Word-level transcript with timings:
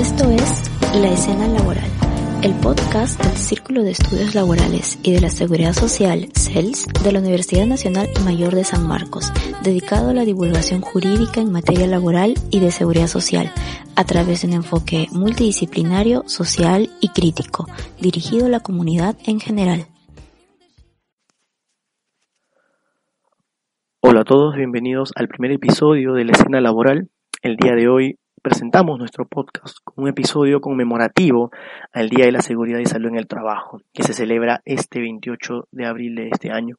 Esto 0.00 0.30
es 0.30 0.70
La 0.98 1.10
Escena 1.12 1.46
Laboral, 1.46 1.84
el 2.42 2.54
podcast 2.54 3.22
del 3.22 3.36
Círculo 3.36 3.82
de 3.82 3.90
Estudios 3.90 4.34
Laborales 4.34 4.98
y 5.02 5.12
de 5.12 5.20
la 5.20 5.28
Seguridad 5.28 5.74
Social, 5.74 6.30
CELS, 6.32 6.86
de 7.04 7.12
la 7.12 7.18
Universidad 7.18 7.66
Nacional 7.66 8.08
Mayor 8.24 8.54
de 8.54 8.64
San 8.64 8.88
Marcos, 8.88 9.30
dedicado 9.62 10.08
a 10.08 10.14
la 10.14 10.24
divulgación 10.24 10.80
jurídica 10.80 11.42
en 11.42 11.52
materia 11.52 11.86
laboral 11.86 12.32
y 12.50 12.60
de 12.60 12.70
seguridad 12.70 13.08
social, 13.08 13.52
a 13.94 14.04
través 14.04 14.40
de 14.40 14.48
un 14.48 14.54
enfoque 14.54 15.08
multidisciplinario, 15.12 16.22
social 16.26 16.88
y 17.02 17.10
crítico, 17.10 17.66
dirigido 18.00 18.46
a 18.46 18.48
la 18.48 18.60
comunidad 18.60 19.18
en 19.26 19.38
general. 19.38 19.84
Hola 24.00 24.22
a 24.22 24.24
todos, 24.24 24.56
bienvenidos 24.56 25.12
al 25.14 25.28
primer 25.28 25.52
episodio 25.52 26.14
de 26.14 26.24
la 26.24 26.32
escena 26.32 26.62
laboral. 26.62 27.10
El 27.42 27.56
día 27.56 27.74
de 27.74 27.88
hoy 27.88 28.19
presentamos 28.42 28.98
nuestro 28.98 29.26
podcast 29.26 29.78
con 29.84 30.04
un 30.04 30.10
episodio 30.10 30.60
conmemorativo 30.60 31.50
al 31.92 32.08
Día 32.08 32.24
de 32.24 32.32
la 32.32 32.42
Seguridad 32.42 32.78
y 32.78 32.86
Salud 32.86 33.10
en 33.10 33.16
el 33.16 33.26
Trabajo, 33.26 33.80
que 33.92 34.02
se 34.02 34.12
celebra 34.12 34.62
este 34.64 35.00
28 35.00 35.68
de 35.70 35.86
abril 35.86 36.14
de 36.14 36.28
este 36.30 36.50
año. 36.50 36.76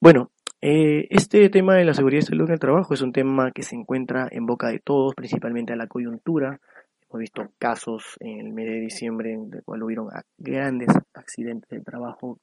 Bueno, 0.00 0.30
eh, 0.60 1.08
este 1.10 1.48
tema 1.48 1.74
de 1.74 1.84
la 1.84 1.94
seguridad 1.94 2.22
y 2.22 2.26
salud 2.26 2.46
en 2.46 2.54
el 2.54 2.60
trabajo 2.60 2.94
es 2.94 3.02
un 3.02 3.12
tema 3.12 3.50
que 3.50 3.62
se 3.62 3.74
encuentra 3.74 4.28
en 4.30 4.46
boca 4.46 4.68
de 4.68 4.78
todos, 4.78 5.14
principalmente 5.14 5.72
a 5.72 5.76
la 5.76 5.88
coyuntura. 5.88 6.60
Hemos 7.08 7.20
visto 7.20 7.42
casos 7.58 8.16
en 8.20 8.46
el 8.46 8.52
mes 8.52 8.66
de 8.66 8.80
diciembre 8.80 9.32
en 9.32 9.50
el 9.52 9.62
cual 9.64 9.82
hubieron 9.82 10.08
grandes 10.38 10.88
accidentes 11.14 11.68
de 11.68 11.80
trabajo 11.80 12.38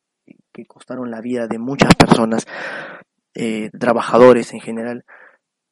que 0.51 0.65
costaron 0.65 1.09
la 1.09 1.21
vida 1.21 1.47
de 1.47 1.59
muchas 1.59 1.95
personas, 1.95 2.45
eh, 3.33 3.69
trabajadores 3.79 4.53
en 4.53 4.59
general. 4.59 5.05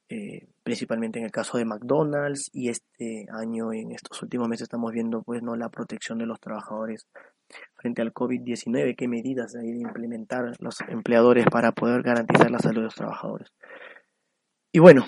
Eh, 0.10 0.48
principalmente 0.68 1.18
en 1.18 1.24
el 1.24 1.32
caso 1.32 1.58
de 1.58 1.64
McDonald's 1.64 2.50
y 2.52 2.68
este 2.68 3.26
año 3.32 3.72
en 3.72 3.94
estos 3.94 4.22
últimos 4.22 4.50
meses 4.50 4.64
estamos 4.64 4.92
viendo 4.92 5.22
pues 5.22 5.42
no 5.42 5.56
la 5.56 5.70
protección 5.70 6.18
de 6.18 6.26
los 6.26 6.42
trabajadores 6.42 7.08
frente 7.76 8.02
al 8.02 8.14
COVID-19, 8.14 8.98
qué 8.98 9.08
medidas 9.08 9.56
hay 9.56 9.72
de 9.72 9.80
implementar 9.80 10.52
los 10.60 10.82
empleadores 10.82 11.46
para 11.50 11.72
poder 11.72 12.02
garantizar 12.04 12.52
la 12.52 12.60
salud 12.60 12.80
de 12.80 12.84
los 12.84 12.96
trabajadores. 12.96 13.48
Y 14.74 14.80
bueno, 14.80 15.06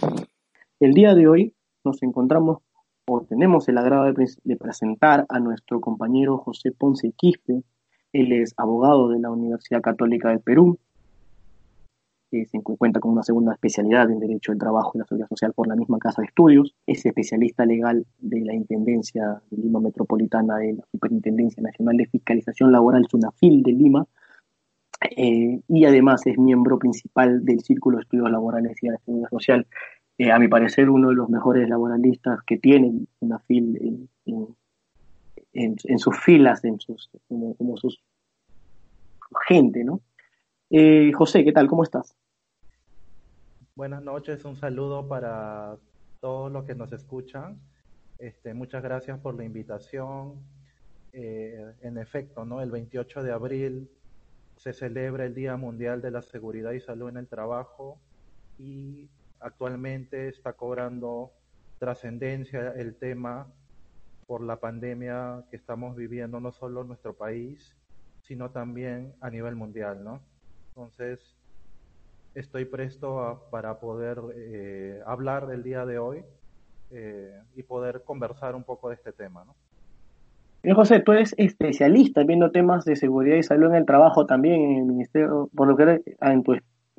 el 0.79 0.93
día 0.93 1.13
de 1.13 1.27
hoy 1.27 1.53
nos 1.83 2.01
encontramos 2.03 2.59
o 3.05 3.25
tenemos 3.25 3.67
el 3.67 3.79
agrado 3.79 4.05
de, 4.05 4.27
de 4.41 4.55
presentar 4.55 5.25
a 5.27 5.39
nuestro 5.41 5.81
compañero 5.81 6.37
José 6.37 6.71
Ponce 6.71 7.11
Quispe. 7.11 7.63
Él 8.13 8.31
es 8.31 8.53
abogado 8.55 9.09
de 9.09 9.19
la 9.19 9.29
Universidad 9.29 9.81
Católica 9.81 10.29
del 10.29 10.39
Perú, 10.39 10.79
se 12.29 12.61
cuenta 12.61 12.99
con 12.99 13.11
una 13.11 13.23
segunda 13.23 13.53
especialidad 13.53 14.09
en 14.09 14.19
Derecho 14.19 14.51
del 14.51 14.59
Trabajo 14.59 14.91
y 14.93 14.99
la 14.99 15.05
Seguridad 15.05 15.29
Social 15.29 15.53
por 15.53 15.67
la 15.67 15.75
misma 15.75 15.97
Casa 15.97 16.21
de 16.21 16.27
Estudios, 16.27 16.75
es 16.85 17.05
especialista 17.05 17.65
legal 17.65 18.05
de 18.19 18.41
la 18.41 18.53
Intendencia 18.53 19.41
de 19.49 19.57
Lima 19.57 19.79
Metropolitana 19.79 20.57
de 20.57 20.73
la 20.73 20.83
Superintendencia 20.91 21.63
Nacional 21.63 21.97
de 21.97 22.05
Fiscalización 22.05 22.71
Laboral, 22.71 23.07
SUNAFIL 23.09 23.63
de 23.63 23.71
Lima, 23.71 24.05
eh, 25.17 25.61
y 25.67 25.85
además 25.85 26.27
es 26.27 26.37
miembro 26.37 26.77
principal 26.77 27.43
del 27.43 27.61
Círculo 27.61 27.97
de 27.97 28.03
Estudios 28.03 28.29
Laborales 28.29 28.77
y 28.81 28.87
de 28.87 28.93
la 28.93 28.99
Seguridad 28.99 29.29
Social. 29.29 29.67
Eh, 30.17 30.31
a 30.31 30.37
mi 30.37 30.47
parecer, 30.47 30.89
uno 30.89 31.09
de 31.09 31.15
los 31.15 31.29
mejores 31.29 31.67
laboralistas 31.67 32.43
que 32.43 32.57
tiene 32.57 32.91
SUNAFIL 33.19 34.07
en, 34.25 34.47
en, 35.53 35.99
sus 35.99 36.17
filas, 36.19 36.63
en 36.63 36.79
sus, 36.79 37.09
como, 37.27 37.55
como 37.55 37.77
sus 37.77 37.99
gente, 39.47 39.83
¿no? 39.83 40.01
Eh, 40.71 41.11
José, 41.13 41.43
¿qué 41.43 41.51
tal? 41.51 41.67
¿Cómo 41.67 41.83
estás? 41.83 42.15
Buenas 43.73 44.03
noches, 44.03 44.45
un 44.45 44.55
saludo 44.55 45.07
para 45.07 45.77
todos 46.19 46.51
los 46.51 46.65
que 46.65 46.75
nos 46.75 46.93
escuchan. 46.93 47.59
Este, 48.19 48.53
muchas 48.53 48.83
gracias 48.83 49.17
por 49.19 49.33
la 49.33 49.43
invitación. 49.45 50.35
Eh, 51.11 51.73
en 51.81 51.97
efecto, 51.97 52.45
¿no? 52.45 52.61
El 52.61 52.69
28 52.69 53.23
de 53.23 53.31
abril 53.31 53.89
se 54.57 54.73
celebra 54.73 55.25
el 55.25 55.33
Día 55.33 55.57
Mundial 55.57 56.03
de 56.03 56.11
la 56.11 56.21
Seguridad 56.21 56.73
y 56.73 56.81
Salud 56.81 57.09
en 57.09 57.17
el 57.17 57.27
Trabajo 57.27 57.97
y 58.59 59.09
actualmente 59.39 60.27
está 60.27 60.53
cobrando 60.53 61.31
trascendencia 61.79 62.73
el 62.73 62.95
tema 62.95 63.47
por 64.27 64.41
la 64.41 64.57
pandemia 64.57 65.45
que 65.49 65.57
estamos 65.57 65.95
viviendo 65.95 66.39
no 66.39 66.51
solo 66.51 66.81
en 66.81 66.89
nuestro 66.89 67.15
país, 67.15 67.75
sino 68.21 68.51
también 68.51 69.15
a 69.19 69.31
nivel 69.31 69.55
mundial, 69.55 70.03
¿no? 70.03 70.21
Entonces, 70.79 71.19
estoy 72.35 72.63
presto 72.63 73.49
para 73.51 73.81
poder 73.81 74.17
eh, 74.33 75.01
hablar 75.05 75.49
el 75.51 75.61
día 75.61 75.85
de 75.85 75.99
hoy 75.99 76.23
eh, 76.91 77.37
y 77.53 77.63
poder 77.63 78.03
conversar 78.05 78.55
un 78.55 78.63
poco 78.63 78.87
de 78.87 78.95
este 78.95 79.11
tema. 79.11 79.43
¿no? 79.43 79.55
Bien, 80.63 80.77
José, 80.77 81.01
tú 81.01 81.11
eres 81.11 81.35
especialista 81.37 82.23
viendo 82.23 82.49
temas 82.51 82.85
de 82.85 82.95
seguridad 82.95 83.35
y 83.35 83.43
salud 83.43 83.71
en 83.71 83.75
el 83.75 83.85
trabajo 83.85 84.25
también 84.25 84.61
en 84.61 84.77
el 84.77 84.85
Ministerio, 84.85 85.49
por 85.53 85.67
lo 85.67 85.75
que 85.75 86.01
ah, 86.21 86.31
en, 86.31 86.45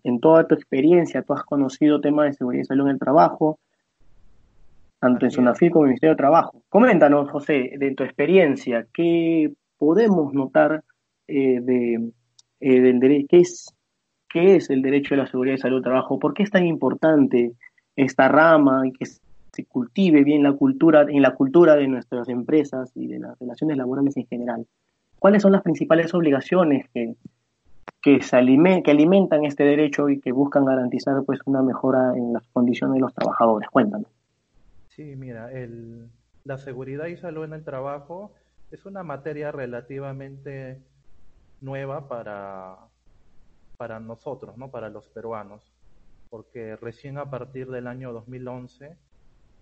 en 0.04 0.20
toda 0.20 0.46
tu 0.46 0.54
experiencia, 0.54 1.22
tú 1.22 1.32
has 1.32 1.44
conocido 1.44 2.02
temas 2.02 2.26
de 2.26 2.32
seguridad 2.34 2.64
y 2.64 2.66
salud 2.66 2.84
en 2.84 2.92
el 2.92 2.98
trabajo, 2.98 3.60
tanto 4.98 5.24
en 5.24 5.30
SUNAFIL 5.30 5.70
como 5.70 5.86
en 5.86 5.88
el 5.88 5.92
Ministerio 5.92 6.12
de 6.12 6.18
Trabajo. 6.18 6.62
Coméntanos, 6.68 7.30
José, 7.30 7.72
de 7.78 7.94
tu 7.94 8.04
experiencia, 8.04 8.86
¿qué 8.92 9.54
podemos 9.78 10.34
notar 10.34 10.84
eh, 11.28 11.60
de 11.62 12.12
eh, 12.60 12.80
del 12.80 13.00
derecho, 13.00 13.26
¿qué 13.30 13.38
es, 13.38 13.74
qué 14.28 14.56
es 14.56 14.70
el 14.70 14.82
derecho 14.82 15.14
de 15.14 15.22
la 15.22 15.26
seguridad 15.26 15.56
y 15.56 15.58
salud 15.58 15.76
del 15.76 15.84
trabajo, 15.84 16.18
por 16.18 16.34
qué 16.34 16.42
es 16.42 16.50
tan 16.50 16.66
importante 16.66 17.52
esta 17.96 18.28
rama 18.28 18.86
y 18.86 18.92
que 18.92 19.06
se 19.06 19.64
cultive 19.64 20.22
bien 20.24 20.42
la 20.42 20.52
cultura, 20.52 21.02
en 21.08 21.22
la 21.22 21.34
cultura 21.34 21.74
de 21.76 21.88
nuestras 21.88 22.28
empresas 22.28 22.92
y 22.94 23.08
de 23.08 23.18
las 23.18 23.38
relaciones 23.38 23.76
laborales 23.76 24.16
en 24.16 24.26
general. 24.26 24.66
¿Cuáles 25.18 25.42
son 25.42 25.52
las 25.52 25.62
principales 25.62 26.14
obligaciones 26.14 26.88
que, 26.94 27.14
que, 28.00 28.22
se 28.22 28.36
que 28.84 28.90
alimentan 28.90 29.44
este 29.44 29.64
derecho 29.64 30.08
y 30.08 30.20
que 30.20 30.32
buscan 30.32 30.64
garantizar 30.64 31.22
pues 31.24 31.40
una 31.44 31.62
mejora 31.62 32.16
en 32.16 32.32
las 32.32 32.46
condiciones 32.52 32.94
de 32.94 33.00
los 33.00 33.14
trabajadores? 33.14 33.68
Cuéntanos. 33.68 34.08
Sí, 34.88 35.14
mira, 35.16 35.52
el, 35.52 36.08
la 36.44 36.58
seguridad 36.58 37.06
y 37.06 37.16
salud 37.16 37.44
en 37.44 37.52
el 37.52 37.64
trabajo 37.64 38.32
es 38.70 38.86
una 38.86 39.02
materia 39.02 39.52
relativamente 39.52 40.78
nueva 41.60 42.08
para, 42.08 42.76
para 43.76 44.00
nosotros, 44.00 44.56
¿no? 44.56 44.70
para 44.70 44.88
los 44.88 45.08
peruanos, 45.08 45.72
porque 46.28 46.76
recién 46.76 47.18
a 47.18 47.30
partir 47.30 47.68
del 47.70 47.86
año 47.86 48.12
2011 48.12 48.96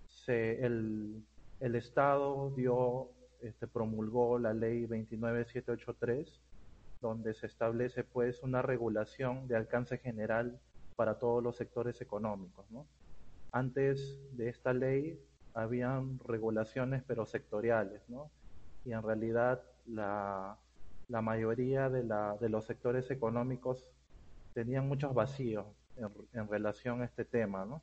se, 0.07 0.65
el, 0.65 1.25
el 1.61 1.75
Estado 1.75 2.51
dio, 2.51 3.11
este, 3.41 3.67
promulgó 3.67 4.39
la 4.39 4.55
ley 4.55 4.87
29783, 4.87 6.41
donde 7.01 7.35
se 7.35 7.47
establece 7.47 8.05
pues 8.05 8.43
una 8.43 8.61
regulación 8.61 9.47
de 9.47 9.57
alcance 9.57 9.99
general 9.99 10.59
para 10.97 11.19
todos 11.19 11.43
los 11.43 11.57
sectores 11.57 12.01
económicos. 12.01 12.69
¿no? 12.71 12.87
Antes 13.53 14.19
de 14.37 14.49
esta 14.49 14.73
ley 14.73 15.21
habían 15.55 16.19
regulaciones 16.21 17.03
pero 17.07 17.25
sectoriales, 17.25 18.03
¿no? 18.09 18.31
y 18.85 18.93
en 18.93 19.03
realidad 19.03 19.63
la, 19.87 20.59
la 21.09 21.23
mayoría 21.23 21.89
de, 21.89 22.05
la, 22.05 22.37
de 22.37 22.49
los 22.49 22.67
sectores 22.67 23.11
económicos 23.11 23.87
tenían 24.55 24.87
muchos 24.87 25.15
vacíos 25.15 25.67
en, 26.33 26.49
relación 26.49 27.03
a 27.03 27.07
este 27.07 27.25
tema, 27.25 27.65
¿no? 27.65 27.83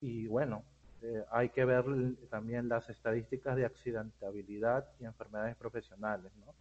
Y 0.00 0.26
bueno, 0.26 0.64
eh, 1.02 1.24
hay 1.30 1.50
que 1.50 1.64
ver 1.64 1.84
también 2.30 2.68
las 2.68 2.88
estadísticas 2.88 3.56
de 3.56 3.66
accidentabilidad 3.66 4.86
y 5.00 5.04
enfermedades 5.04 5.56
profesionales, 5.56 6.32
¿no? 6.44 6.54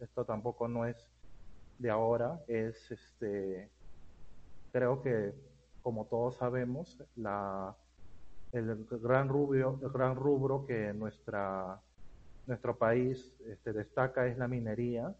Esto 0.00 0.24
tampoco 0.24 0.66
no 0.66 0.86
es 0.86 0.96
de 1.78 1.90
ahora, 1.90 2.40
es 2.48 2.90
este, 2.90 3.68
creo 4.72 5.02
que 5.02 5.34
como 5.82 6.06
todos 6.06 6.36
sabemos, 6.36 7.02
la, 7.16 7.76
el 8.52 8.86
gran 9.02 9.28
rubro, 9.28 9.78
el 9.82 9.90
gran 9.90 10.16
rubro 10.16 10.64
que 10.64 10.94
nuestra 10.94 11.80
nuestro 12.46 12.76
país 12.76 13.34
este, 13.46 13.72
destaca 13.72 14.26
es 14.26 14.38
la 14.38 14.48
minería. 14.48 15.14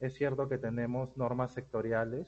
Es 0.00 0.14
cierto 0.14 0.48
que 0.48 0.58
tenemos 0.58 1.16
normas 1.16 1.52
sectoriales 1.52 2.26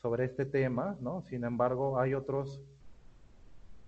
sobre 0.00 0.24
este 0.24 0.44
tema, 0.44 0.96
¿no? 1.00 1.22
Sin 1.22 1.44
embargo, 1.44 1.98
hay 1.98 2.14
otros 2.14 2.62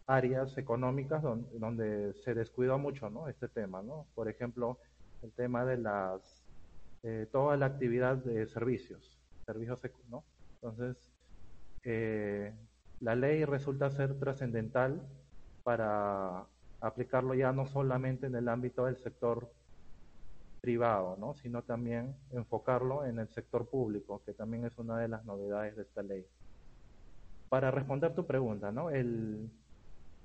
áreas 0.06 0.56
económicas 0.56 1.22
donde, 1.22 2.14
se 2.24 2.34
descuida 2.34 2.76
mucho, 2.76 3.10
¿no? 3.10 3.28
Este 3.28 3.48
tema, 3.48 3.82
¿no? 3.82 4.06
Por 4.14 4.28
ejemplo, 4.28 4.78
el 5.22 5.32
tema 5.32 5.64
de 5.64 5.76
las, 5.78 6.44
eh, 7.02 7.26
toda 7.30 7.56
la 7.56 7.66
actividad 7.66 8.16
de 8.16 8.46
servicios, 8.46 9.18
servicios, 9.44 9.78
¿no? 10.08 10.24
Entonces, 10.54 10.96
eh, 11.84 12.52
la 13.00 13.14
ley 13.14 13.44
resulta 13.44 13.90
ser 13.90 14.18
trascendental 14.18 15.02
para 15.64 16.44
aplicarlo 16.80 17.34
ya 17.34 17.52
no 17.52 17.66
solamente 17.66 18.26
en 18.26 18.36
el 18.36 18.48
ámbito 18.48 18.86
del 18.86 18.96
sector 18.96 19.50
privado, 20.66 21.16
¿no? 21.16 21.32
sino 21.34 21.62
también 21.62 22.16
enfocarlo 22.32 23.06
en 23.06 23.20
el 23.20 23.28
sector 23.28 23.68
público, 23.68 24.20
que 24.26 24.32
también 24.32 24.64
es 24.64 24.76
una 24.78 24.98
de 24.98 25.06
las 25.06 25.24
novedades 25.24 25.76
de 25.76 25.82
esta 25.82 26.02
ley. 26.02 26.26
Para 27.48 27.70
responder 27.70 28.16
tu 28.16 28.26
pregunta, 28.26 28.72
¿no? 28.72 28.90
el, 28.90 29.48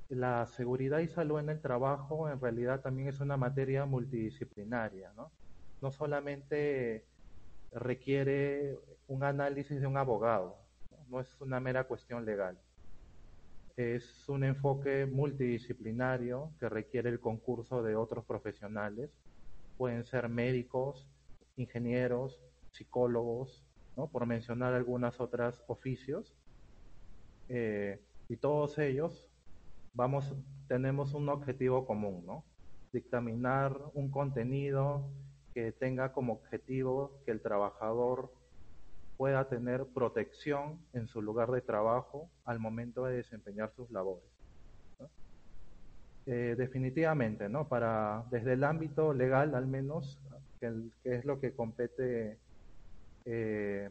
la 0.10 0.48
seguridad 0.48 0.98
y 0.98 1.08
salud 1.08 1.40
en 1.40 1.50
el 1.50 1.62
trabajo 1.62 2.28
en 2.28 2.42
realidad 2.42 2.82
también 2.82 3.08
es 3.08 3.20
una 3.20 3.38
materia 3.38 3.86
multidisciplinaria, 3.86 5.14
¿no? 5.16 5.32
No 5.80 5.92
solamente 5.92 7.06
requiere 7.72 8.80
un 9.08 9.24
análisis 9.24 9.80
de 9.80 9.86
un 9.86 9.98
abogado, 9.98 10.58
no 11.08 11.20
es 11.20 11.40
una 11.40 11.60
mera 11.60 11.84
cuestión 11.84 12.26
legal. 12.26 12.58
Es 13.78 14.28
un 14.28 14.44
enfoque 14.44 15.06
multidisciplinario 15.06 16.52
que 16.60 16.68
requiere 16.68 17.12
el 17.12 17.20
concurso 17.20 17.84
de 17.84 17.96
otros 17.96 18.26
profesionales. 18.26 19.12
Pueden 19.78 20.04
ser 20.06 20.30
médicos, 20.30 21.08
ingenieros, 21.56 22.40
psicólogos, 22.72 23.64
¿no? 23.98 24.08
por 24.08 24.26
mencionar 24.26 24.74
algunas 24.74 25.20
otras 25.20 25.64
oficios. 25.68 26.34
Eh, 27.50 28.02
y 28.30 28.38
todos 28.38 28.78
ellos 28.78 29.32
vamos, 29.94 30.34
tenemos 30.68 31.14
un 31.14 31.30
objetivo 31.30 31.86
común, 31.86 32.26
¿no? 32.26 32.46
Dictaminar 32.94 33.78
un 33.94 34.10
contenido 34.10 35.10
que 35.54 35.72
tenga 35.72 36.14
como 36.14 36.34
objetivo 36.34 37.20
que 37.26 37.32
el 37.32 37.42
trabajador 37.42 38.32
pueda 39.18 39.48
tener 39.50 39.86
protección 39.86 40.80
en 40.94 41.08
su 41.08 41.22
lugar 41.22 41.52
de 41.52 41.62
trabajo 41.62 42.30
al 42.46 42.60
momento 42.60 43.06
de 43.06 43.18
desempeñar 43.18 43.72
sus 43.76 43.92
labores. 43.92 44.41
Eh, 46.26 46.56
definitivamente, 46.58 47.50
¿no? 47.50 47.68
Para, 47.68 48.26
desde 48.30 48.54
el 48.54 48.64
ámbito 48.64 49.14
legal 49.14 49.56
al 49.56 49.68
menos, 49.68 50.20
que, 50.60 50.72
es 51.04 51.26
lo 51.26 51.40
que 51.40 51.54
compete, 51.54 52.38
eh, 53.26 53.90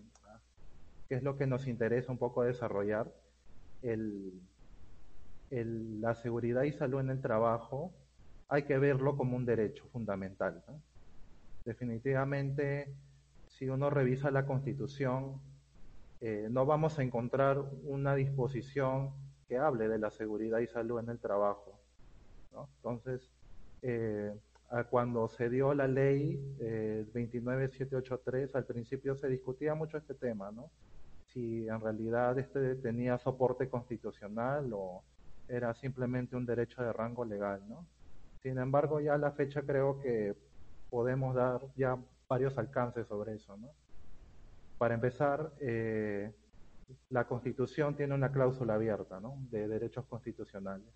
que 1.09 1.15
es 1.15 1.23
lo 1.23 1.37
que 1.37 1.47
nos 1.47 1.67
interesa 1.67 2.13
un 2.13 2.19
poco 2.19 2.45
desarrollar, 2.45 3.13
el, 3.83 4.33
el, 5.51 6.01
la 6.01 6.15
seguridad 6.15 6.63
y 6.63 6.73
salud 6.73 7.01
en 7.01 7.11
el 7.11 7.21
trabajo 7.21 7.93
hay 8.49 8.65
que 8.65 8.79
verlo 8.79 9.17
como 9.17 9.37
un 9.37 9.47
derecho 9.47 9.85
fundamental. 9.93 10.63
Definitivamente 11.65 12.93
si 13.49 13.69
uno 13.69 13.91
revisa 13.91 14.31
la 14.31 14.47
Constitución, 14.47 15.41
eh, 16.21 16.49
no 16.51 16.67
vamos 16.67 16.99
a 16.99 17.03
encontrar 17.03 17.59
una 17.85 18.15
disposición 18.15 19.11
que 19.49 19.59
hable 19.59 19.89
de 19.89 19.99
la 19.99 20.11
seguridad 20.11 20.61
y 20.61 20.67
salud 20.67 21.01
en 21.01 21.11
el 21.11 21.19
trabajo. 21.19 21.80
Entonces, 22.77 23.31
eh, 23.83 24.35
cuando 24.89 25.29
se 25.29 25.49
dio 25.49 25.75
la 25.75 25.89
ley 25.89 26.57
eh, 26.61 27.05
29783, 27.13 28.55
al 28.55 28.65
principio 28.65 29.17
se 29.17 29.29
discutía 29.29 29.75
mucho 29.75 29.97
este 29.99 30.15
tema, 30.15 30.51
¿no? 30.51 30.71
Si 31.27 31.67
en 31.69 31.81
realidad 31.81 32.39
este 32.39 32.77
tenía 32.77 33.19
soporte 33.19 33.69
constitucional 33.69 34.71
o 34.73 35.03
era 35.49 35.75
simplemente 35.75 36.37
un 36.37 36.47
derecho 36.47 36.83
de 36.83 36.93
rango 36.93 37.25
legal, 37.25 37.63
¿no? 37.69 37.87
Sin 38.43 38.59
embargo, 38.59 39.01
ya 39.01 39.15
a 39.15 39.19
la 39.19 39.33
fecha 39.33 39.63
creo 39.63 40.01
que 40.01 40.35
podemos 40.89 41.35
dar 41.35 41.61
ya 41.77 41.99
varios 42.29 42.57
alcances 42.57 43.07
sobre 43.07 43.35
eso. 43.35 43.57
¿no? 43.57 43.69
Para 44.79 44.95
empezar, 44.95 45.53
eh, 45.61 46.33
la 47.11 47.27
Constitución 47.27 47.97
tiene 47.97 48.15
una 48.15 48.33
cláusula 48.33 48.75
abierta 48.75 49.21
¿no? 49.21 49.37
de 49.51 49.69
derechos 49.69 50.07
constitucionales. 50.07 50.89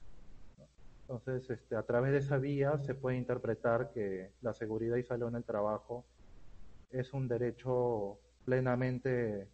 Entonces, 1.08 1.50
este, 1.50 1.76
a 1.76 1.82
través 1.82 2.12
de 2.12 2.18
esa 2.18 2.38
vía 2.38 2.78
se 2.78 2.94
puede 2.94 3.18
interpretar 3.18 3.92
que 3.92 4.30
la 4.40 4.54
seguridad 4.54 4.96
y 4.96 5.02
salud 5.02 5.28
en 5.28 5.36
el 5.36 5.44
trabajo 5.44 6.06
es 6.90 7.12
un 7.12 7.28
derecho 7.28 8.18
plenamente 8.46 9.48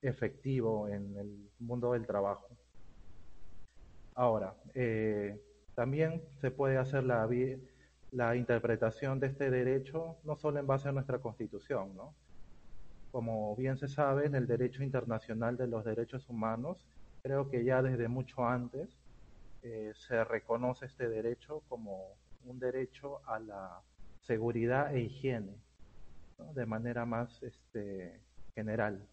efectivo 0.00 0.88
en 0.88 1.16
el 1.16 1.50
mundo 1.58 1.92
del 1.92 2.06
trabajo. 2.06 2.46
Ahora, 4.14 4.54
eh, 4.74 5.40
también 5.74 6.22
se 6.40 6.52
puede 6.52 6.76
hacer 6.76 7.02
la, 7.02 7.28
la 8.12 8.36
interpretación 8.36 9.18
de 9.18 9.26
este 9.26 9.50
derecho 9.50 10.18
no 10.22 10.36
solo 10.36 10.60
en 10.60 10.68
base 10.68 10.88
a 10.88 10.92
nuestra 10.92 11.18
Constitución, 11.18 11.96
¿no? 11.96 12.14
Como 13.10 13.56
bien 13.56 13.76
se 13.76 13.88
sabe, 13.88 14.26
en 14.26 14.36
el 14.36 14.46
derecho 14.46 14.84
internacional 14.84 15.56
de 15.56 15.66
los 15.66 15.84
derechos 15.84 16.28
humanos, 16.28 16.86
creo 17.22 17.50
que 17.50 17.64
ya 17.64 17.82
desde 17.82 18.06
mucho 18.06 18.46
antes 18.46 18.99
eh, 19.62 19.92
se 19.94 20.24
reconoce 20.24 20.86
este 20.86 21.08
derecho 21.08 21.62
como 21.68 22.16
un 22.44 22.58
derecho 22.58 23.20
a 23.28 23.38
la 23.38 23.82
seguridad 24.22 24.94
e 24.94 25.00
higiene, 25.00 25.56
de 26.54 26.66
manera 26.66 27.04
más 27.04 27.42
este, 27.42 28.20
general. 28.54 29.06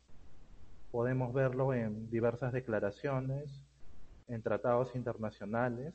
Podemos 0.91 1.33
verlo 1.33 1.73
en 1.73 2.09
diversas 2.09 2.53
declaraciones, 2.53 3.61
en 4.27 4.41
tratados 4.41 4.95
internacionales, 4.95 5.93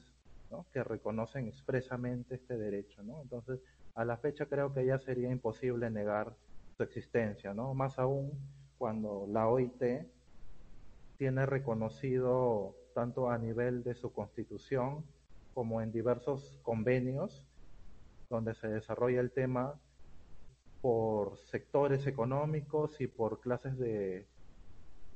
que 0.73 0.85
reconocen 0.85 1.49
expresamente 1.49 2.35
este 2.35 2.57
derecho. 2.59 3.03
¿no? 3.03 3.23
Entonces, 3.23 3.61
a 3.95 4.05
la 4.05 4.17
fecha 4.17 4.47
creo 4.47 4.73
que 4.73 4.85
ya 4.85 4.99
sería 4.99 5.31
imposible 5.31 5.91
negar 5.91 6.35
su 6.77 6.83
existencia, 6.83 7.55
¿no? 7.55 7.75
más 7.75 7.99
aún 7.99 8.33
cuando 8.79 9.27
la 9.31 9.49
OIT 9.49 9.83
tiene 11.17 11.47
reconocido 11.47 12.75
tanto 12.93 13.31
a 13.31 13.39
nivel 13.39 13.83
de 13.83 13.95
su 13.95 14.13
constitución 14.13 15.05
como 15.55 15.83
en 15.83 15.93
diversos 15.93 16.59
convenios 16.63 17.47
donde 18.31 18.55
se 18.55 18.69
desarrolla 18.69 19.21
el 19.21 19.31
tema 19.31 19.79
por 20.81 21.37
sectores 21.39 22.07
económicos 22.07 23.01
y 23.01 23.07
por 23.07 23.41
clases 23.41 23.79
de 23.79 24.27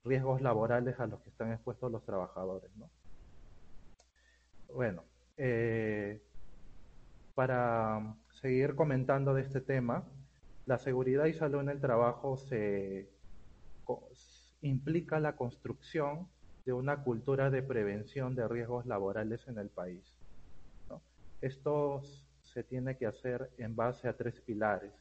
riesgos 0.05 0.41
laborales 0.43 1.01
a 1.01 1.07
los 1.07 1.21
que 1.23 1.31
están 1.31 1.53
expuestos 1.53 1.91
los 1.91 2.05
trabajadores. 2.05 2.71
¿no? 2.77 2.91
Bueno, 4.73 5.05
eh, 5.37 6.23
para 7.35 8.17
seguir 8.41 8.77
comentando 8.77 9.35
de 9.35 9.43
este 9.43 9.61
tema, 9.61 10.05
la 10.67 10.79
seguridad 10.79 11.25
y 11.25 11.33
salud 11.33 11.61
en 11.61 11.71
el 11.71 11.81
trabajo 11.81 12.37
se 12.37 13.09
implica 14.61 15.21
la 15.21 15.37
construcción 15.37 16.29
de 16.67 16.73
una 16.73 17.05
cultura 17.05 17.49
de 17.49 17.63
prevención 17.63 18.35
de 18.35 18.47
riesgos 18.49 18.85
laborales 18.87 19.41
en 19.47 19.59
el 19.59 19.71
país. 19.71 20.03
Esto 21.41 22.03
se 22.43 22.65
tiene 22.65 22.97
que 22.97 23.07
hacer 23.07 23.51
en 23.59 23.77
base 23.77 24.09
a 24.09 24.17
tres 24.17 24.41
pilares 24.41 24.93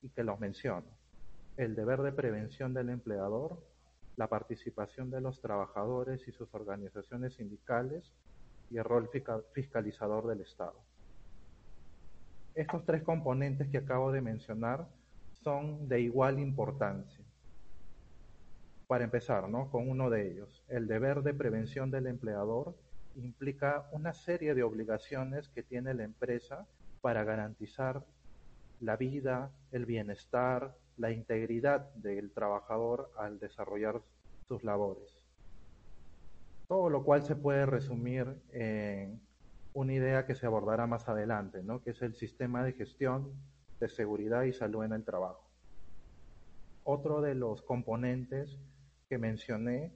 y 0.00 0.10
que 0.10 0.22
los 0.22 0.38
menciono. 0.38 0.86
El 1.56 1.74
deber 1.74 2.02
de 2.02 2.12
prevención 2.12 2.72
del 2.72 2.90
empleador, 2.90 3.58
la 4.16 4.28
participación 4.28 5.10
de 5.10 5.20
los 5.20 5.40
trabajadores 5.40 6.26
y 6.28 6.32
sus 6.32 6.54
organizaciones 6.54 7.34
sindicales 7.34 8.12
y 8.70 8.76
el 8.76 8.84
rol 8.84 9.10
fiscalizador 9.52 10.28
del 10.28 10.42
Estado. 10.42 10.78
Estos 12.54 12.84
tres 12.84 13.02
componentes 13.02 13.68
que 13.70 13.78
acabo 13.78 14.12
de 14.12 14.20
mencionar 14.20 14.86
son 15.42 15.88
de 15.88 16.00
igual 16.00 16.38
importancia. 16.38 17.24
Para 18.88 19.04
empezar, 19.04 19.50
¿no? 19.50 19.70
con 19.70 19.88
uno 19.90 20.08
de 20.08 20.32
ellos, 20.32 20.64
el 20.66 20.86
deber 20.86 21.22
de 21.22 21.34
prevención 21.34 21.90
del 21.90 22.06
empleador 22.06 22.74
implica 23.16 23.86
una 23.92 24.14
serie 24.14 24.54
de 24.54 24.62
obligaciones 24.62 25.50
que 25.50 25.62
tiene 25.62 25.92
la 25.92 26.04
empresa 26.04 26.66
para 27.02 27.22
garantizar 27.22 28.02
la 28.80 28.96
vida, 28.96 29.52
el 29.72 29.84
bienestar, 29.84 30.74
la 30.96 31.10
integridad 31.10 31.92
del 31.96 32.32
trabajador 32.32 33.10
al 33.18 33.38
desarrollar 33.38 34.00
sus 34.46 34.64
labores. 34.64 35.18
Todo 36.66 36.88
lo 36.88 37.04
cual 37.04 37.22
se 37.22 37.36
puede 37.36 37.66
resumir 37.66 38.40
en 38.52 39.20
una 39.74 39.92
idea 39.92 40.24
que 40.24 40.34
se 40.34 40.46
abordará 40.46 40.86
más 40.86 41.10
adelante, 41.10 41.62
¿no? 41.62 41.82
que 41.82 41.90
es 41.90 42.00
el 42.00 42.14
sistema 42.14 42.64
de 42.64 42.72
gestión 42.72 43.34
de 43.80 43.90
seguridad 43.90 44.44
y 44.44 44.54
salud 44.54 44.84
en 44.84 44.94
el 44.94 45.04
trabajo. 45.04 45.44
Otro 46.84 47.20
de 47.20 47.34
los 47.34 47.60
componentes 47.60 48.58
que 49.08 49.18
mencioné 49.18 49.92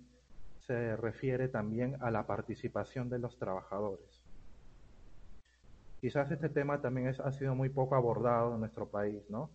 se 0.66 0.96
refiere 0.96 1.48
también 1.48 1.96
a 2.00 2.10
la 2.10 2.26
participación 2.26 3.08
de 3.08 3.18
los 3.18 3.38
trabajadores. 3.38 4.24
Quizás 6.00 6.30
este 6.30 6.48
tema 6.48 6.80
también 6.80 7.08
ha 7.08 7.32
sido 7.32 7.54
muy 7.54 7.68
poco 7.68 7.94
abordado 7.94 8.54
en 8.54 8.60
nuestro 8.60 8.88
país, 8.88 9.22
¿no? 9.28 9.50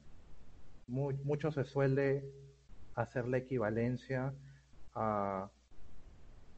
mucho 0.88 1.52
se 1.52 1.66
suele 1.66 2.24
hacer 2.96 3.28
la 3.28 3.38
equivalencia 3.38 4.34
a 4.96 5.50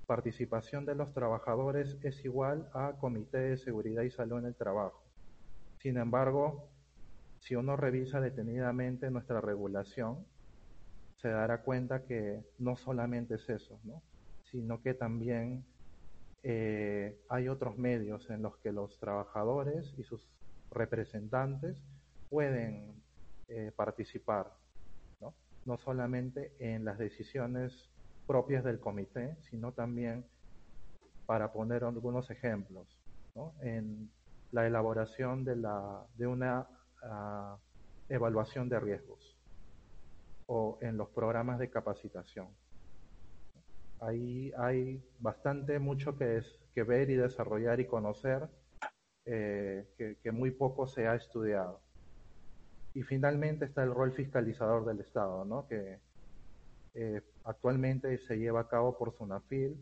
participación 0.05 0.85
de 0.85 0.95
los 0.95 1.13
trabajadores 1.13 1.97
es 2.01 2.23
igual 2.25 2.69
a 2.73 2.93
Comité 2.99 3.37
de 3.39 3.57
Seguridad 3.57 4.03
y 4.03 4.11
Salud 4.11 4.39
en 4.39 4.45
el 4.45 4.55
Trabajo. 4.55 5.03
Sin 5.77 5.97
embargo, 5.97 6.69
si 7.39 7.55
uno 7.55 7.75
revisa 7.75 8.19
detenidamente 8.19 9.11
nuestra 9.11 9.39
regulación, 9.41 10.25
se 11.21 11.29
dará 11.29 11.61
cuenta 11.61 12.03
que 12.03 12.43
no 12.59 12.77
solamente 12.77 13.35
es 13.35 13.49
eso, 13.49 13.79
sino 14.51 14.81
que 14.81 14.93
también 14.93 15.65
eh, 16.43 17.19
hay 17.27 17.49
otros 17.49 17.77
medios 17.77 18.29
en 18.29 18.41
los 18.41 18.57
que 18.57 18.71
los 18.71 18.97
trabajadores 18.99 19.93
y 19.97 20.03
sus 20.03 20.25
representantes 20.71 21.77
pueden 22.29 22.93
eh, 23.49 23.71
participar, 23.75 24.53
¿no? 25.19 25.33
no 25.65 25.77
solamente 25.77 26.53
en 26.59 26.85
las 26.85 26.97
decisiones 26.97 27.89
propias 28.25 28.63
del 28.63 28.79
comité, 28.79 29.35
sino 29.49 29.73
también, 29.73 30.25
para 31.25 31.51
poner 31.51 31.83
algunos 31.83 32.29
ejemplos, 32.29 32.87
en 33.61 34.09
la 34.51 34.67
elaboración 34.67 35.43
de, 35.43 35.55
la, 35.55 36.05
de 36.15 36.27
una 36.27 36.67
ah, 37.03 37.57
evaluación 38.09 38.67
de 38.67 38.79
riesgos 38.79 39.38
o 40.51 40.79
en 40.81 40.97
los 40.97 41.09
programas 41.09 41.59
de 41.59 41.69
capacitación. 41.69 42.47
Ahí 44.01 44.51
hay 44.57 44.99
bastante 45.19 45.77
mucho 45.77 46.17
que, 46.17 46.41
que 46.73 46.81
ver 46.83 47.11
y 47.11 47.15
desarrollar 47.15 47.79
y 47.79 47.85
conocer 47.85 48.49
eh, 49.25 49.85
que, 49.95 50.31
muy 50.31 50.49
poco 50.49 50.87
se 50.87 51.07
ha 51.07 51.13
estudiado. 51.13 51.81
Y 52.95 53.03
finalmente 53.03 53.65
está 53.65 53.83
el 53.83 53.93
rol 53.93 54.11
fiscalizador 54.11 54.85
del 54.85 55.01
Estado, 55.01 55.45
¿no? 55.45 55.67
que 55.67 55.99
eh, 56.95 57.21
actualmente 57.43 58.17
se 58.17 58.39
lleva 58.39 58.61
a 58.61 58.67
cabo 58.67 58.97
por 58.97 59.13
SUNAFIL. 59.13 59.77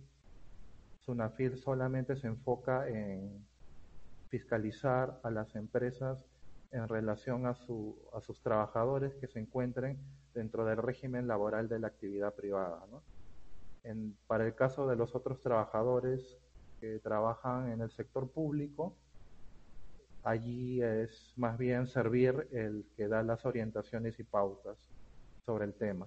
SUNAFIL 1.06 1.58
solamente 1.60 2.18
se 2.18 2.28
enfoca 2.28 2.90
en 2.90 3.48
fiscalizar 4.28 5.22
a 5.24 5.32
las 5.32 5.56
empresas 5.56 6.26
en 6.72 6.90
relación 6.90 7.46
a, 7.46 7.54
su, 7.54 7.98
a 8.14 8.20
sus 8.20 8.42
trabajadores 8.42 9.16
que 9.16 9.28
se 9.28 9.40
encuentren 9.40 9.98
dentro 10.38 10.66
del 10.66 10.78
régimen 10.78 11.28
laboral 11.28 11.68
de 11.68 11.80
la 11.80 11.88
actividad 11.88 12.34
privada. 12.34 12.86
¿no? 12.92 13.02
para 14.28 14.46
el 14.46 14.54
caso 14.54 14.86
de 14.86 14.98
los 14.98 15.16
otros 15.16 15.40
trabajadores 15.40 16.38
que 16.82 17.00
trabajan 17.00 17.72
en 17.72 17.80
el 17.80 17.90
sector 17.90 18.30
público, 18.30 18.94
allí 20.24 20.82
es 20.82 21.34
más 21.38 21.58
bien 21.58 21.88
servir 21.88 22.48
el 22.52 22.86
que 22.98 23.08
da 23.08 23.24
las 23.24 23.46
orientaciones 23.46 24.20
y 24.20 24.24
pautas 24.24 24.78
sobre 25.46 25.66
el 25.66 25.74
tema. 25.74 26.06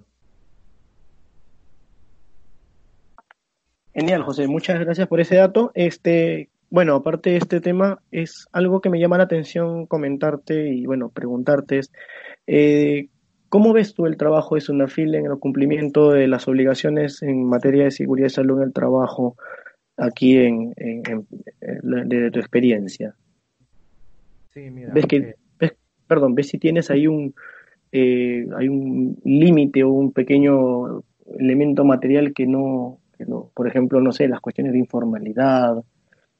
Genial, 3.94 4.24
José, 4.24 4.46
muchas 4.46 4.78
gracias 4.78 5.08
por 5.08 5.20
ese 5.20 5.36
dato. 5.36 5.72
Este, 5.74 6.50
bueno, 6.68 6.96
aparte 6.96 7.30
de 7.30 7.38
este 7.38 7.60
tema, 7.60 8.02
es 8.10 8.46
algo 8.52 8.82
que 8.82 8.90
me 8.90 9.00
llama 9.00 9.16
la 9.16 9.24
atención 9.24 9.86
comentarte 9.86 10.68
y 10.68 10.84
bueno, 10.84 11.08
preguntarte 11.08 11.78
es, 11.78 11.90
eh, 12.46 13.08
¿cómo 13.50 13.74
ves 13.74 13.94
tú 13.94 14.06
el 14.06 14.16
trabajo 14.16 14.54
de 14.54 14.62
Sunafil 14.62 15.14
en 15.14 15.26
el 15.26 15.38
cumplimiento 15.38 16.12
de 16.12 16.26
las 16.28 16.48
obligaciones 16.48 17.22
en 17.22 17.44
materia 17.44 17.84
de 17.84 17.90
seguridad 17.90 18.28
y 18.28 18.30
salud 18.30 18.58
en 18.58 18.68
el 18.68 18.72
trabajo 18.72 19.36
aquí 19.98 20.38
en, 20.38 20.72
de 21.60 22.30
tu 22.30 22.38
experiencia? 22.38 23.14
Sí, 24.54 24.70
mira. 24.70 24.92
¿Ves 24.94 25.06
que, 25.06 25.34
ves, 25.58 25.74
perdón, 26.06 26.34
ves 26.34 26.48
si 26.48 26.58
tienes 26.58 26.90
ahí 26.90 27.06
un, 27.06 27.34
eh, 27.92 28.46
hay 28.56 28.68
un 28.68 29.18
límite 29.24 29.82
o 29.84 29.90
un 29.90 30.12
pequeño 30.12 31.02
elemento 31.38 31.84
material 31.84 32.32
que 32.32 32.46
no, 32.46 32.98
que 33.18 33.26
no, 33.26 33.50
por 33.54 33.66
ejemplo, 33.66 34.00
no 34.00 34.12
sé, 34.12 34.28
las 34.28 34.40
cuestiones 34.40 34.72
de 34.72 34.78
informalidad 34.78 35.76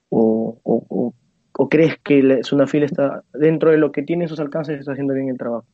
o, 0.09 0.59
o, 0.63 1.15
o, 1.53 1.69
crees 1.69 1.99
que 1.99 2.43
Sunafil 2.43 2.85
está 2.85 3.23
dentro 3.33 3.71
de 3.71 3.79
lo 3.79 3.93
que 3.93 4.03
tiene 4.03 4.27
sus 4.27 4.41
alcances 4.41 4.81
está 4.81 4.93
haciendo 4.93 5.15
bien 5.15 5.29
el 5.29 5.39
trabajo? 5.39 5.67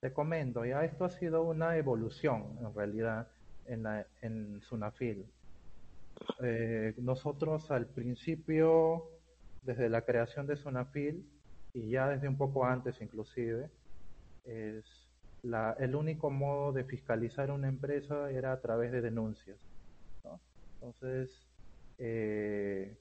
Te 0.00 0.14
comento, 0.14 0.64
ya 0.64 0.82
esto 0.82 1.04
ha 1.04 1.10
sido 1.10 1.42
una 1.42 1.76
evolución 1.76 2.56
en 2.60 2.74
realidad 2.74 3.28
en, 3.66 3.82
la, 3.82 4.06
en 4.22 4.62
Sunafil. 4.62 5.26
Eh, 6.42 6.94
nosotros 6.96 7.70
al 7.70 7.86
principio 7.86 9.04
desde 9.62 9.90
la 9.90 10.02
creación 10.02 10.46
de 10.46 10.56
Sonafil 10.56 11.28
y 11.74 11.90
ya 11.90 12.08
desde 12.08 12.28
un 12.28 12.38
poco 12.38 12.64
antes 12.64 12.98
inclusive, 13.02 13.70
es 14.46 14.84
el 15.78 15.94
único 15.94 16.30
modo 16.30 16.72
de 16.72 16.84
fiscalizar 16.84 17.50
una 17.50 17.68
empresa 17.68 18.30
era 18.30 18.52
a 18.52 18.60
través 18.60 18.92
de 18.92 19.02
denuncias. 19.02 19.58
Entonces, 20.74 21.30
eh, 21.98 22.96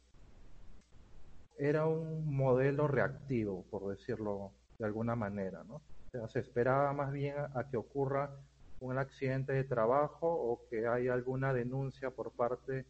era 1.58 1.86
un 1.86 2.36
modelo 2.36 2.88
reactivo, 2.90 3.64
por 3.70 3.88
decirlo 3.88 4.52
de 4.78 4.86
alguna 4.86 5.16
manera. 5.16 5.64
¿no? 5.64 5.82
Se 6.28 6.40
esperaba 6.40 6.92
más 6.94 7.12
bien 7.12 7.36
a, 7.54 7.68
que 7.70 7.78
ocurra 7.78 8.32
un 8.80 8.98
accidente 8.98 9.54
de 9.54 9.64
trabajo 9.64 10.28
o 10.28 10.68
que 10.70 10.88
haya 10.88 11.14
alguna 11.14 11.54
denuncia 11.54 12.12
por 12.12 12.32
parte 12.32 12.86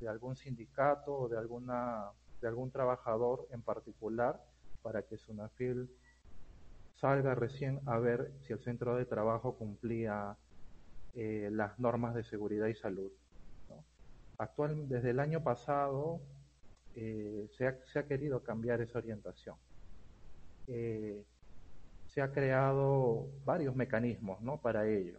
de 0.00 0.08
algún 0.08 0.36
sindicato 0.36 1.14
o 1.14 1.28
de 1.28 1.38
alguna 1.38 2.10
de 2.40 2.48
algún 2.48 2.70
trabajador 2.70 3.46
en 3.50 3.62
particular 3.62 4.40
para 4.82 5.02
que 5.02 5.18
Sunafil 5.18 5.90
salga 6.96 7.34
recién 7.34 7.80
a 7.86 7.98
ver 7.98 8.32
si 8.42 8.52
el 8.52 8.60
centro 8.60 8.96
de 8.96 9.04
trabajo 9.04 9.56
cumplía 9.56 10.36
eh, 11.14 11.48
las 11.52 11.78
normas 11.78 12.14
de 12.14 12.24
seguridad 12.24 12.66
y 12.66 12.74
salud. 12.74 13.10
Actual, 14.38 14.88
desde 14.88 15.10
el 15.10 15.20
año 15.20 15.42
pasado 15.42 16.20
eh, 16.94 17.48
se, 17.56 17.66
ha, 17.66 18.06
querido 18.06 18.42
cambiar 18.42 18.80
esa 18.80 18.98
orientación. 18.98 19.56
Eh, 20.66 21.24
se 22.12 22.20
ha 22.20 22.32
creado 22.32 23.26
varios 23.44 23.74
mecanismos 23.76 24.40
¿no? 24.40 24.56
para 24.58 24.88
ello. 24.88 25.18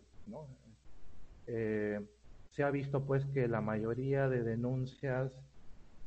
se 2.51 2.63
ha 2.63 2.69
visto 2.69 3.03
pues 3.05 3.25
que 3.33 3.47
la 3.47 3.61
mayoría 3.61 4.27
de 4.27 4.43
denuncias 4.43 5.31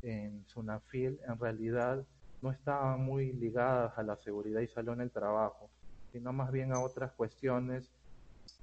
en 0.02 0.44
Sunafil 0.46 1.18
en 1.26 1.38
realidad 1.38 2.04
no 2.42 2.50
estaban 2.50 3.00
muy 3.00 3.32
ligadas 3.32 3.96
a 3.96 4.02
la 4.02 4.16
seguridad 4.16 4.60
y 4.60 4.68
salud 4.68 4.92
en 4.92 5.00
el 5.00 5.10
trabajo, 5.10 5.70
sino 6.12 6.32
más 6.32 6.52
bien 6.52 6.72
a 6.72 6.80
otras 6.80 7.12
cuestiones 7.12 7.90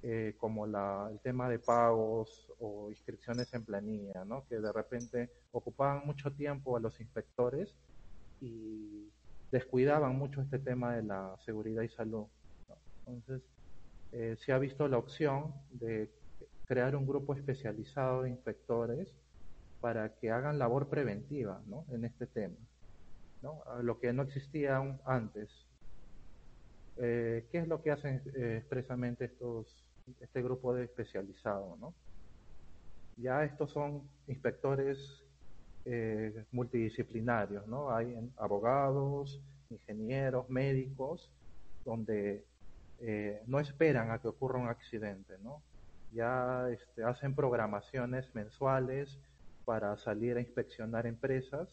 eh, 0.04 0.36
como 0.38 0.66
el 0.66 1.20
tema 1.22 1.50
de 1.50 1.58
pagos 1.58 2.52
o 2.60 2.90
inscripciones 2.92 3.52
en 3.56 3.66
planilla, 3.66 4.24
¿no? 4.26 4.46
que 4.48 4.60
de 4.60 4.72
repente 4.72 5.32
ocupaban 5.52 6.06
mucho 6.06 6.32
tiempo 6.32 6.78
a 6.78 6.80
los 6.80 7.00
inspectores 7.00 7.76
y 8.40 9.10
descuidaban 9.52 10.16
mucho 10.16 10.42
este 10.42 10.60
tema 10.60 10.96
de 10.96 11.04
la 11.04 11.36
seguridad 11.46 11.84
y 11.84 11.90
salud. 11.90 12.26
Entonces, 13.06 13.42
eh, 14.14 14.36
se 14.40 14.52
ha 14.52 14.58
visto 14.58 14.88
la 14.88 14.98
opción 14.98 15.54
de 15.72 16.10
crear 16.66 16.96
un 16.96 17.06
grupo 17.06 17.34
especializado 17.34 18.24
de 18.24 18.30
inspectores 18.30 19.14
para 19.82 20.16
que 20.16 20.32
hagan 20.32 20.60
labor 20.60 20.90
preventiva 20.90 21.62
¿no? 21.68 21.86
en 21.90 22.06
este 22.06 22.28
tema, 22.28 22.56
¿no? 23.42 23.62
lo 23.82 24.00
que 24.00 24.14
no 24.14 24.24
existía 24.24 24.78
antes. 25.06 25.50
Eh, 26.98 27.48
¿Qué 27.52 27.60
es 27.60 27.68
lo 27.68 27.82
que 27.82 27.92
hacen 27.92 28.22
eh, 28.36 28.58
expresamente 28.60 29.26
estos, 29.26 29.84
este 30.20 30.42
grupo 30.42 30.74
de 30.74 30.86
especializado? 30.86 31.78
¿no? 31.78 31.94
Ya 33.18 33.44
estos 33.44 33.72
son 33.72 34.04
inspectores 34.28 35.24
eh, 35.86 36.46
multidisciplinarios, 36.52 37.68
¿no? 37.68 37.94
hay 37.94 38.16
abogados, 38.38 39.40
ingenieros, 39.70 40.50
médicos, 40.50 41.30
donde 41.86 42.46
no 43.48 43.60
esperan 43.60 44.12
a 44.12 44.20
que 44.20 44.28
ocurra 44.28 44.60
un 44.60 44.68
accidente, 44.68 45.34
¿no? 45.44 45.64
ya 46.14 46.70
este, 46.70 47.04
hacen 47.04 47.34
programaciones 47.34 48.30
mensuales, 48.36 49.18
para 49.66 49.96
salir 49.98 50.38
a 50.38 50.42
inspeccionar 50.42 51.06
empresas 51.06 51.70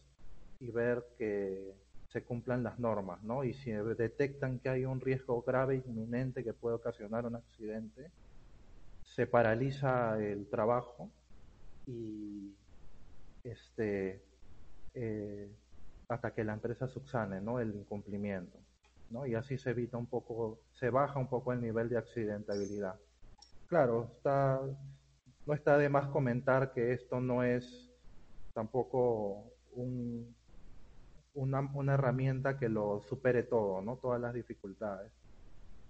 y 0.60 0.70
ver 0.70 1.04
que 1.18 1.74
se 2.12 2.22
cumplan 2.22 2.62
las 2.62 2.78
normas, 2.78 3.22
¿no? 3.22 3.44
Y 3.44 3.54
si 3.54 3.70
detectan 3.70 4.58
que 4.58 4.68
hay 4.68 4.84
un 4.84 5.00
riesgo 5.00 5.42
grave 5.42 5.82
inminente 5.86 6.42
que 6.42 6.52
puede 6.52 6.76
ocasionar 6.76 7.26
un 7.26 7.36
accidente, 7.36 8.10
se 9.14 9.26
paraliza 9.26 10.18
el 10.22 10.46
trabajo 10.46 11.10
y 11.86 12.54
este 13.50 14.22
eh, 14.94 15.50
hasta 16.08 16.32
que 16.32 16.44
la 16.44 16.54
empresa 16.54 16.88
subsane, 16.88 17.40
¿no? 17.40 17.60
El 17.60 17.74
incumplimiento, 17.74 18.58
¿no? 19.10 19.26
Y 19.26 19.34
así 19.34 19.58
se 19.58 19.70
evita 19.70 19.96
un 19.96 20.06
poco, 20.06 20.60
se 20.72 20.90
baja 20.90 21.18
un 21.18 21.28
poco 21.28 21.52
el 21.52 21.60
nivel 21.60 21.88
de 21.88 21.98
accidentabilidad. 21.98 22.96
Claro, 23.68 24.10
está 24.16 24.60
no 25.48 25.54
está 25.54 25.78
de 25.78 25.88
más 25.88 26.08
comentar 26.08 26.72
que 26.74 26.92
esto 26.92 27.22
no 27.22 27.42
es 27.42 27.90
tampoco 28.52 29.50
una, 31.32 31.94
herramienta 31.94 32.58
que 32.58 32.68
lo 32.68 33.00
supere 33.00 33.44
todo, 33.44 33.80
¿no? 33.80 33.96
Todas 33.96 34.20
las 34.20 34.34
dificultades. 34.34 35.10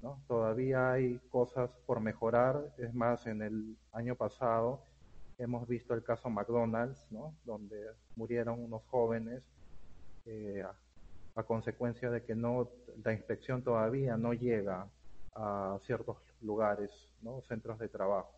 ¿no? 0.01 0.23
Todavía 0.29 0.93
hay 0.93 1.19
cosas 1.29 1.71
por 1.87 1.99
mejorar. 1.99 2.73
Es 2.79 2.95
más, 2.95 3.27
en 3.27 3.43
el 3.43 3.77
año 3.91 4.15
pasado 4.15 4.85
hemos 5.39 5.67
visto 5.69 5.95
el 5.95 6.03
caso 6.03 6.29
McDonald's, 6.29 7.07
¿no? 7.11 7.35
donde 7.45 7.81
murieron 8.17 8.61
unos 8.61 8.83
jóvenes 8.91 9.43
eh, 10.27 10.63
a, 11.35 11.43
consecuencia 11.45 12.11
de 12.11 12.25
que 12.25 12.35
no 12.35 12.69
la 13.05 13.13
inspección 13.13 13.63
todavía 13.63 14.17
no 14.17 14.35
llega 14.35 14.89
a 15.37 15.79
ciertos 15.85 16.17
lugares, 16.43 16.91
¿no? 17.23 17.41
centros 17.43 17.79
de 17.79 17.89
trabajo. 17.89 18.33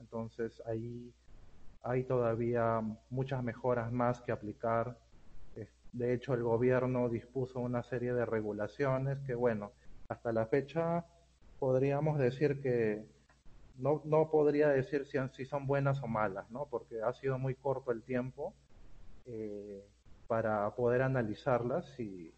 Entonces 0.00 0.60
ahí 0.66 1.12
hay 1.84 2.02
todavía 2.02 2.82
muchas 3.10 3.42
mejoras 3.44 3.92
más 3.92 4.20
que 4.20 4.32
aplicar. 4.32 4.98
De 5.92 6.12
hecho, 6.12 6.34
el 6.34 6.42
gobierno 6.42 7.08
dispuso 7.08 7.60
una 7.60 7.84
serie 7.84 8.12
de 8.14 8.26
regulaciones 8.26 9.16
que, 9.20 9.36
bueno, 9.36 9.70
hasta 10.08 10.32
la 10.32 10.46
fecha 10.46 11.04
podríamos 11.60 12.18
decir 12.18 12.60
que 12.60 13.06
no, 13.78 14.02
no 14.04 14.30
podría 14.30 14.68
decir 14.68 15.06
si, 15.06 15.18
si 15.32 15.44
son 15.44 15.66
buenas 15.66 16.02
o 16.02 16.06
malas, 16.06 16.50
¿no? 16.50 16.66
Porque 16.66 17.02
ha 17.02 17.12
sido 17.12 17.38
muy 17.38 17.54
corto 17.54 17.92
el 17.92 18.02
tiempo 18.02 18.54
eh, 19.26 19.84
para 20.26 20.74
poder 20.74 21.02
analizarlas 21.02 21.86
si, 21.96 22.32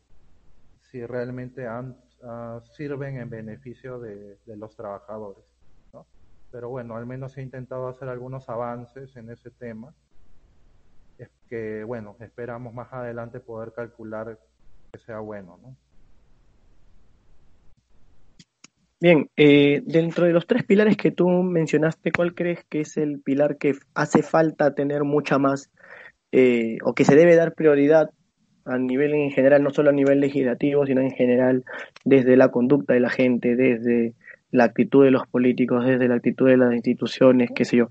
si 0.91 1.05
realmente 1.05 1.67
ah, 1.67 2.61
sirven 2.73 3.19
en 3.19 3.31
beneficio 3.31 3.99
de, 3.99 4.39
los 4.47 4.77
trabajadores, 4.77 5.45
¿no? 5.93 6.07
Pero 6.51 6.69
bueno, 6.69 6.97
al 6.97 7.07
menos 7.07 7.37
he 7.37 7.43
intentado 7.43 7.89
hacer 7.89 8.09
algunos 8.09 8.49
avances 8.49 9.17
en 9.17 9.31
ese 9.31 9.51
tema. 9.51 9.95
Es 11.19 11.31
que, 11.49 11.85
bueno, 11.85 12.17
esperamos 12.21 12.75
más 12.75 12.93
adelante 12.93 13.41
poder 13.41 13.73
calcular 13.73 14.39
que 14.93 14.99
sea 14.99 15.21
bueno, 15.21 15.59
¿no? 15.63 15.77
Bien, 18.99 19.29
eh, 19.37 19.83
dentro 19.85 20.25
de 20.25 20.33
los 20.33 20.47
tres 20.47 20.65
pilares 20.65 20.97
que 20.97 21.11
tú 21.11 21.29
mencionaste, 21.29 22.13
¿cuál 22.13 22.35
crees 22.35 22.65
que 22.65 22.81
es 22.81 22.97
el 22.97 23.21
pilar 23.21 23.59
que 23.59 23.75
hace 23.95 24.23
falta 24.23 24.75
tener 24.75 25.05
mucha 25.05 25.39
más 25.39 25.71
eh, 26.33 26.79
o 26.83 26.95
que 26.95 27.05
se 27.05 27.15
debe 27.15 27.37
dar 27.37 27.55
prioridad 27.55 28.11
a 28.65 28.79
nivel 28.79 29.13
en 29.15 29.31
general, 29.31 29.63
no 29.63 29.71
solo 29.71 29.91
a 29.91 29.93
nivel 29.93 30.21
legislativo, 30.21 30.87
sino 30.87 31.03
en 31.03 31.11
general 31.11 31.65
desde 32.07 32.37
la 32.39 32.51
conducta 32.51 32.95
de 32.95 33.01
la 33.01 33.11
gente, 33.11 33.55
desde 33.55 34.15
la 34.51 34.65
actitud 34.65 35.05
de 35.05 35.11
los 35.11 35.27
políticos, 35.29 35.85
desde 35.85 36.09
la 36.09 36.15
actitud 36.15 36.49
de 36.49 36.57
las 36.57 36.75
instituciones, 36.75 37.51
qué 37.55 37.67
sé 37.67 37.77
yo? 37.77 37.91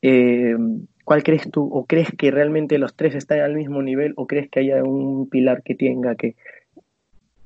Eh, 0.00 0.56
¿Cuál 1.04 1.22
crees 1.24 1.50
tú 1.50 1.68
o 1.70 1.84
crees 1.84 2.08
que 2.16 2.30
realmente 2.30 2.78
los 2.78 2.96
tres 2.96 3.14
están 3.14 3.40
al 3.40 3.54
mismo 3.54 3.82
nivel 3.82 4.14
o 4.16 4.26
crees 4.26 4.48
que 4.48 4.60
haya 4.60 4.82
un 4.82 5.28
pilar 5.28 5.62
que 5.62 5.74
tenga 5.74 6.14
que 6.14 6.36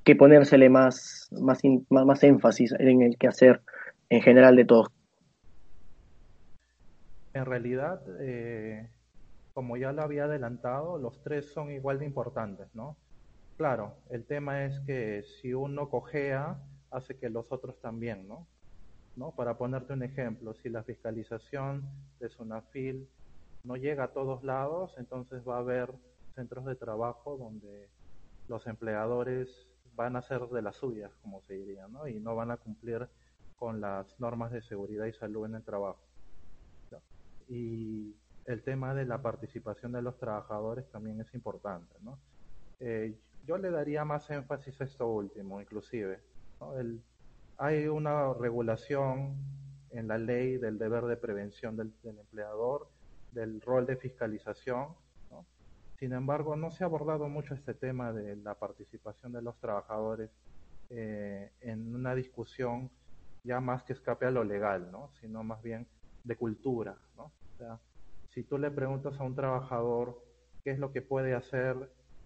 que 0.05 0.17
ponérsele 0.17 0.69
más, 0.69 1.29
más, 1.33 1.61
más, 1.91 2.23
énfasis 2.25 2.75
en 2.79 3.03
el 3.03 3.17
quehacer 3.17 3.63
en 4.09 4.23
general 4.23 4.57
de 4.57 4.65
todos. 4.65 4.89
En 7.35 7.47
realidad, 7.47 8.03
eh, 8.21 8.89
como 9.55 9.77
ya 9.77 9.93
lo 9.93 10.03
había 10.03 10.25
adelantado, 10.25 10.99
los 10.99 11.23
tres 11.23 11.53
son 11.53 11.71
igual 11.71 11.99
de 11.99 12.07
importantes, 12.07 12.69
¿no? 12.75 12.97
Claro, 13.57 13.95
el 14.11 14.25
tema 14.25 14.65
es 14.65 14.81
que 14.81 15.23
si 15.23 15.55
uno 15.55 15.89
cojea, 15.89 16.59
hace 16.91 17.17
que 17.17 17.31
los 17.31 17.51
otros 17.51 17.81
también, 17.81 18.27
¿no? 18.29 18.47
¿no? 19.17 19.31
Para 19.33 19.57
ponerte 19.57 19.93
un 19.93 20.03
ejemplo, 20.03 20.55
si 20.55 20.69
la 20.69 20.83
fiscalización 20.83 21.85
de 22.19 22.29
SUNAFIL 22.29 23.09
no 23.65 23.77
llega 23.77 24.05
a 24.05 24.13
todos 24.13 24.43
lados, 24.43 24.95
entonces 24.99 25.47
va 25.47 25.57
a 25.57 25.61
haber 25.61 25.91
centros 26.35 26.65
de 26.65 26.75
trabajo 26.75 27.37
donde 27.37 27.89
los 28.49 28.67
empleadores 28.67 29.69
van 29.95 30.17
a 30.17 30.23
ser 30.23 30.49
de 30.49 30.63
las 30.63 30.77
suyas, 30.77 31.13
como 31.23 31.43
se 31.43 31.55
diría, 31.55 31.87
¿no? 31.89 32.09
Y 32.09 32.21
no 32.21 32.35
van 32.35 32.51
a 32.51 32.57
cumplir 32.57 33.09
con 33.57 33.81
las 33.81 34.19
normas 34.19 34.53
de 34.53 34.63
seguridad 34.63 35.07
y 35.07 35.13
salud 35.13 35.47
en 35.47 35.55
el 35.57 35.63
trabajo. 35.63 36.01
Y 37.49 38.15
el 38.47 38.63
tema 38.63 38.95
de 38.95 39.05
la 39.05 39.21
participación 39.21 39.93
de 39.93 40.03
los 40.03 40.19
trabajadores 40.19 40.89
también 40.91 41.21
es 41.21 41.33
importante, 41.35 41.95
¿no? 42.01 42.19
Eh, 42.81 43.17
yo 43.47 43.59
le 43.59 43.71
daría 43.71 44.05
más 44.05 44.31
énfasis 44.31 44.81
a 44.81 44.85
esto 44.85 45.07
último, 45.07 45.61
inclusive. 45.61 46.21
hay 47.59 47.87
una 47.87 48.33
regulación 48.35 49.37
en 49.91 50.09
la 50.09 50.19
ley 50.19 50.57
del 50.57 50.79
deber 50.79 51.05
de 51.05 51.17
prevención 51.17 51.77
del 51.77 51.93
empleador, 52.05 52.89
del 53.33 53.61
rol 53.61 53.87
de 53.87 53.97
fiscalización, 53.97 54.89
sin 56.03 56.15
embargo, 56.15 56.57
no 56.57 56.73
se 56.73 56.83
ha 56.83 56.89
abordado 56.89 57.29
mucho 57.29 57.55
este 57.55 57.75
tema 57.75 58.13
de 58.13 58.35
la 58.35 58.57
participación 58.57 59.31
de 59.31 59.41
los 59.41 59.57
trabajadores 59.61 60.31
eh, 60.91 61.53
en 61.61 61.95
una 61.95 62.17
discusión 62.17 62.91
ya 63.45 63.61
más 63.61 63.85
que 63.85 63.93
escape 63.93 64.27
a 64.27 64.33
lo 64.33 64.43
legal, 64.43 64.91
¿no? 64.91 65.13
sino 65.21 65.45
más 65.45 65.63
bien 65.63 65.87
de 66.25 66.35
cultura. 66.35 66.99
¿no? 67.17 67.27
O 67.27 67.57
sea, 67.57 67.79
si 68.31 68.43
tú 68.43 68.59
le 68.59 68.73
preguntas 68.73 69.21
a 69.21 69.23
un 69.23 69.37
trabajador 69.37 70.21
qué 70.65 70.73
es 70.73 70.81
lo 70.81 70.91
que 70.91 71.03
puede 71.03 71.35
hacer 71.35 71.77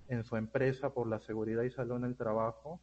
en 0.08 0.24
su 0.24 0.36
empresa 0.36 0.94
por 0.94 1.06
la 1.06 1.20
seguridad 1.20 1.62
y 1.64 1.70
salud 1.70 1.96
en 1.96 2.04
el 2.04 2.16
trabajo, 2.16 2.80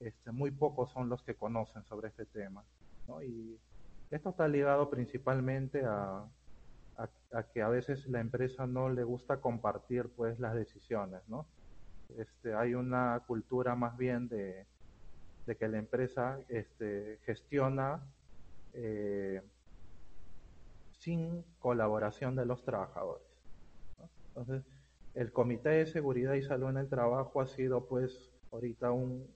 este, 0.00 0.32
muy 0.32 0.50
pocos 0.50 0.90
son 0.92 1.10
los 1.10 1.22
que 1.22 1.34
conocen 1.34 1.84
sobre 1.84 2.08
este 2.08 2.24
tema. 2.24 2.64
¿no? 3.06 3.22
Y 3.22 3.60
esto 4.10 4.30
está 4.30 4.48
ligado 4.48 4.88
principalmente 4.88 5.84
a, 5.84 6.24
a, 6.96 7.42
que 7.44 7.62
a 7.62 7.68
veces 7.68 8.06
la 8.08 8.20
empresa 8.20 8.66
no 8.66 8.88
le 8.90 9.04
gusta 9.04 9.40
compartir 9.40 10.10
pues 10.16 10.38
las 10.38 10.54
decisiones, 10.54 11.20
¿no? 11.28 11.46
Este, 12.18 12.54
hay 12.54 12.74
una 12.74 13.22
cultura 13.26 13.74
más 13.74 13.96
bien 13.96 14.28
de, 14.28 14.66
que 15.58 15.68
la 15.68 15.78
empresa 15.78 16.38
este, 16.48 17.18
gestiona 17.24 18.02
eh, 18.74 19.42
sin 20.98 21.42
colaboración 21.58 22.36
de 22.36 22.46
los 22.46 22.62
trabajadores. 22.64 23.26
Entonces, 24.28 24.64
el 25.14 25.32
Comité 25.32 25.70
de 25.70 25.86
Seguridad 25.86 26.34
y 26.34 26.42
Salud 26.42 26.70
en 26.70 26.78
el 26.78 26.88
Trabajo 26.88 27.40
ha 27.40 27.46
sido 27.46 27.86
pues 27.86 28.30
ahorita 28.50 28.92
un, 28.92 29.26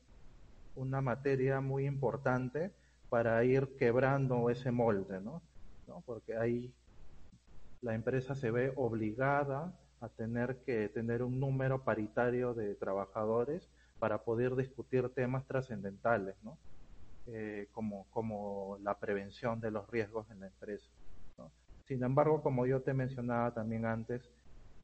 una 0.74 1.00
materia 1.00 1.60
muy 1.60 1.86
importante 1.86 2.72
para 3.08 3.42
ir 3.44 3.76
quebrando 3.76 4.50
ese 4.50 4.70
molde, 4.70 5.20
¿no? 5.20 5.42
¿No? 5.86 6.02
Porque 6.06 6.36
hay 6.36 6.72
la 7.82 7.94
empresa 7.94 8.34
se 8.34 8.50
ve 8.50 8.72
obligada 8.76 9.72
a 10.00 10.08
tener 10.08 10.58
que 10.64 10.88
tener 10.88 11.22
un 11.22 11.40
número 11.40 11.84
paritario 11.84 12.54
de 12.54 12.74
trabajadores 12.74 13.68
para 13.98 14.24
poder 14.24 14.56
discutir 14.56 15.08
temas 15.10 15.46
trascendentales. 15.46 16.36
Eh, 17.28 17.66
como, 17.72 18.06
como 18.10 18.78
la 18.82 19.00
prevención 19.00 19.60
de 19.60 19.72
los 19.72 19.90
riesgos 19.90 20.30
en 20.30 20.38
la 20.38 20.46
empresa. 20.46 20.88
Sin 21.84 22.04
embargo, 22.04 22.40
como 22.40 22.66
yo 22.66 22.82
te 22.82 22.94
mencionaba 22.94 23.52
también 23.52 23.84
antes, 23.84 24.22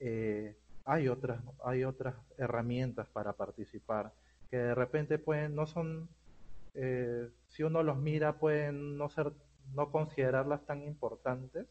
eh, 0.01 0.57
hay, 0.85 1.07
otras, 1.07 1.41
hay 1.65 1.85
otras 1.85 2.17
herramientas 2.39 3.09
para 3.11 3.33
participar 3.35 4.13
que 4.51 4.57
de 4.57 4.75
repente 4.75 5.19
pueden, 5.21 5.55
no 5.55 5.69
son, 5.69 6.09
eh, 6.75 7.29
si 7.49 7.63
uno 7.63 7.85
los 7.85 7.99
mira, 7.99 8.41
pueden 8.41 8.99
no 8.99 9.09
ser, 9.09 9.33
no 9.73 9.93
considerarlas 9.93 10.67
tan 10.67 10.83
importantes, 10.83 11.69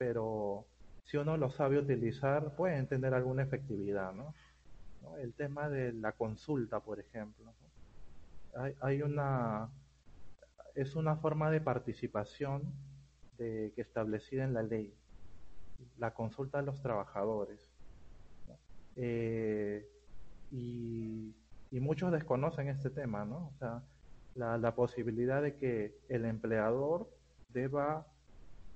pero 0.00 0.66
si 1.04 1.18
uno 1.18 1.36
lo 1.36 1.50
sabe 1.50 1.76
utilizar, 1.76 2.56
pueden 2.56 2.86
tener 2.86 3.12
alguna 3.12 3.42
efectividad, 3.42 4.14
¿no? 4.14 4.34
El 5.18 5.34
tema 5.34 5.68
de 5.68 5.92
la 5.92 6.12
consulta, 6.12 6.80
por 6.80 6.98
ejemplo. 6.98 7.52
Hay, 8.80 9.02
una, 9.02 9.68
es 10.74 10.96
una 10.96 11.16
forma 11.16 11.50
de 11.50 11.60
participación 11.60 12.62
que 13.36 13.74
establecida 13.76 14.44
en 14.44 14.54
la 14.54 14.62
ley, 14.62 14.90
la 15.98 16.14
consulta 16.14 16.60
a 16.60 16.62
los 16.62 16.80
trabajadores. 16.80 17.68
Eh, 18.96 19.86
y, 20.50 21.34
muchos 21.72 22.10
desconocen 22.10 22.68
este 22.68 22.88
tema, 22.88 23.26
¿no? 23.26 23.48
O 23.48 23.58
sea, 23.58 23.82
la 24.34 24.74
posibilidad 24.74 25.42
de 25.42 25.56
que 25.56 25.94
el 26.08 26.24
empleador 26.24 27.10
deba 27.50 28.06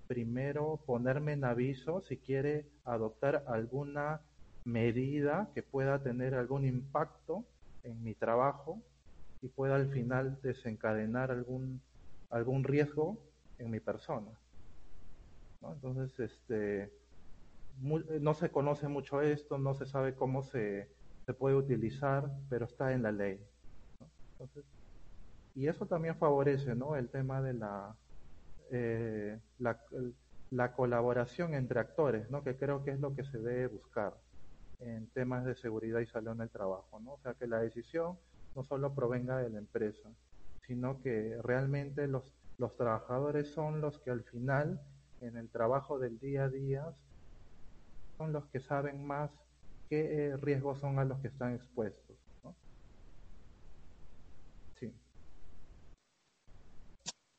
primero 0.06 0.80
ponerme 0.86 1.32
en 1.32 1.44
aviso 1.44 2.00
si 2.02 2.16
quiere 2.16 2.66
adoptar 2.84 3.44
alguna 3.46 4.20
medida 4.64 5.50
que 5.54 5.62
pueda 5.62 6.02
tener 6.02 6.34
algún 6.34 6.64
impacto 6.64 7.44
en 7.82 8.02
mi 8.02 8.14
trabajo 8.14 8.80
y 9.42 9.48
pueda 9.48 9.76
al 9.76 9.90
final 9.90 10.38
desencadenar 10.42 11.30
algún, 11.30 11.82
algún 12.30 12.64
riesgo 12.64 13.18
en 13.58 13.70
mi 13.70 13.80
persona. 13.80 14.30
Entonces, 15.62 16.18
este, 16.20 16.92
no 17.80 18.34
se 18.34 18.50
conoce 18.50 18.88
mucho 18.88 19.20
esto, 19.20 19.58
no 19.58 19.74
se 19.74 19.86
sabe 19.86 20.14
cómo 20.14 20.42
se, 20.42 20.88
se 21.26 21.34
puede 21.34 21.56
utilizar, 21.56 22.30
pero 22.48 22.66
está 22.66 22.92
en 22.92 23.02
la 23.02 23.12
ley. 23.12 23.40
y 25.54 25.68
eso 25.68 25.86
también 25.86 26.16
favorece 26.16 26.74
¿no? 26.74 26.96
el 26.96 27.08
tema 27.08 27.40
de 27.40 27.54
la, 27.54 27.96
eh, 28.76 29.38
la, 29.60 29.78
la, 30.50 30.72
colaboración 30.72 31.54
entre 31.54 31.78
actores, 31.78 32.28
¿no? 32.28 32.42
que 32.42 32.56
creo 32.56 32.84
que 32.84 32.90
es 32.90 33.00
lo 33.00 33.14
que 33.14 33.24
se 33.24 33.38
debe 33.38 33.68
buscar 33.68 34.14
en 34.80 35.06
temas 35.10 35.44
de 35.44 35.54
seguridad 35.54 36.00
y 36.00 36.06
salud 36.06 36.32
en 36.32 36.40
el 36.40 36.50
trabajo. 36.50 36.98
¿no? 36.98 37.12
O 37.12 37.18
sea, 37.20 37.34
que 37.34 37.46
la 37.46 37.60
decisión 37.60 38.18
no 38.56 38.64
solo 38.64 38.92
provenga 38.92 39.38
de 39.38 39.50
la 39.50 39.58
empresa, 39.58 40.10
sino 40.66 41.00
que 41.02 41.38
realmente 41.42 42.08
los, 42.08 42.32
los 42.58 42.76
trabajadores 42.76 43.52
son 43.52 43.80
los 43.80 44.00
que 44.00 44.10
al 44.10 44.24
final 44.24 44.80
en 45.20 45.36
el 45.36 45.48
trabajo 45.50 46.00
del 46.00 46.18
día 46.18 46.44
a 46.44 46.48
día 46.48 46.94
son 48.16 48.32
los 48.32 48.46
que 48.46 48.58
saben 48.58 49.06
más 49.06 49.30
qué 49.88 50.26
eh, 50.26 50.36
riesgos 50.36 50.80
son 50.80 50.98
a 50.98 51.04
los 51.04 51.20
que 51.20 51.28
están 51.28 51.54
expuestos. 51.54 52.16
Sí. 54.80 54.92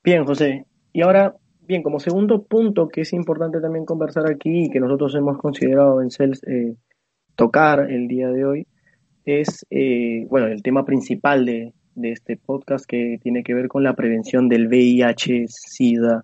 Bien, 0.01 0.23
José. 0.25 0.65
Y 0.95 1.01
ahora, 1.01 1.35
bien, 1.67 1.83
como 1.83 1.99
segundo 1.99 2.43
punto 2.43 2.87
que 2.87 3.01
es 3.01 3.11
importante 3.11 3.59
también 3.59 3.83
conversar 3.83 4.31
aquí 4.31 4.63
y 4.63 4.69
que 4.69 4.79
nosotros 4.79 5.13
hemos 5.15 5.37
considerado 5.37 6.01
en 6.01 6.09
CELS 6.09 6.41
eh, 6.47 6.77
tocar 7.35 7.91
el 7.91 8.07
día 8.07 8.29
de 8.29 8.45
hoy, 8.45 8.67
es, 9.25 9.65
eh, 9.71 10.25
bueno, 10.29 10.47
el 10.47 10.63
tema 10.63 10.85
principal 10.85 11.45
de, 11.45 11.73
este 12.01 12.37
podcast 12.37 12.85
que 12.85 13.19
tiene 13.21 13.43
que 13.43 13.53
ver 13.53 13.67
con 13.67 13.83
la 13.83 13.93
prevención 13.93 14.47
del 14.47 14.69
VIH-Sida 14.69 16.23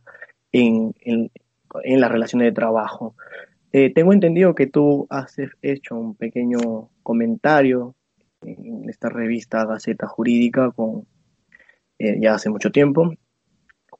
en, 0.53 0.93
en, 1.01 1.31
en 1.83 1.99
las 1.99 2.09
relaciones 2.09 2.45
de 2.47 2.53
trabajo. 2.53 3.15
Eh, 3.73 3.91
tengo 3.93 4.13
entendido 4.13 4.55
que 4.55 4.67
tú 4.67 5.05
has 5.09 5.35
hecho 5.61 5.97
un 5.97 6.15
pequeño 6.15 6.91
comentario 7.03 7.93
en 8.41 8.89
esta 8.89 9.09
revista 9.09 9.65
Gaceta 9.65 10.07
Jurídica 10.07 10.71
con, 10.71 11.05
eh, 11.99 12.21
ya 12.21 12.35
hace 12.35 12.49
mucho 12.49 12.71
tiempo. 12.71 13.11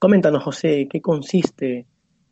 Coméntanos, 0.01 0.43
José, 0.43 0.87
¿qué 0.89 0.99
consiste 0.99 1.85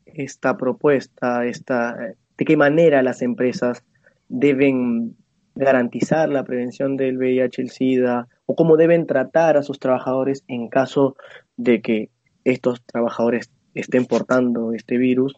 esta 0.04 0.58
propuesta? 0.58 1.46
Esta, 1.46 1.96
¿De 2.36 2.44
qué 2.44 2.58
manera 2.58 3.04
las 3.04 3.22
empresas 3.22 3.84
deben 4.28 5.16
garantizar 5.54 6.30
la 6.30 6.44
prevención 6.44 6.98
del 6.98 7.20
VIH, 7.20 7.62
el 7.62 7.70
SIDA, 7.70 8.28
o 8.48 8.56
cómo 8.56 8.76
deben 8.76 9.06
tratar 9.06 9.56
a 9.56 9.62
sus 9.62 9.78
trabajadores 9.78 10.44
en 10.48 10.68
caso 10.68 11.16
de 11.58 11.80
que 11.84 12.10
estos 12.44 12.84
trabajadores 12.88 13.52
estén 13.76 14.08
portando 14.08 14.74
este 14.74 14.98
virus 14.98 15.36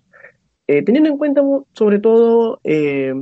eh, 0.68 0.84
teniendo 0.84 1.10
en 1.10 1.18
cuenta 1.18 1.42
sobre 1.74 2.00
todo 2.00 2.62
eh, 2.64 3.14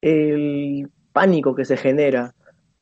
el 0.00 0.88
pánico 1.12 1.56
que 1.56 1.64
se 1.64 1.76
genera 1.76 2.36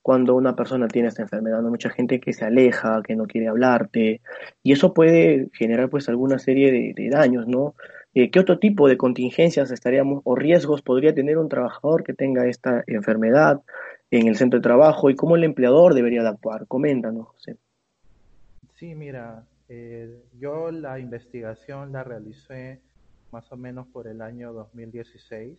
cuando 0.06 0.36
una 0.36 0.54
persona 0.54 0.86
tiene 0.86 1.08
esta 1.08 1.22
enfermedad, 1.22 1.60
¿no? 1.62 1.68
mucha 1.68 1.90
gente 1.90 2.20
que 2.20 2.32
se 2.32 2.44
aleja, 2.44 3.02
que 3.02 3.16
no 3.16 3.26
quiere 3.26 3.48
hablarte, 3.48 4.20
y 4.62 4.70
eso 4.70 4.94
puede 4.94 5.48
generar 5.52 5.90
pues 5.90 6.08
alguna 6.08 6.38
serie 6.38 6.94
de, 6.94 7.08
daños, 7.10 7.48
¿no? 7.48 7.74
Eh, 8.14 8.30
¿Qué 8.30 8.38
otro 8.38 8.60
tipo 8.60 8.86
de 8.86 8.96
contingencias 8.96 9.72
estaríamos 9.72 10.20
o 10.22 10.36
riesgos 10.36 10.80
podría 10.80 11.12
tener 11.12 11.38
un 11.38 11.48
trabajador 11.48 12.04
que 12.04 12.14
tenga 12.14 12.46
esta 12.46 12.84
enfermedad 12.86 13.62
en 14.12 14.28
el 14.28 14.36
centro 14.36 14.60
de 14.60 14.62
trabajo 14.62 15.10
y 15.10 15.16
cómo 15.16 15.34
el 15.34 15.42
empleador 15.42 15.92
debería 15.92 16.22
de 16.22 16.28
actuar? 16.28 16.68
Coméntanos, 16.68 17.26
José. 17.26 17.56
Sí, 18.76 18.94
mira, 18.94 19.42
yo 20.38 20.70
la 20.70 21.00
investigación 21.00 21.90
la 21.90 22.04
realicé 22.04 22.78
más 23.32 23.50
o 23.50 23.56
menos 23.56 23.88
por 23.88 24.06
el 24.06 24.22
año 24.22 24.52
2016, 24.52 25.58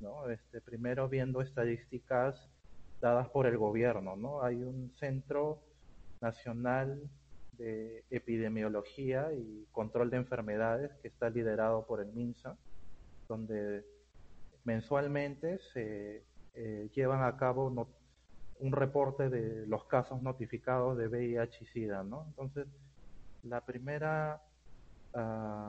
¿no? 0.00 0.28
Este, 0.28 0.60
primero 0.60 1.08
viendo 1.08 1.40
estadísticas 1.40 2.48
dadas 3.00 3.28
por 3.28 3.46
el 3.46 3.58
gobierno, 3.58 4.16
¿no? 4.16 4.42
Hay 4.42 4.62
un 4.62 4.90
centro 4.98 5.62
nacional 6.20 7.02
de 7.52 8.04
epidemiología 8.10 9.32
y 9.32 9.66
control 9.72 10.10
de 10.10 10.18
enfermedades 10.18 10.92
que 11.02 11.08
está 11.08 11.30
liderado 11.30 11.86
por 11.86 12.00
el 12.00 12.12
MINSA, 12.12 12.56
donde 13.28 13.84
mensualmente 14.64 15.58
se 15.72 16.24
eh, 16.54 16.90
llevan 16.94 17.22
a 17.24 17.36
cabo 17.36 17.72
un 18.58 18.72
reporte 18.72 19.28
de 19.28 19.66
los 19.66 19.84
casos 19.84 20.22
notificados 20.22 20.96
de 20.98 21.08
VIH 21.08 21.64
y 21.64 21.66
SIDA, 21.66 22.02
¿no? 22.02 22.24
Entonces, 22.28 22.66
la 23.42 23.60
primera 23.64 24.42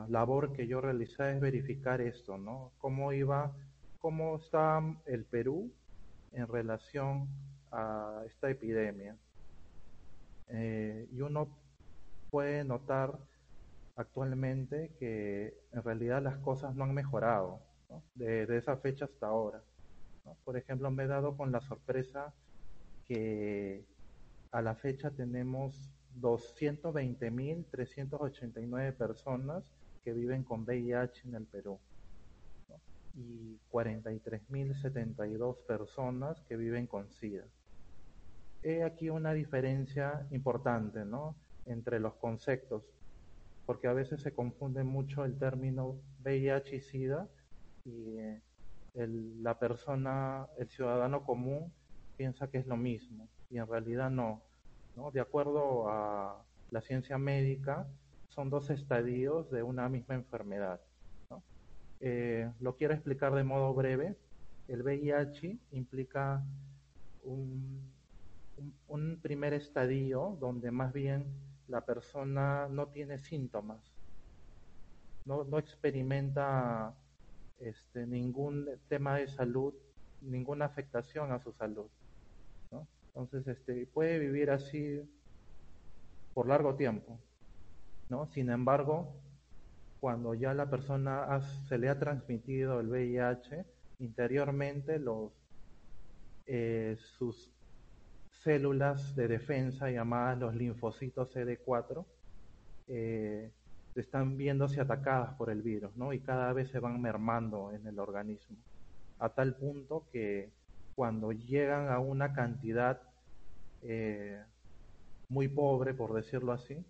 labor 0.08 0.52
que 0.52 0.66
yo 0.66 0.80
realicé 0.80 1.32
es 1.32 1.40
verificar 1.40 2.02
esto, 2.02 2.36
¿no? 2.36 2.72
Cómo 2.78 3.12
iba, 3.14 3.50
cómo 3.98 4.36
está 4.36 4.82
el 5.06 5.24
Perú 5.24 5.72
en 6.32 6.46
relación 6.46 7.28
a 7.70 8.22
esta 8.26 8.50
epidemia. 8.50 9.16
Eh, 10.48 11.08
y 11.12 11.20
uno 11.20 11.48
puede 12.30 12.64
notar 12.64 13.18
actualmente 13.96 14.90
que 14.98 15.54
en 15.72 15.82
realidad 15.82 16.22
las 16.22 16.38
cosas 16.38 16.74
no 16.74 16.84
han 16.84 16.94
mejorado 16.94 17.60
de, 18.14 18.56
esa 18.56 18.76
fecha 18.76 19.06
hasta 19.06 19.26
ahora. 19.26 19.62
Por 20.44 20.56
ejemplo, 20.56 20.88
me 20.90 21.04
he 21.04 21.06
dado 21.06 21.36
con 21.36 21.52
la 21.52 21.60
sorpresa 21.60 22.32
que 23.06 23.84
a 24.52 24.62
la 24.62 24.74
fecha 24.74 25.10
tenemos 25.10 25.90
220.389 26.20 28.94
personas 28.94 29.64
que 30.04 30.12
viven 30.12 30.44
con 30.44 30.64
VIH 30.64 31.28
en 31.28 31.34
el 31.34 31.46
Perú 31.46 31.78
y 33.18 33.58
43.072 33.72 35.56
personas 35.66 36.40
que 36.42 36.56
viven 36.56 36.86
con 36.86 37.10
SIDA. 37.10 37.44
He 38.62 38.84
aquí 38.84 39.10
una 39.10 39.32
diferencia 39.32 40.26
importante 40.30 41.04
¿no? 41.04 41.34
entre 41.66 41.98
los 41.98 42.14
conceptos, 42.14 42.84
porque 43.66 43.88
a 43.88 43.92
veces 43.92 44.22
se 44.22 44.32
confunde 44.32 44.84
mucho 44.84 45.24
el 45.24 45.36
término 45.36 45.96
VIH 46.24 46.76
y 46.76 46.80
SIDA 46.80 47.28
y 47.84 48.18
eh, 48.18 48.40
la 48.94 49.58
persona, 49.58 50.46
el 50.58 50.68
ciudadano 50.68 51.24
común, 51.24 51.72
piensa 52.16 52.48
que 52.48 52.58
es 52.58 52.66
lo 52.66 52.76
mismo 52.76 53.28
y 53.50 53.58
en 53.58 53.66
realidad 53.66 54.10
no. 54.10 54.42
De 55.12 55.20
acuerdo 55.20 55.88
a 55.88 56.42
la 56.70 56.80
ciencia 56.80 57.18
médica, 57.18 57.86
son 58.28 58.50
dos 58.50 58.70
estadios 58.70 59.50
de 59.50 59.62
una 59.62 59.88
misma 59.88 60.16
enfermedad. 60.16 60.80
Eh, 62.00 62.50
lo 62.60 62.76
quiero 62.76 62.94
explicar 62.94 63.34
de 63.34 63.44
modo 63.44 63.74
breve. 63.74 64.16
El 64.68 64.82
VIH 64.82 65.56
implica 65.72 66.42
un, 67.24 67.82
primer 69.22 69.54
estadio 69.54 70.36
donde 70.40 70.70
más 70.70 70.92
bien 70.92 71.26
la 71.68 71.80
persona 71.82 72.68
no 72.68 72.86
tiene 72.88 73.18
síntomas, 73.18 73.80
no, 75.24 75.58
experimenta 75.58 76.94
este, 77.60 78.06
ningún 78.06 78.66
tema 78.88 79.16
de 79.16 79.28
salud, 79.28 79.74
ninguna 80.22 80.66
afectación 80.66 81.32
a 81.32 81.38
su 81.38 81.52
salud. 81.52 81.88
Entonces, 83.08 83.48
este, 83.48 83.86
puede 83.86 84.18
vivir 84.18 84.50
así 84.50 85.02
por 86.34 86.46
largo 86.46 86.76
tiempo, 86.76 87.18
¿no? 88.08 88.26
Sin 88.26 88.48
embargo, 88.48 89.12
cuando 90.00 90.34
ya 90.34 90.54
la 90.54 90.70
persona 90.70 91.40
se 91.68 91.78
le 91.78 91.88
ha 91.88 91.98
transmitido 91.98 92.80
el 92.80 92.88
VIH, 92.88 93.64
interiormente 93.98 94.98
los, 94.98 95.32
eh, 96.46 96.96
sus 97.18 97.50
células 98.42 99.16
de 99.16 99.28
defensa 99.28 99.90
llamadas 99.90 100.38
los 100.38 100.54
linfocitos 100.54 101.34
CD4 101.34 102.04
eh, 102.88 103.50
están 103.94 104.36
viéndose 104.36 104.80
atacadas 104.80 105.34
por 105.34 105.50
el 105.50 105.62
virus, 105.62 105.94
¿no? 105.96 106.12
Y 106.12 106.20
cada 106.20 106.52
vez 106.52 106.70
se 106.70 106.78
van 106.78 107.00
mermando 107.02 107.72
en 107.72 107.86
el 107.86 107.98
organismo, 107.98 108.56
a 109.18 109.28
tal 109.28 109.56
punto 109.56 110.06
que 110.12 110.50
cuando 110.94 111.32
llegan 111.32 111.88
a 111.88 111.98
una 111.98 112.32
cantidad 112.32 113.00
eh, 113.82 114.40
muy 115.28 115.48
pobre, 115.48 115.94
por 115.94 116.14
decirlo 116.14 116.52
así, 116.52 116.84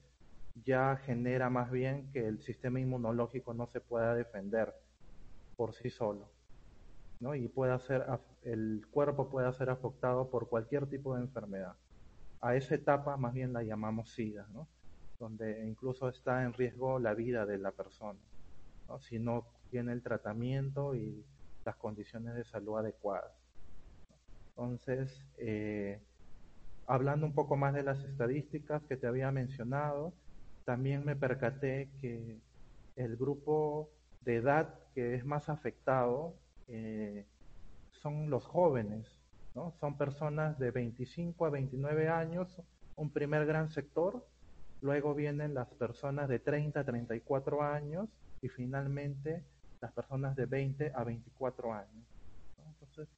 ya 0.64 0.96
genera 0.96 1.50
más 1.50 1.70
bien 1.70 2.10
que 2.12 2.26
el 2.26 2.40
sistema 2.42 2.80
inmunológico 2.80 3.54
no 3.54 3.66
se 3.66 3.80
pueda 3.80 4.14
defender 4.14 4.74
por 5.56 5.74
sí 5.74 5.90
solo. 5.90 6.28
¿no? 7.20 7.34
Y 7.34 7.48
pueda 7.48 7.78
ser, 7.78 8.04
el 8.42 8.86
cuerpo 8.90 9.28
pueda 9.28 9.52
ser 9.52 9.70
afectado 9.70 10.30
por 10.30 10.48
cualquier 10.48 10.86
tipo 10.86 11.14
de 11.14 11.22
enfermedad. 11.22 11.74
A 12.40 12.54
esa 12.54 12.74
etapa 12.74 13.16
más 13.16 13.34
bien 13.34 13.52
la 13.52 13.62
llamamos 13.62 14.10
SIDA, 14.10 14.46
¿no? 14.52 14.68
donde 15.18 15.66
incluso 15.66 16.08
está 16.08 16.44
en 16.44 16.52
riesgo 16.52 16.98
la 16.98 17.14
vida 17.14 17.44
de 17.44 17.58
la 17.58 17.72
persona, 17.72 18.20
si 19.00 19.18
no 19.18 19.46
tiene 19.70 19.92
el 19.92 20.02
tratamiento 20.02 20.94
y 20.94 21.24
las 21.64 21.76
condiciones 21.76 22.34
de 22.34 22.44
salud 22.44 22.78
adecuadas. 22.78 23.32
Entonces, 24.50 25.26
eh, 25.38 26.00
hablando 26.86 27.26
un 27.26 27.34
poco 27.34 27.56
más 27.56 27.74
de 27.74 27.82
las 27.82 28.02
estadísticas 28.04 28.82
que 28.84 28.96
te 28.96 29.06
había 29.06 29.30
mencionado, 29.30 30.12
también 30.68 31.02
me 31.02 31.16
percaté 31.16 31.88
que 31.98 32.42
el 32.96 33.16
grupo 33.16 33.88
de 34.20 34.36
edad 34.36 34.74
que 34.94 35.14
es 35.14 35.24
más 35.24 35.48
afectado 35.48 36.34
eh, 36.66 37.24
son 38.02 38.28
los 38.28 38.44
jóvenes, 38.44 39.06
¿no? 39.54 39.72
Son 39.80 39.96
personas 39.96 40.58
de 40.58 40.70
25 40.70 41.46
a 41.46 41.48
29 41.48 42.10
años, 42.10 42.54
un 42.96 43.10
primer 43.10 43.46
gran 43.46 43.70
sector, 43.70 44.26
luego 44.82 45.14
vienen 45.14 45.54
las 45.54 45.68
personas 45.68 46.28
de 46.28 46.38
30 46.38 46.80
a 46.80 46.84
34 46.84 47.62
años 47.62 48.10
y 48.42 48.50
finalmente 48.50 49.42
las 49.80 49.92
personas 49.92 50.36
de 50.36 50.44
20 50.44 50.92
a 50.94 51.02
24 51.02 51.72
años. 51.72 52.04
Entonces, 52.58 53.08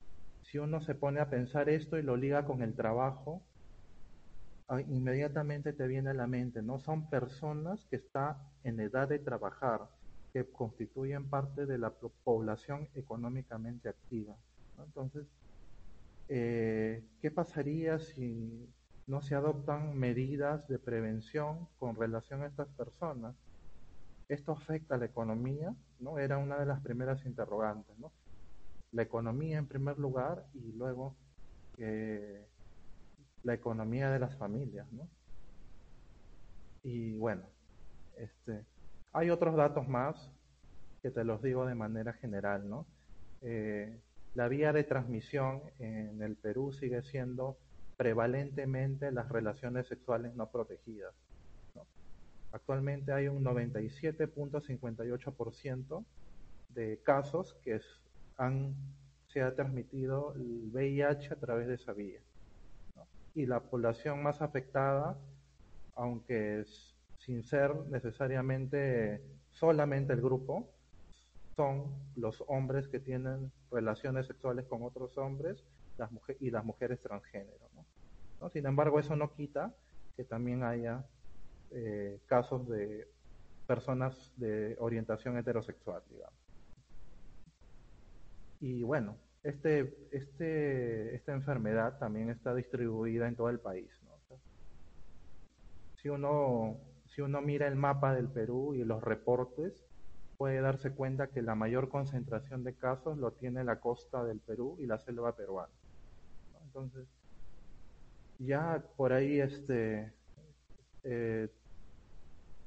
si 0.43 0.59
uno 0.59 0.81
se 0.83 0.95
pone 0.95 1.19
a 1.19 1.29
pensar 1.29 1.69
esto 1.69 1.99
y 1.99 2.03
lo 2.03 2.17
liga 2.17 2.45
con 2.45 2.63
el 2.63 2.77
trabajo, 2.77 3.43
inmediatamente 4.79 5.73
te 5.73 5.87
viene 5.89 6.11
a 6.11 6.15
la 6.15 6.27
mente, 6.27 6.63
¿no? 6.63 6.79
Son 6.79 7.11
personas 7.11 7.85
que 7.87 7.97
están 7.97 8.37
en 8.63 8.79
edad 8.79 9.09
de 9.09 9.19
trabajar 9.19 9.89
que 10.33 10.45
constituyen 10.45 11.29
parte 11.29 11.67
de 11.67 11.79
la 11.79 11.91
población 11.91 12.89
económicamente 12.95 13.89
activa. 13.89 14.37
Entonces, 14.79 15.27
eh, 16.29 17.03
¿qué 17.21 17.31
pasaría 17.33 17.99
si 17.99 18.69
no 19.07 19.21
se 19.21 19.35
adoptan 19.35 19.99
medidas 19.99 20.69
de 20.69 20.79
prevención 20.79 21.67
con 21.79 21.97
relación 21.97 22.43
a 22.43 22.47
estas 22.47 22.69
personas? 22.69 23.35
¿Esto 24.29 24.53
afecta 24.53 24.95
a 24.95 24.99
la 24.99 25.07
economía? 25.07 25.75
¿no? 25.99 26.19
Era 26.19 26.39
una 26.39 26.59
de 26.59 26.67
las 26.67 26.81
primeras 26.81 27.27
interrogantes. 27.27 27.99
¿no? 27.99 28.13
La 28.93 29.03
economía 29.03 29.59
en 29.59 29.67
primer 29.67 29.99
lugar 29.99 30.47
y 30.55 30.73
luego 30.73 31.17
eh, 31.79 32.47
la 33.43 33.55
economía 33.55 34.11
de 34.11 34.19
las 34.19 34.37
familias. 34.37 34.91
¿no? 34.93 35.09
Y 36.83 37.17
bueno, 37.17 37.45
este, 38.17 38.65
hay 39.13 39.31
otros 39.31 39.57
datos 39.57 39.89
más 39.89 40.31
que 41.03 41.11
te 41.11 41.25
los 41.25 41.43
digo 41.43 41.67
de 41.67 41.75
manera 41.75 42.13
general, 42.13 42.69
¿no? 42.69 42.87
Eh, 43.41 43.99
la 44.35 44.49
vía 44.49 44.73
de 44.73 44.85
transmisión 44.85 45.63
en 45.79 46.23
el 46.23 46.37
Perú 46.37 46.73
sigue 46.73 47.03
siendo 47.03 47.59
prevalentemente 47.97 49.11
las 49.11 49.29
relaciones 49.29 49.89
sexuales 49.89 50.33
no 50.35 50.49
protegidas. 50.51 51.13
Actualmente 52.53 53.13
hay 53.13 53.29
un 53.29 53.45
97.58% 53.45 56.05
de 56.71 56.99
casos 57.03 57.55
que 57.63 57.81
han, 58.37 58.75
se 59.29 59.43
ha 59.43 59.55
transmitido 59.55 60.35
el 60.35 60.71
VIH 60.73 61.35
a 61.35 61.37
través 61.37 61.69
de 61.69 61.75
esa 61.75 61.93
vía. 61.93 62.21
Y 63.35 63.47
la 63.47 63.61
población 63.61 64.23
más 64.23 64.43
afectada, 64.43 65.17
aunque 65.95 66.61
es, 66.61 66.95
sin 67.19 67.43
ser 67.43 67.75
necesariamente 67.91 69.23
solamente 69.53 70.13
el 70.13 70.21
grupo, 70.21 70.69
son 71.57 71.95
los 72.17 72.43
hombres 72.49 72.89
que 72.89 73.01
tienen 73.01 73.53
relaciones 73.71 74.27
sexuales 74.27 74.67
con 74.67 74.83
otros 74.83 75.17
hombres 75.19 75.63
las 75.99 76.11
y 76.41 76.51
las 76.51 76.65
mujeres 76.65 77.01
transgénero. 77.01 77.69
Sin 78.53 78.67
embargo, 78.67 78.99
eso 78.99 79.15
no 79.17 79.33
quita 79.35 79.75
que 80.17 80.25
también 80.25 80.65
haya 80.65 81.05
eh, 81.71 82.19
casos 82.27 82.67
de 82.69 83.07
personas 83.67 84.33
de 84.37 84.77
orientación 84.81 85.37
heterosexual, 85.37 86.03
digamos. 86.11 86.35
Y 88.61 88.83
bueno, 88.83 89.17
este, 89.43 90.09
este, 90.13 91.15
esta 91.15 91.33
enfermedad 91.33 91.99
también 91.99 92.31
está 92.31 92.55
distribuida 92.55 93.29
en 93.29 93.37
todo 93.37 93.49
el 93.49 93.61
país. 93.61 93.91
si, 96.03 96.09
uno, 96.09 96.77
si 97.07 97.21
uno 97.21 97.41
mira 97.41 97.67
el 97.69 97.77
mapa 97.77 98.15
del 98.15 98.29
Perú 98.29 98.75
y 98.75 98.85
los 98.85 99.03
reportes, 99.03 99.85
puede 100.39 100.61
darse 100.63 100.93
cuenta 100.93 101.27
que 101.27 101.43
la 101.43 101.55
mayor 101.55 101.91
concentración 101.91 102.65
de 102.65 102.75
casos 102.75 103.19
lo 103.19 103.33
tiene 103.33 103.63
la 103.63 103.81
costa 103.81 104.25
del 104.25 104.41
Perú 104.41 104.77
y 104.79 104.87
la 104.87 104.99
selva 104.99 105.37
peruana. 105.37 105.73
Entonces, 106.65 107.07
ya 108.39 108.83
por 108.97 109.13
ahí 109.13 109.39
este, 109.39 110.13
eh, 111.05 111.49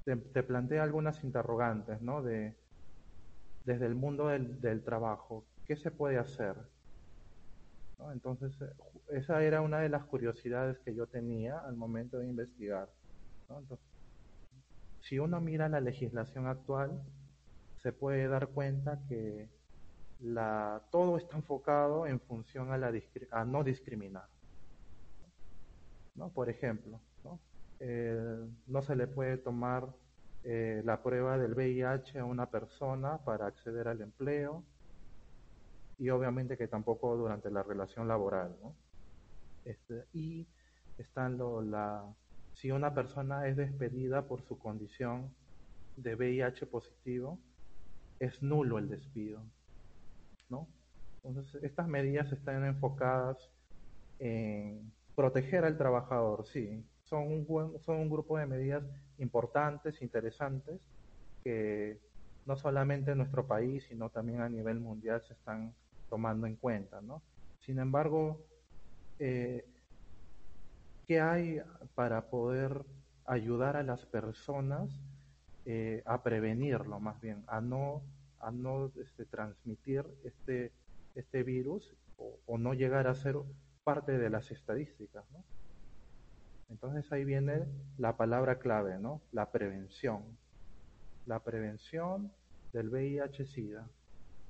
te, 0.06 0.44
plantea 0.44 0.84
algunas 0.84 1.24
interrogantes, 1.24 2.02
¿no? 2.02 2.22
De, 2.22 2.54
desde 3.66 3.86
el 3.86 3.96
mundo 3.96 4.28
del, 4.28 4.84
trabajo, 4.84 5.46
¿qué 5.66 5.76
se 5.76 5.92
puede 5.92 6.18
hacer? 6.18 6.56
Entonces, 8.12 8.52
eh, 8.62 8.74
esa 9.12 9.44
era 9.44 9.62
una 9.62 9.80
de 9.80 9.90
las 9.90 10.04
curiosidades 10.06 10.78
que 10.80 10.94
yo 10.94 11.08
tenía 11.08 11.60
al 11.60 11.76
momento 11.76 12.20
de 12.20 12.28
investigar. 12.28 12.90
si 15.02 15.20
uno 15.20 15.40
mira 15.42 15.70
la 15.70 15.80
legislación 15.80 16.48
actual, 16.48 17.02
se 17.82 17.92
puede 17.92 18.28
dar 18.28 18.48
cuenta 18.48 19.00
que 19.08 19.50
todo 20.90 21.18
está 21.18 21.36
enfocado 21.36 22.08
en 22.08 22.20
función 22.22 22.72
a, 22.72 22.78
la, 22.78 22.94
a 23.32 23.46
no 23.46 23.64
discriminar. 23.64 24.28
Por 26.34 26.50
ejemplo, 26.50 27.02
¿no? 27.24 27.40
Eh, 27.80 28.48
no 28.68 28.82
se 28.82 28.96
le 28.96 29.08
puede 29.08 29.38
tomar 29.38 29.88
eh, 30.44 30.82
la 30.86 31.02
prueba 31.02 31.38
del 31.38 31.54
VIH 31.54 32.20
a 32.20 32.26
una 32.26 32.50
persona 32.50 33.18
para 33.18 33.48
acceder 33.48 33.88
al 33.88 34.02
empleo 34.02 34.64
y 36.00 36.10
obviamente 36.10 36.58
que 36.58 36.68
tampoco 36.68 37.16
durante 37.16 37.50
la 37.50 37.64
relación 37.64 38.08
laboral. 38.08 38.56
¿no? 38.62 38.74
Este, 39.66 40.06
y 40.14 40.48
están 40.98 41.38
lo, 41.38 41.62
la, 41.62 42.04
si 42.54 42.72
una 42.72 42.94
persona 42.94 43.48
es 43.48 43.58
despedida 43.58 44.28
por 44.28 44.42
su 44.42 44.58
condición 44.58 45.34
de 45.98 46.16
VIH 46.16 46.66
positivo, 46.68 47.40
es 48.20 48.42
nulo 48.42 48.78
el 48.78 48.90
despido. 48.90 49.42
¿no? 50.50 50.68
Entonces, 51.24 51.64
estas 51.64 51.88
medidas 51.88 52.32
están 52.32 52.66
enfocadas 52.66 53.38
en 54.20 54.92
proteger 55.16 55.66
al 55.66 55.78
trabajador, 55.78 56.46
sí. 56.46 56.84
Son 57.04 57.28
un, 57.28 57.80
son 57.82 57.98
un 57.98 58.10
grupo 58.10 58.38
de 58.38 58.46
medidas 58.46 58.84
importantes, 59.20 60.02
interesantes, 60.02 60.82
que 61.44 62.00
no 62.46 62.56
solamente 62.56 63.12
en 63.12 63.20
nuestro 63.20 63.46
país, 63.46 63.86
sino 63.86 64.10
también 64.10 64.42
a 64.42 64.50
nivel 64.50 64.80
mundial 64.80 65.22
se 65.22 65.34
están 65.34 65.74
tomando 66.14 66.46
en 66.46 66.58
cuenta. 66.58 67.02
¿no? 67.02 67.24
Sin 67.58 67.80
embargo, 67.80 68.40
eh, 69.18 69.66
¿qué 71.08 71.20
hay 71.20 71.60
para 71.96 72.30
poder 72.30 72.86
ayudar 73.26 73.78
a 73.78 73.82
las 73.82 74.06
personas 74.06 74.92
eh, 75.66 76.04
a 76.06 76.22
prevenirlo 76.22 77.00
más 77.00 77.20
bien, 77.20 77.44
a 77.48 77.62
no, 77.62 78.04
a 78.42 78.52
no 78.52 78.92
este, 79.02 79.26
transmitir 79.26 80.06
este, 80.24 80.72
este 81.16 81.42
virus 81.42 81.92
o, 82.46 82.60
no 82.60 82.76
llegar 82.76 83.08
a 83.08 83.16
ser 83.16 83.38
parte 83.84 84.20
de 84.20 84.30
las 84.30 84.52
estadísticas. 84.52 85.26
¿no? 85.32 85.44
Entonces 86.70 87.12
ahí 87.12 87.26
viene 87.26 87.66
la 87.98 88.18
palabra 88.18 88.60
clave, 88.60 89.00
¿no? 89.00 89.20
La 89.32 89.52
prevención. 89.52 90.22
La 91.26 91.40
prevención 91.40 92.32
del 92.72 92.90
VIH-Sida. 92.90 93.88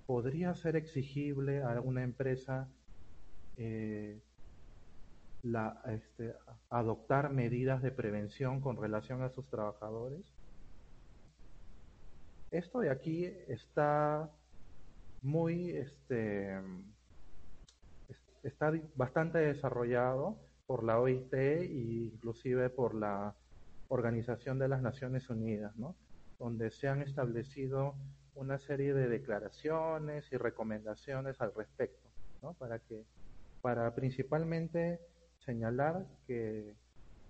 ¿Podría 0.05 0.53
ser 0.55 0.75
exigible 0.75 1.63
a 1.63 1.79
una 1.81 2.03
empresa 2.03 2.67
eh, 3.57 4.21
este, 5.87 6.35
adoptar 6.69 7.31
medidas 7.31 7.81
de 7.81 7.91
prevención 7.91 8.61
con 8.61 8.77
relación 8.77 9.21
a 9.21 9.29
sus 9.29 9.47
trabajadores? 9.49 10.21
Esto 12.51 12.79
de 12.79 12.89
aquí 12.91 13.25
está 13.47 14.29
muy, 15.21 15.71
este, 15.71 16.59
está 18.43 18.71
bastante 18.95 19.39
desarrollado 19.39 20.37
por 20.67 20.83
la 20.83 20.99
OIT 20.99 21.33
e 21.33 21.65
inclusive 21.65 22.69
por 22.69 22.93
la 22.93 23.35
Organización 23.87 24.59
de 24.59 24.67
las 24.67 24.81
Naciones 24.81 25.29
Unidas, 25.29 25.75
¿no? 25.77 25.95
donde 26.39 26.71
se 26.71 26.87
han 26.87 27.01
establecido 27.01 27.95
una 28.35 28.57
serie 28.57 28.93
de 28.93 29.07
declaraciones 29.07 30.31
y 30.31 30.37
recomendaciones 30.37 31.39
al 31.41 31.53
respecto, 31.53 32.09
para 32.57 32.79
que, 32.79 33.03
para 33.61 33.93
principalmente 33.95 34.99
señalar 35.39 36.05
que 36.27 36.75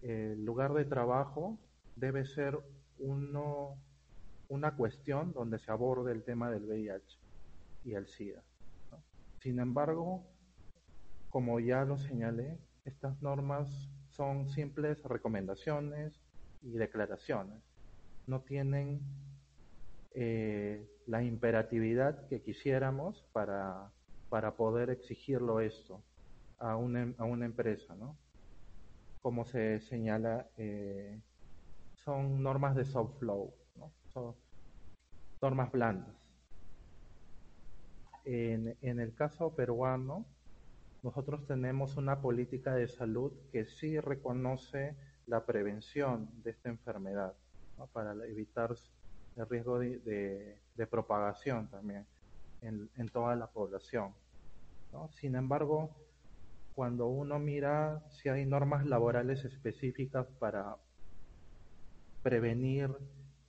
el 0.02 0.44
lugar 0.44 0.74
de 0.74 0.86
trabajo 0.86 1.58
debe 1.96 2.26
ser 2.26 2.58
uno 3.00 3.78
una 4.50 4.76
cuestión 4.76 5.34
donde 5.34 5.58
se 5.58 5.72
aborde 5.72 6.12
el 6.12 6.24
tema 6.24 6.52
del 6.52 6.66
VIH 6.66 7.20
y 7.86 7.94
el 7.94 8.08
SIDA. 8.08 8.44
Sin 9.40 9.60
embargo, 9.60 10.24
como 11.30 11.60
ya 11.60 11.84
lo 11.86 11.98
señalé, 11.98 12.60
estas 12.86 13.20
normas 13.22 13.90
son 14.10 14.50
simples 14.50 15.02
recomendaciones 15.04 16.22
y 16.62 16.72
declaraciones. 16.72 17.64
No 18.28 18.42
tienen 18.42 19.02
eh, 20.14 20.88
la 21.08 21.24
imperatividad 21.24 22.28
que 22.28 22.42
quisiéramos 22.42 23.24
para, 23.34 23.92
para 24.30 24.56
poder 24.56 24.90
exigirlo 24.90 25.60
esto 25.60 26.02
a 26.60 26.76
una, 26.76 27.14
a 27.18 27.26
una 27.26 27.46
empresa, 27.46 27.96
¿no? 27.96 28.18
Como 29.22 29.46
se 29.46 29.80
señala, 29.82 30.48
eh, 30.58 31.22
son 31.96 32.42
normas 32.42 32.76
de 32.76 32.86
soft 32.86 33.20
flow, 33.20 33.54
¿no? 33.76 33.92
normas 35.42 35.72
blandas. 35.72 36.16
En, 38.26 38.78
en, 38.82 39.00
el 39.00 39.14
caso 39.14 39.54
peruano, 39.56 40.26
nosotros 41.02 41.46
tenemos 41.46 41.98
una 41.98 42.22
política 42.22 42.74
de 42.74 42.88
salud 42.88 43.34
que 43.52 43.66
sí 43.66 44.00
reconoce 44.00 44.96
la 45.28 45.46
prevención 45.46 46.30
de 46.44 46.52
esta 46.52 46.70
enfermedad 46.70 47.34
para 47.92 48.14
evitar 48.26 48.76
el 49.36 49.50
riesgo 49.50 49.80
de, 49.80 50.62
propagación 50.90 51.68
también 51.70 52.06
en, 52.62 52.90
en, 52.98 53.10
toda 53.10 53.36
la 53.36 53.48
población. 53.48 54.14
Sin 55.12 55.36
embargo, 55.36 55.90
cuando 56.76 57.08
uno 57.08 57.40
mira 57.40 58.04
si 58.10 58.30
hay 58.30 58.46
normas 58.46 58.86
laborales 58.86 59.44
específicas 59.46 60.28
para 60.40 60.76
prevenir 62.24 62.90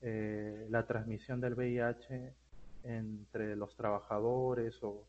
eh, 0.02 0.66
la 0.68 0.86
transmisión 0.86 1.40
del 1.40 1.54
VIH 1.54 2.34
entre 2.82 3.56
los 3.56 3.74
trabajadores 3.76 4.82
o, 4.82 5.06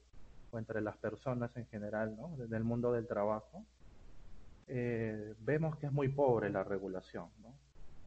entre 0.53 0.79
las 0.79 0.95
personas 0.95 1.57
en 1.57 1.65
general, 1.65 2.15
¿no? 2.15 2.37
Del 2.37 2.63
mundo 2.63 2.93
del 2.93 3.05
trabajo, 3.05 3.65
eh, 4.67 5.33
vemos 5.39 5.75
que 5.75 5.87
es 5.87 5.91
muy 5.91 6.07
pobre 6.07 6.49
la 6.49 6.63
regulación. 6.63 7.27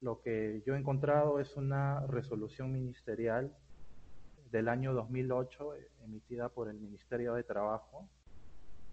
Lo 0.00 0.22
que 0.22 0.62
yo 0.64 0.74
he 0.74 0.78
encontrado 0.78 1.40
es 1.40 1.56
una 1.56 2.06
resolución 2.06 2.72
ministerial 2.72 3.54
del 4.50 4.68
año 4.68 4.92
2008 4.92 5.74
emitida 6.04 6.48
por 6.48 6.68
el 6.68 6.78
Ministerio 6.78 7.34
de 7.34 7.44
Trabajo, 7.44 8.08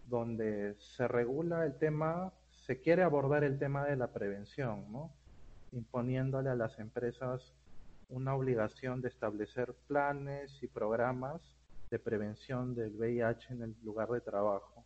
donde 0.07 0.75
se 0.79 1.07
regula 1.07 1.65
el 1.65 1.77
tema, 1.77 2.33
se 2.49 2.81
quiere 2.81 3.03
abordar 3.03 3.43
el 3.43 3.57
tema 3.57 3.85
de 3.85 3.95
la 3.95 4.11
prevención, 4.11 4.91
¿no? 4.91 5.11
imponiéndole 5.71 6.49
a 6.49 6.55
las 6.55 6.77
empresas 6.79 7.53
una 8.09 8.35
obligación 8.35 9.01
de 9.01 9.09
establecer 9.09 9.73
planes 9.87 10.61
y 10.61 10.67
programas 10.67 11.41
de 11.89 11.99
prevención 11.99 12.75
del 12.75 12.95
VIH 12.95 13.53
en 13.53 13.61
el 13.63 13.75
lugar 13.83 14.09
de 14.09 14.21
trabajo. 14.21 14.85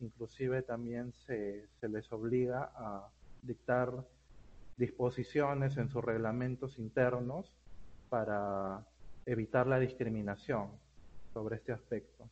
Inclusive 0.00 0.62
también 0.62 1.12
se, 1.12 1.68
se 1.80 1.88
les 1.88 2.10
obliga 2.12 2.72
a 2.74 3.08
dictar 3.42 3.92
disposiciones 4.76 5.76
en 5.76 5.88
sus 5.88 6.04
reglamentos 6.04 6.78
internos 6.78 7.56
para 8.08 8.84
evitar 9.26 9.66
la 9.66 9.78
discriminación 9.78 10.70
sobre 11.32 11.56
este 11.56 11.72
aspecto. 11.72 12.28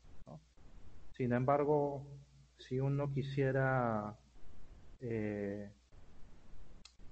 Sin 1.17 1.33
embargo, 1.33 2.07
si 2.59 2.81
uno 2.81 3.13
quisiera, 3.13 4.17
eh, 5.01 5.71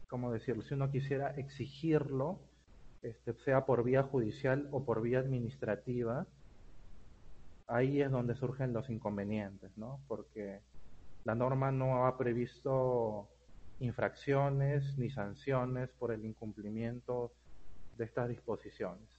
¿cómo 0.08 0.32
decirlo? 0.32 0.62
Si 0.62 0.74
uno 0.74 0.90
quisiera 0.90 1.30
exigirlo, 1.32 2.38
este, 3.02 3.34
sea 3.44 3.66
por 3.66 3.84
vía 3.84 4.02
judicial 4.02 4.68
o 4.72 4.84
por 4.84 5.02
vía 5.02 5.18
administrativa, 5.18 6.26
ahí 7.66 8.00
es 8.00 8.10
donde 8.10 8.34
surgen 8.34 8.72
los 8.72 8.88
inconvenientes, 8.88 9.76
¿no? 9.76 10.00
Porque 10.08 10.60
la 11.24 11.34
norma 11.34 11.70
no 11.70 12.06
ha 12.06 12.16
previsto 12.16 13.28
infracciones 13.80 14.96
ni 14.98 15.10
sanciones 15.10 15.90
por 15.98 16.12
el 16.12 16.24
incumplimiento 16.24 17.32
de 17.96 18.04
estas 18.06 18.28
disposiciones. 18.28 19.17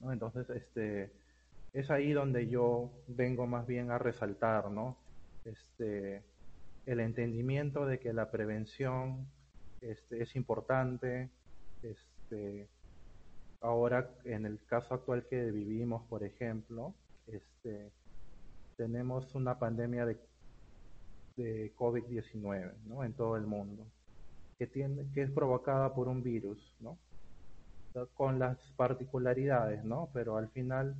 Entonces, 0.00 0.48
este, 0.50 1.12
es 1.72 1.90
ahí 1.90 2.12
donde 2.12 2.48
yo 2.48 2.90
vengo 3.08 3.46
más 3.46 3.66
bien 3.66 3.90
a 3.90 3.98
resaltar, 3.98 4.70
¿no? 4.70 4.96
Este, 5.44 6.22
el 6.86 7.00
entendimiento 7.00 7.86
de 7.86 7.98
que 7.98 8.12
la 8.12 8.30
prevención 8.30 9.26
este, 9.80 10.22
es 10.22 10.34
importante, 10.36 11.30
este, 11.82 12.68
ahora 13.60 14.10
en 14.24 14.46
el 14.46 14.58
caso 14.66 14.94
actual 14.94 15.26
que 15.28 15.50
vivimos, 15.50 16.02
por 16.08 16.24
ejemplo, 16.24 16.94
este, 17.26 17.90
tenemos 18.76 19.34
una 19.34 19.58
pandemia 19.58 20.06
de, 20.06 20.16
de 21.36 21.74
COVID-19 21.76 22.72
¿no? 22.86 23.04
en 23.04 23.12
todo 23.12 23.36
el 23.36 23.46
mundo, 23.46 23.86
que, 24.58 24.66
tiene, 24.66 25.06
que 25.12 25.22
es 25.22 25.30
provocada 25.30 25.94
por 25.94 26.08
un 26.08 26.22
virus, 26.22 26.74
¿no? 26.80 26.98
Con 28.14 28.38
las 28.38 28.58
particularidades, 28.76 29.84
¿no? 29.84 30.08
pero 30.12 30.36
al 30.36 30.48
final 30.48 30.94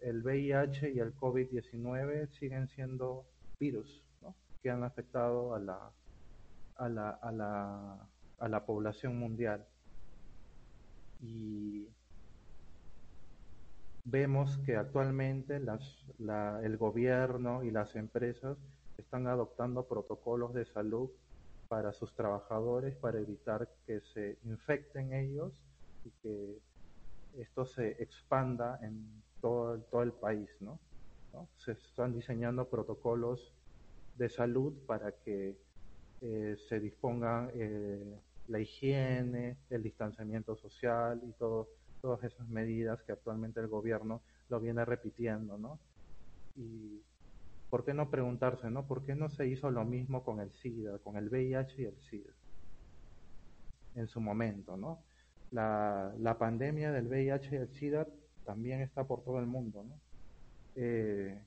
el 0.00 0.22
VIH 0.22 0.90
y 0.90 0.98
el 0.98 1.14
COVID-19 1.14 2.28
siguen 2.38 2.68
siendo 2.68 3.24
virus 3.58 4.02
¿no? 4.22 4.34
que 4.62 4.70
han 4.70 4.82
afectado 4.84 5.54
a 5.54 5.58
la, 5.58 5.90
a 6.76 6.88
la, 6.88 7.10
a 7.10 7.32
la, 7.32 8.08
a 8.38 8.48
la 8.48 8.66
población 8.66 9.18
mundial. 9.18 9.66
Y 11.20 11.88
vemos 14.04 14.58
que 14.64 14.76
actualmente 14.76 15.60
las, 15.60 16.04
la, 16.18 16.60
el 16.62 16.76
gobierno 16.76 17.62
y 17.62 17.70
las 17.70 17.94
empresas 17.96 18.56
están 18.96 19.26
adoptando 19.26 19.86
protocolos 19.86 20.54
de 20.54 20.64
salud 20.64 21.10
para 21.68 21.92
sus 21.92 22.12
trabajadores 22.14 22.96
para 22.96 23.20
evitar 23.20 23.68
que 23.86 24.00
se 24.00 24.38
infecten 24.44 25.12
ellos 25.12 25.52
y 26.04 26.10
que 26.22 26.58
esto 27.38 27.64
se 27.64 28.02
expanda 28.02 28.78
en 28.82 29.22
todo, 29.40 29.78
todo 29.90 30.02
el 30.02 30.12
país, 30.12 30.48
¿no? 30.60 30.78
Se 31.58 31.72
están 31.72 32.12
diseñando 32.12 32.68
protocolos 32.68 33.54
de 34.16 34.28
salud 34.28 34.74
para 34.86 35.12
que 35.12 35.56
eh, 36.20 36.56
se 36.68 36.80
dispongan 36.80 37.50
eh, 37.54 38.18
la 38.48 38.60
higiene, 38.60 39.56
el 39.70 39.82
distanciamiento 39.82 40.56
social 40.56 41.20
y 41.24 41.32
todo, 41.32 41.68
todas 42.02 42.24
esas 42.24 42.48
medidas 42.48 43.02
que 43.02 43.12
actualmente 43.12 43.60
el 43.60 43.68
gobierno 43.68 44.22
lo 44.48 44.60
viene 44.60 44.84
repitiendo, 44.84 45.56
¿no? 45.56 45.78
Y 46.56 47.00
¿por 47.70 47.84
qué 47.84 47.94
no 47.94 48.10
preguntarse, 48.10 48.68
¿no? 48.70 48.86
¿Por 48.86 49.04
qué 49.04 49.14
no 49.14 49.30
se 49.30 49.46
hizo 49.46 49.70
lo 49.70 49.84
mismo 49.84 50.24
con 50.24 50.40
el 50.40 50.52
SIDA, 50.52 50.98
con 50.98 51.16
el 51.16 51.28
VIH 51.28 51.80
y 51.80 51.84
el 51.84 51.96
SIDA? 52.02 52.32
En 53.94 54.08
su 54.08 54.20
momento, 54.20 54.76
¿no? 54.76 55.02
La, 55.50 56.12
la 56.18 56.38
pandemia 56.38 56.92
del 56.92 57.08
VIH 57.08 57.54
y 57.54 57.58
el 57.58 57.68
SIDA 57.68 58.06
también 58.44 58.80
está 58.80 59.04
por 59.04 59.22
todo 59.22 59.38
el 59.38 59.46
mundo, 59.46 59.84
¿no? 59.84 59.94
Eh, 60.76 61.40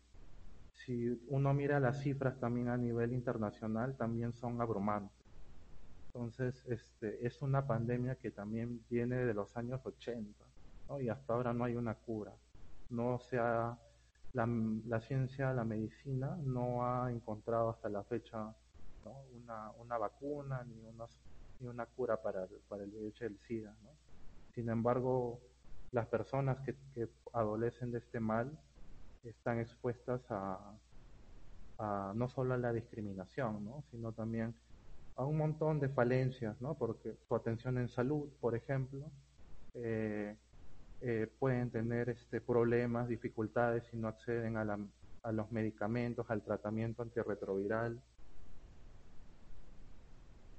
si 0.73 1.19
uno 1.29 1.53
mira 1.53 1.79
las 1.79 2.01
cifras 2.01 2.39
también 2.39 2.67
a 2.67 2.77
nivel 2.77 3.13
internacional, 3.13 3.95
también 3.95 4.33
son 4.33 4.59
abrumantes. 4.61 5.23
Entonces, 6.07 6.63
este, 6.67 7.25
es 7.25 7.41
una 7.41 7.65
pandemia 7.65 8.15
que 8.15 8.31
también 8.31 8.83
viene 8.89 9.15
de 9.15 9.33
los 9.33 9.55
años 9.57 9.81
80 9.85 10.45
y 11.01 11.09
hasta 11.09 11.33
ahora 11.33 11.53
no 11.53 11.63
hay 11.63 11.75
una 11.75 11.95
cura. 11.95 12.33
No 12.89 13.19
se 13.19 13.39
ha, 13.39 13.77
la, 14.33 14.47
la, 14.87 15.01
ciencia, 15.01 15.53
la 15.53 15.63
medicina 15.63 16.37
no 16.43 16.85
ha 16.85 17.11
encontrado 17.11 17.69
hasta 17.69 17.89
la 17.89 18.03
fecha 18.03 18.53
una, 19.33 19.71
una, 19.79 19.97
vacuna 19.97 20.63
ni 20.63 20.85
una, 20.85 21.05
ni 21.59 21.67
una 21.67 21.85
cura 21.85 22.21
para, 22.21 22.47
para 22.67 22.83
el 22.83 22.91
VIH 22.91 23.25
del 23.25 23.39
SIDA. 23.47 23.75
Sin 24.53 24.69
embargo, 24.69 25.39
las 25.91 26.07
personas 26.07 26.59
que, 26.61 26.75
que, 26.93 27.07
adolecen 27.33 27.91
de 27.91 27.99
este 27.99 28.19
mal 28.19 28.51
están 29.23 29.59
expuestas 29.59 30.21
a, 30.29 30.75
a 31.79 32.13
no 32.15 32.29
solo 32.29 32.53
a 32.53 32.57
la 32.57 32.73
discriminación, 32.73 33.65
¿no? 33.65 33.83
sino 33.91 34.11
también 34.11 34.53
a 35.15 35.25
un 35.25 35.37
montón 35.37 35.79
de 35.79 35.89
falencias, 35.89 36.59
¿no? 36.61 36.73
Porque 36.75 37.15
su 37.27 37.35
atención 37.35 37.77
en 37.77 37.87
salud, 37.87 38.29
por 38.41 38.55
ejemplo, 38.55 39.11
eh, 39.75 40.35
eh, 41.01 41.27
pueden 41.39 41.69
tener 41.69 42.09
este, 42.09 42.41
problemas, 42.41 43.07
dificultades 43.07 43.83
si 43.91 43.97
no 43.97 44.07
acceden 44.07 44.57
a, 44.57 44.65
la, 44.65 44.79
a 45.23 45.31
los 45.31 45.51
medicamentos, 45.51 46.29
al 46.29 46.41
tratamiento 46.41 47.03
antirretroviral. 47.03 48.01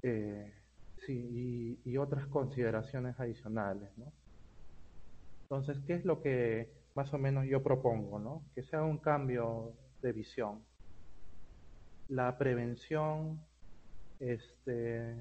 Eh, 0.02 0.52
sí, 1.06 1.78
y, 1.84 1.90
y, 1.90 1.96
otras 1.96 2.26
consideraciones 2.26 3.18
adicionales, 3.18 3.90
¿no? 3.96 4.12
Entonces, 5.42 5.78
¿qué 5.86 5.94
es 5.94 6.04
lo 6.04 6.20
que 6.20 6.70
más 6.94 7.12
o 7.12 7.18
menos 7.18 7.46
yo 7.46 7.62
propongo, 7.62 8.18
¿no? 8.18 8.42
Que 8.54 8.62
sea 8.62 8.82
un 8.82 8.98
cambio 8.98 9.72
de 10.02 10.12
visión. 10.12 10.62
La 12.08 12.38
prevención 12.38 13.40
este, 14.20 15.16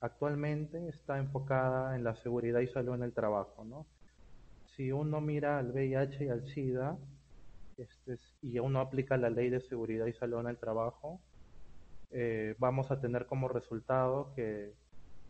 actualmente 0.00 0.88
está 0.88 1.18
enfocada 1.18 1.96
en 1.96 2.04
la 2.04 2.14
seguridad 2.16 2.60
y 2.60 2.68
salud 2.68 2.94
en 2.94 3.02
el 3.02 3.12
trabajo, 3.12 3.64
¿no? 3.64 3.86
Si 4.76 4.92
uno 4.92 5.20
mira 5.20 5.58
al 5.58 5.72
VIH 5.72 6.24
y 6.24 6.28
al 6.28 6.46
SIDA 6.46 6.96
este, 7.76 8.16
y 8.42 8.58
uno 8.58 8.80
aplica 8.80 9.16
la 9.16 9.30
ley 9.30 9.50
de 9.50 9.60
seguridad 9.60 10.06
y 10.06 10.12
salud 10.12 10.40
en 10.40 10.48
el 10.48 10.58
trabajo, 10.58 11.20
eh, 12.10 12.54
vamos 12.58 12.90
a 12.90 13.00
tener 13.00 13.26
como 13.26 13.48
resultado 13.48 14.32
que 14.34 14.74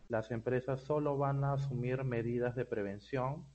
las 0.09 0.31
empresas 0.31 0.81
solo 0.81 1.17
van 1.17 1.43
a 1.43 1.53
asumir 1.53 2.03
medidas 2.03 2.55
de 2.55 2.65
prevención 2.65 3.45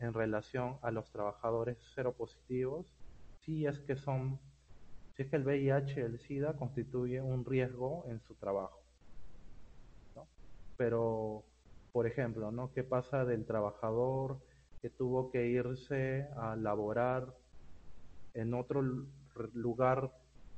en 0.00 0.14
relación 0.14 0.78
a 0.82 0.90
los 0.90 1.10
trabajadores 1.10 1.78
seropositivos 1.94 2.86
si 3.40 3.66
es 3.66 3.78
que 3.80 3.96
son 3.96 4.38
si 5.14 5.22
es 5.22 5.28
que 5.28 5.36
el 5.36 5.44
VIH 5.44 6.00
el 6.00 6.18
SIDA 6.18 6.54
constituye 6.54 7.20
un 7.20 7.44
riesgo 7.44 8.04
en 8.08 8.20
su 8.20 8.34
trabajo. 8.36 8.80
Pero, 10.76 11.44
por 11.92 12.06
ejemplo, 12.06 12.50
¿no? 12.50 12.72
¿Qué 12.72 12.82
pasa 12.82 13.26
del 13.26 13.44
trabajador 13.44 14.40
que 14.80 14.88
tuvo 14.88 15.30
que 15.30 15.46
irse 15.46 16.26
a 16.36 16.56
laborar 16.56 17.34
en 18.32 18.54
otro 18.54 18.80
lugar 19.52 20.10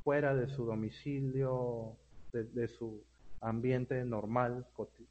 fuera 0.05 0.35
de 0.35 0.49
su 0.49 0.65
domicilio, 0.65 1.97
de, 2.33 2.69
su 2.69 3.03
ambiente 3.43 4.05
normal, 4.05 4.67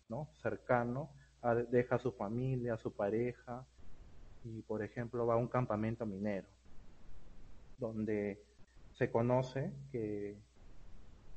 ¿no? 0.09 0.29
cercano, 0.41 1.11
deja 1.69 1.95
a 1.95 1.99
su 1.99 2.11
familia, 2.11 2.73
a 2.73 2.77
su 2.77 2.93
pareja 2.93 3.65
y, 4.43 4.61
por 4.63 4.83
ejemplo, 4.83 5.25
va 5.25 5.35
a 5.35 5.37
un 5.37 5.47
campamento 5.47 6.05
minero, 6.05 6.47
donde 7.77 8.43
se 8.93 9.11
conoce 9.11 9.73
que 9.91 10.37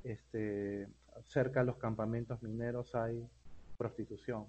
este, 0.04 0.88
cerca 1.26 1.60
de 1.60 1.66
los 1.66 1.76
campamentos 1.76 2.42
mineros 2.42 2.94
hay 2.94 3.28
prostitución. 3.76 4.46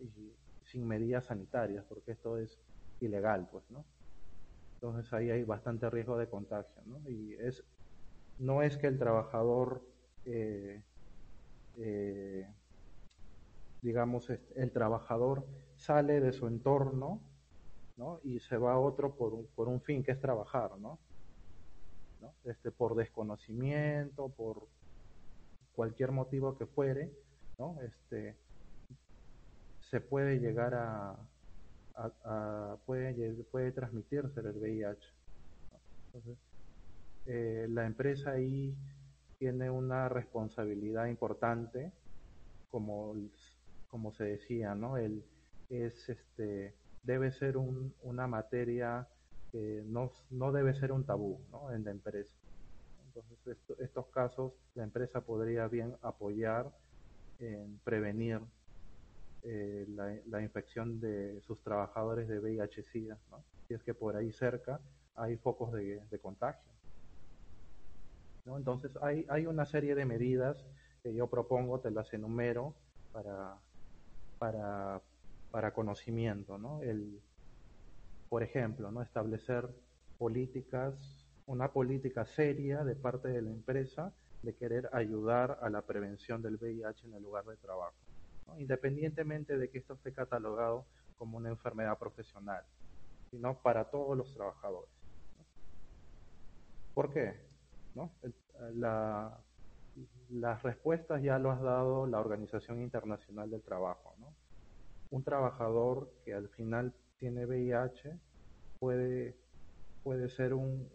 y 0.00 0.32
sin 0.64 0.86
medidas 0.86 1.26
sanitarias, 1.26 1.84
porque 1.88 2.12
esto 2.12 2.36
es 2.36 2.58
ilegal, 3.00 3.48
pues, 3.50 3.64
¿no? 3.70 3.84
Entonces 4.74 5.12
ahí 5.12 5.30
hay 5.30 5.44
bastante 5.44 5.88
riesgo 5.88 6.18
de 6.18 6.28
contagio, 6.28 6.82
¿no? 6.84 7.00
Y 7.08 7.34
es, 7.34 7.64
no 8.38 8.62
es 8.62 8.76
que 8.76 8.86
el 8.86 8.98
trabajador, 8.98 9.82
eh, 10.24 10.82
eh, 11.78 12.46
digamos, 13.82 14.30
el 14.30 14.72
trabajador 14.72 15.46
sale 15.76 16.20
de 16.20 16.32
su 16.32 16.46
entorno, 16.46 17.20
¿no? 17.96 18.20
Y 18.24 18.40
se 18.40 18.56
va 18.56 18.74
a 18.74 18.78
otro 18.78 19.14
por 19.14 19.34
un, 19.34 19.46
por 19.54 19.68
un 19.68 19.80
fin 19.80 20.02
que 20.02 20.12
es 20.12 20.20
trabajar, 20.20 20.78
¿no? 20.78 20.98
¿no? 22.20 22.34
Este, 22.44 22.70
por 22.70 22.94
desconocimiento, 22.96 24.28
por 24.28 24.66
cualquier 25.72 26.10
motivo 26.10 26.56
que 26.58 26.66
fuere, 26.66 27.12
¿no? 27.58 27.76
Este, 27.82 28.36
se 29.90 30.00
puede 30.00 30.38
llegar 30.38 30.74
a, 30.74 31.16
puede, 32.84 33.32
puede 33.44 33.72
transmitirse 33.72 34.40
el 34.40 34.56
VIH. 34.56 35.08
Eh, 37.26 37.66
la 37.70 37.86
empresa 37.86 38.32
ahí 38.32 38.74
tiene 39.38 39.70
una 39.70 40.08
responsabilidad 40.08 41.06
importante, 41.06 41.92
como, 42.70 43.14
como 43.88 44.12
se 44.12 44.24
decía, 44.24 44.74
¿no? 44.74 44.96
El, 44.96 45.24
es 45.70 46.08
este, 46.08 46.74
debe 47.02 47.30
ser 47.32 47.56
un, 47.56 47.94
una 48.02 48.26
materia 48.26 49.06
que 49.52 49.82
no, 49.86 50.10
no 50.30 50.52
debe 50.52 50.74
ser 50.74 50.92
un 50.92 51.04
tabú 51.04 51.40
¿no? 51.50 51.72
en 51.72 51.84
la 51.84 51.90
empresa. 51.90 52.36
Entonces, 53.06 53.58
estos 53.78 54.06
casos 54.08 54.52
la 54.74 54.84
empresa 54.84 55.20
podría 55.20 55.66
bien 55.68 55.96
apoyar 56.02 56.70
en 57.38 57.78
prevenir 57.84 58.40
eh, 59.42 59.86
la, 60.26 60.42
infección 60.42 61.00
de 61.00 61.40
sus 61.42 61.62
trabajadores 61.62 62.28
de 62.28 62.40
VIH-Sida, 62.40 63.18
¿no? 63.30 63.42
si 63.66 63.74
es 63.74 63.82
que 63.82 63.94
por 63.94 64.16
ahí 64.16 64.32
cerca 64.32 64.80
hay 65.14 65.36
focos 65.36 65.72
de, 65.72 66.00
contagio. 66.20 66.70
¿No? 68.44 68.56
Entonces, 68.56 68.92
hay, 69.02 69.46
una 69.46 69.66
serie 69.66 69.94
de 69.94 70.04
medidas 70.04 70.64
que 71.02 71.14
yo 71.14 71.28
propongo, 71.28 71.80
te 71.80 71.90
las 71.90 72.12
enumero 72.12 72.74
para, 73.12 73.56
para, 74.38 75.00
para 75.50 75.72
conocimiento. 75.72 76.58
¿no? 76.58 76.82
El, 76.82 77.20
por 78.28 78.42
ejemplo, 78.42 78.90
¿no? 78.90 79.02
establecer 79.02 79.68
políticas, 80.18 80.94
una 81.46 81.72
política 81.72 82.26
seria 82.26 82.84
de 82.84 82.96
parte 82.96 83.28
de 83.28 83.42
la 83.42 83.50
empresa 83.50 84.12
de 84.42 84.54
querer 84.54 84.88
ayudar 84.92 85.58
a 85.62 85.70
la 85.70 85.82
prevención 85.82 86.42
del 86.42 86.56
VIH 86.56 87.06
en 87.06 87.14
el 87.14 87.22
lugar 87.22 87.44
de 87.44 87.56
trabajo, 87.56 87.96
independientemente 88.58 89.56
de 89.56 89.68
que 89.70 89.78
esto 89.78 89.94
esté 89.94 90.12
catalogado 90.12 90.86
como 91.16 91.36
una 91.36 91.48
enfermedad 91.48 91.98
profesional, 91.98 92.62
sino 93.30 93.60
para 93.60 93.84
todos 93.90 94.16
los 94.16 94.32
trabajadores. 94.34 94.90
¿Por 96.94 97.12
qué? 97.12 97.47
¿No? 97.98 98.12
La, 98.74 99.36
las 100.30 100.62
respuestas 100.62 101.20
ya 101.20 101.38
lo 101.38 101.50
ha 101.50 101.56
dado 101.56 102.06
la 102.06 102.20
Organización 102.20 102.80
Internacional 102.80 103.50
del 103.50 103.62
Trabajo. 103.62 104.14
Un 105.10 105.24
trabajador 105.24 106.12
que 106.24 106.32
al 106.32 106.48
final 106.48 106.92
tiene 107.18 107.44
VIH 107.44 108.16
puede, 108.78 109.36
puede 110.04 110.28
ser 110.28 110.54
un, 110.54 110.88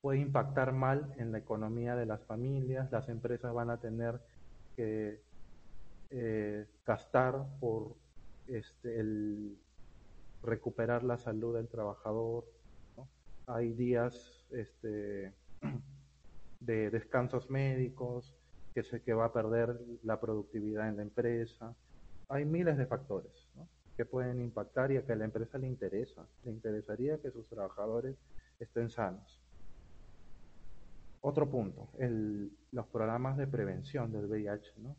puede 0.00 0.18
impactar 0.18 0.72
mal 0.72 1.14
en 1.18 1.30
la 1.30 1.38
economía 1.38 1.94
de 1.94 2.06
las 2.06 2.24
familias, 2.24 2.90
las 2.90 3.08
empresas 3.08 3.54
van 3.54 3.70
a 3.70 3.78
tener 3.78 4.20
que 4.74 5.20
eh, 6.10 6.66
gastar 6.84 7.46
por 7.60 7.94
este, 8.48 8.98
el 8.98 9.58
recuperar 10.42 11.04
la 11.04 11.18
salud 11.18 11.54
del 11.54 11.68
trabajador. 11.68 12.44
Hay 13.46 13.72
días 13.72 14.37
este, 14.50 15.32
de 16.60 16.90
descansos 16.90 17.50
médicos, 17.50 18.34
que 18.74 18.82
sé 18.82 19.02
que 19.02 19.14
va 19.14 19.26
a 19.26 19.32
perder 19.32 19.78
la 20.02 20.20
productividad 20.20 20.88
en 20.88 20.96
la 20.96 21.02
empresa 21.02 21.74
hay 22.28 22.44
miles 22.44 22.76
de 22.76 22.86
factores 22.86 23.32
que 23.96 24.04
pueden 24.04 24.40
impactar 24.40 24.92
y 24.92 24.96
a 24.96 25.04
que 25.04 25.12
a 25.12 25.16
la 25.16 25.24
empresa 25.24 25.58
le 25.58 25.66
interesa. 25.66 26.26
Le 26.44 26.52
interesaría 26.52 27.18
que 27.18 27.30
sus 27.30 27.46
trabajadores 27.48 28.16
estén 28.60 28.90
sanos. 28.90 29.40
Otro 31.20 31.50
punto, 31.50 31.88
los 32.70 32.86
programas 32.86 33.36
de 33.36 33.46
prevención 33.46 34.12
del 34.12 34.26
VIH, 34.26 34.72
¿no? 34.78 34.94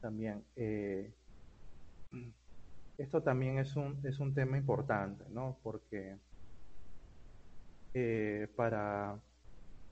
También, 0.00 0.42
eh, 0.56 1.12
esto 2.98 3.22
también 3.22 3.58
es 3.58 3.76
un, 3.76 4.00
es 4.02 4.18
un 4.18 4.34
tema 4.34 4.56
importante, 4.56 5.24
¿no? 5.30 5.58
Porque 5.62 6.16
eh, 7.94 8.48
para 8.56 9.20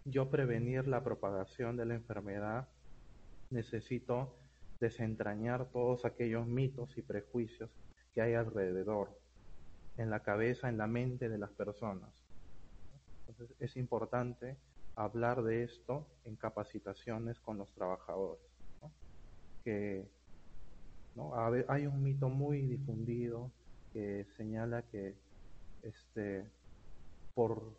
yo 0.05 0.31
prevenir 0.31 0.89
la 0.89 1.05
propagación 1.05 1.77
de 1.77 1.87
la 1.87 1.95
enfermedad 1.95 2.69
necesito 3.51 4.37
desentrañar 4.81 5.67
todos 5.71 6.05
aquellos 6.05 6.47
mitos 6.47 6.97
y 6.97 7.03
prejuicios 7.03 7.71
que 8.15 8.23
hay 8.23 8.35
alrededor, 8.35 9.11
en 9.99 10.09
la 10.11 10.23
cabeza, 10.23 10.69
en 10.69 10.79
la 10.79 10.87
mente 10.87 11.29
de 11.29 11.39
las 11.39 11.51
personas. 11.51 12.11
Entonces 13.29 13.55
es 13.61 13.77
importante 13.77 14.57
hablar 14.97 15.43
de 15.43 15.65
esto 15.65 16.07
en 16.25 16.37
capacitaciones 16.37 17.39
con 17.41 17.59
los 17.59 17.71
trabajadores. 17.75 18.43
Que 19.65 20.09
¿no? 21.15 21.33
hay 21.69 21.87
un 21.87 22.03
mito 22.03 22.31
muy 22.31 22.63
difundido 22.63 23.51
que 23.93 24.27
señala 24.37 24.83
que 24.83 25.15
este, 25.83 26.51
por, 27.35 27.75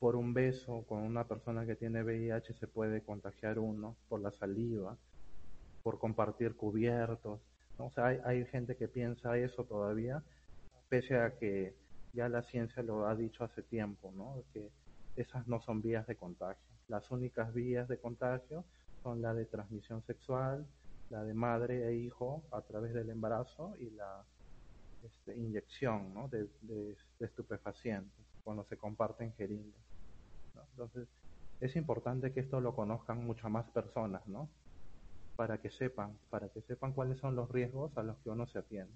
por 0.00 0.16
un 0.16 0.34
beso 0.34 0.82
con 0.88 1.02
una 1.02 1.24
persona 1.24 1.64
que 1.64 1.76
tiene 1.76 2.02
VIH 2.02 2.54
se 2.54 2.66
puede 2.66 3.02
contagiar 3.02 3.58
uno 3.58 3.96
por 4.08 4.20
la 4.20 4.32
saliva 4.32 4.96
por 5.82 5.98
compartir 5.98 6.56
cubiertos. 6.56 7.40
O 7.78 7.90
sea, 7.90 8.06
hay, 8.06 8.44
gente 8.46 8.76
que 8.76 8.88
piensa 8.88 9.38
eso 9.38 9.64
todavía, 9.64 10.22
pese 10.88 11.18
a 11.18 11.38
que 11.38 11.74
ya 12.12 12.28
la 12.28 12.42
ciencia 12.42 12.82
lo 12.82 13.06
ha 13.06 13.14
dicho 13.14 13.44
hace 13.44 13.62
tiempo, 13.62 14.12
¿no? 14.14 14.42
Que 14.52 14.68
esas 15.16 15.46
no 15.46 15.60
son 15.60 15.80
vías 15.80 16.06
de 16.06 16.16
contagio. 16.16 16.66
Las 16.88 17.10
únicas 17.10 17.54
vías 17.54 17.88
de 17.88 17.98
contagio 17.98 18.64
son 19.02 19.22
la 19.22 19.32
de 19.32 19.46
transmisión 19.46 20.02
sexual, 20.02 20.66
la 21.08 21.24
de 21.24 21.34
madre 21.34 21.88
e 21.88 21.94
hijo 21.94 22.42
a 22.52 22.60
través 22.62 22.92
del 22.92 23.10
embarazo 23.10 23.74
y 23.78 23.90
la 23.90 24.24
este, 25.02 25.36
inyección 25.36 26.12
¿no? 26.12 26.28
de, 26.28 26.48
estupefacientes 27.20 28.26
cuando 28.44 28.64
se 28.64 28.76
comparten 28.76 29.32
jeringas. 29.34 29.89
Entonces, 30.80 31.08
es 31.60 31.76
importante 31.76 32.32
que 32.32 32.40
esto 32.40 32.60
lo 32.60 32.74
conozcan 32.74 33.24
muchas 33.26 33.50
más 33.50 33.66
personas, 33.70 34.26
¿no? 34.26 34.48
para 35.40 35.56
que 35.56 35.70
sepan, 35.70 36.18
para 36.28 36.50
que 36.50 36.60
sepan 36.60 36.92
cuáles 36.92 37.18
son 37.18 37.34
los 37.34 37.50
riesgos 37.50 37.96
a 37.96 38.02
los 38.02 38.18
que 38.18 38.28
uno 38.28 38.46
se 38.46 38.58
atiende. 38.58 38.92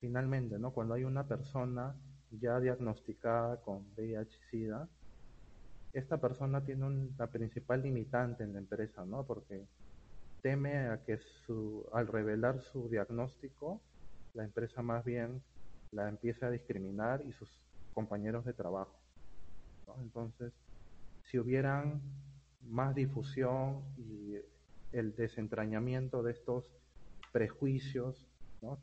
Finalmente, 0.00 0.58
¿no? 0.58 0.72
Cuando 0.72 0.94
hay 0.94 1.04
una 1.04 1.28
persona 1.28 1.94
ya 2.32 2.58
diagnosticada 2.58 3.60
con 3.60 3.84
VIH-Sida, 3.96 4.88
esta 5.92 6.18
persona 6.20 6.64
tiene 6.64 6.84
una 6.84 7.28
principal 7.28 7.82
limitante 7.82 8.42
en 8.42 8.54
la 8.54 8.58
empresa, 8.58 9.04
¿no? 9.04 9.24
Porque 9.24 9.68
teme 10.42 10.88
a 10.88 11.04
que 11.04 11.18
su, 11.46 11.88
al 11.92 12.08
revelar 12.08 12.60
su 12.60 12.88
diagnóstico, 12.88 13.80
la 14.34 14.42
empresa 14.42 14.82
más 14.82 15.04
bien 15.04 15.42
la 15.92 16.08
empiece 16.08 16.44
a 16.44 16.50
discriminar 16.50 17.22
y 17.24 17.32
sus 17.34 17.48
compañeros 17.94 18.44
de 18.44 18.52
trabajo. 18.52 19.05
Entonces, 20.00 20.52
si 21.24 21.38
hubieran 21.38 22.00
más 22.62 22.94
difusión 22.94 23.82
y 23.96 24.36
el 24.92 25.14
desentrañamiento 25.14 26.22
de 26.22 26.32
estos 26.32 26.70
prejuicios 27.32 28.26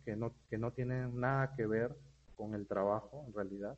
Que, 0.06 0.16
no, 0.16 0.32
que 0.50 0.58
no 0.58 0.72
tienen 0.72 1.20
nada 1.20 1.56
que 1.56 1.66
ver 1.66 1.94
con 2.38 2.54
el 2.54 2.68
trabajo 2.68 3.26
en 3.28 3.34
realidad. 3.34 3.78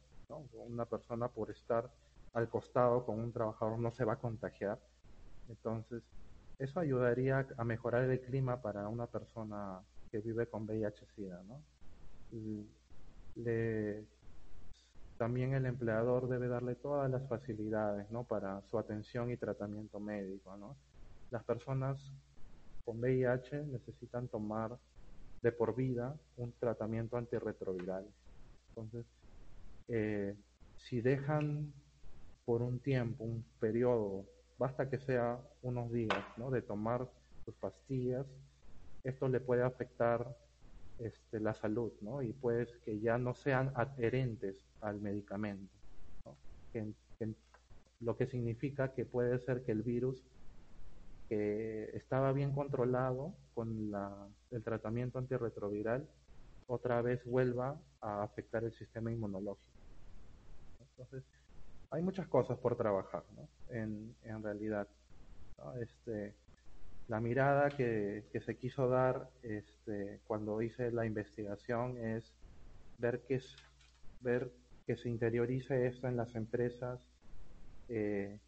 Una 0.53 0.85
persona 0.85 1.27
por 1.29 1.49
estar 1.49 1.89
al 2.33 2.47
costado 2.49 3.05
con 3.05 3.19
un 3.19 3.31
trabajador 3.31 3.79
no 3.79 3.91
se 3.91 4.05
va 4.05 4.13
a 4.13 4.19
contagiar. 4.19 4.77
Entonces, 5.49 6.03
eso 6.59 6.79
ayudaría 6.79 7.47
a 7.57 7.63
mejorar 7.63 8.03
el 8.03 8.19
clima 8.21 8.61
para 8.61 8.87
una 8.87 9.07
persona 9.07 9.81
que 10.11 10.19
vive 10.19 10.47
con 10.47 10.65
VIH-Sida. 10.67 11.41
¿no? 11.47 11.61
También 15.17 15.53
el 15.53 15.65
empleador 15.65 16.27
debe 16.27 16.47
darle 16.47 16.75
todas 16.75 17.09
las 17.09 17.27
facilidades 17.27 18.09
¿no? 18.11 18.23
para 18.23 18.61
su 18.63 18.77
atención 18.77 19.31
y 19.31 19.37
tratamiento 19.37 19.99
médico. 19.99 20.57
Las 21.31 21.43
personas 21.43 22.11
con 22.83 22.99
VIH 22.99 23.63
necesitan 23.63 24.27
tomar 24.27 24.77
de 25.41 25.51
por 25.51 25.75
vida 25.75 26.15
un 26.37 26.51
tratamiento 26.59 27.17
antirretroviral. 27.17 28.05
Entonces, 28.69 29.05
eh, 29.87 30.35
si 30.77 31.01
dejan 31.01 31.71
por 32.45 32.61
un 32.61 32.79
tiempo, 32.79 33.23
un 33.23 33.45
periodo, 33.59 34.25
basta 34.57 34.89
que 34.89 34.99
sea 34.99 35.39
unos 35.61 35.91
días, 35.91 36.23
¿no? 36.37 36.51
de 36.51 36.61
tomar 36.61 37.07
sus 37.45 37.55
pastillas, 37.55 38.25
esto 39.03 39.27
le 39.29 39.39
puede 39.39 39.63
afectar 39.63 40.35
este, 40.99 41.39
la 41.39 41.53
salud, 41.53 41.91
¿no? 42.01 42.21
Y 42.21 42.33
pues 42.33 42.77
que 42.85 42.99
ya 42.99 43.17
no 43.17 43.33
sean 43.33 43.71
adherentes 43.75 44.65
al 44.81 45.01
medicamento, 45.01 45.73
lo 48.01 48.17
que 48.17 48.27
significa 48.27 48.93
que 48.93 49.05
puede 49.05 49.39
ser 49.39 49.63
que 49.63 49.71
el 49.71 49.81
virus 49.81 50.23
que 51.29 51.89
estaba 51.93 52.33
bien 52.33 52.53
controlado 52.53 53.33
con 53.53 53.91
el 54.51 54.63
tratamiento 54.63 55.17
antirretroviral 55.17 56.07
otra 56.67 57.01
vez 57.01 57.23
vuelva 57.25 57.79
a 58.01 58.23
afectar 58.23 58.63
el 58.63 58.73
sistema 58.73 59.11
inmunológico. 59.11 59.71
Entonces, 60.91 61.23
hay 61.89 62.01
muchas 62.01 62.27
cosas 62.27 62.57
por 62.57 62.75
trabajar, 62.75 63.23
¿no? 63.35 63.47
en, 63.69 64.15
en 64.23 64.43
realidad. 64.43 64.87
Este, 65.81 66.35
la 67.07 67.19
mirada 67.19 67.69
que, 67.69 68.23
se 68.43 68.55
quiso 68.57 68.87
dar 68.89 69.29
este, 69.43 70.21
cuando 70.25 70.61
hice 70.61 70.91
la 70.91 71.05
investigación 71.05 71.97
es 71.97 72.33
ver 72.97 73.21
que, 73.21 73.35
es, 73.35 73.55
ver 74.21 74.51
que 74.87 74.95
se 74.97 75.09
interiorice 75.09 75.85
esto 75.87 76.07
en 76.07 76.17
las 76.17 76.35
empresas, 76.35 76.99
eh, 77.89 78.39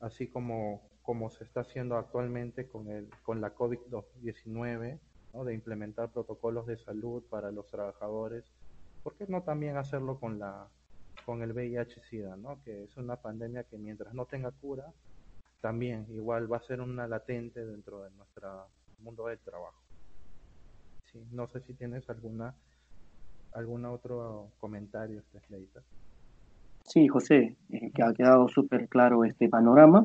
así 0.00 0.26
como, 0.26 0.82
como 1.02 1.30
se 1.30 1.44
está 1.44 1.60
haciendo 1.60 1.96
actualmente 1.96 2.66
con, 2.66 2.90
el, 2.90 3.08
con 3.22 3.40
la 3.40 3.54
COVID-19, 3.54 4.98
¿no? 5.32 5.44
de 5.44 5.54
implementar 5.54 6.10
protocolos 6.10 6.66
de 6.66 6.78
salud 6.78 7.22
para 7.30 7.52
los 7.52 7.68
trabajadores. 7.68 8.44
¿Por 9.04 9.14
qué 9.16 9.26
no 9.28 9.42
también 9.42 9.76
hacerlo 9.76 10.18
con, 10.18 10.38
la, 10.38 10.66
con 11.24 11.42
el 11.42 11.52
VIH-Sida, 11.52 12.36
que 12.64 12.84
es 12.84 12.96
una 12.96 13.16
pandemia 13.16 13.64
que 13.64 13.78
mientras 13.78 14.12
no 14.14 14.26
tenga 14.26 14.50
cura, 14.50 14.92
también 15.60 16.06
igual 16.10 16.50
va 16.50 16.58
a 16.58 16.62
ser 16.62 16.80
una 16.80 17.06
latente 17.06 17.64
dentro 17.64 18.02
de 18.02 18.10
nuestro 18.12 18.66
mundo 18.98 19.26
del 19.26 19.38
trabajo. 19.38 19.80
Sí, 21.10 21.24
no 21.32 21.46
sé 21.48 21.60
si 21.60 21.74
tienes 21.74 22.08
alguna 22.10 22.54
algún 23.54 23.84
otro 23.84 24.50
comentario, 24.58 25.22
Leita. 25.48 25.80
Sí, 26.82 27.08
José, 27.08 27.56
eh, 27.70 27.90
que 27.94 28.02
ha 28.02 28.12
quedado 28.12 28.48
súper 28.48 28.88
claro 28.88 29.24
este 29.24 29.48
panorama. 29.48 30.04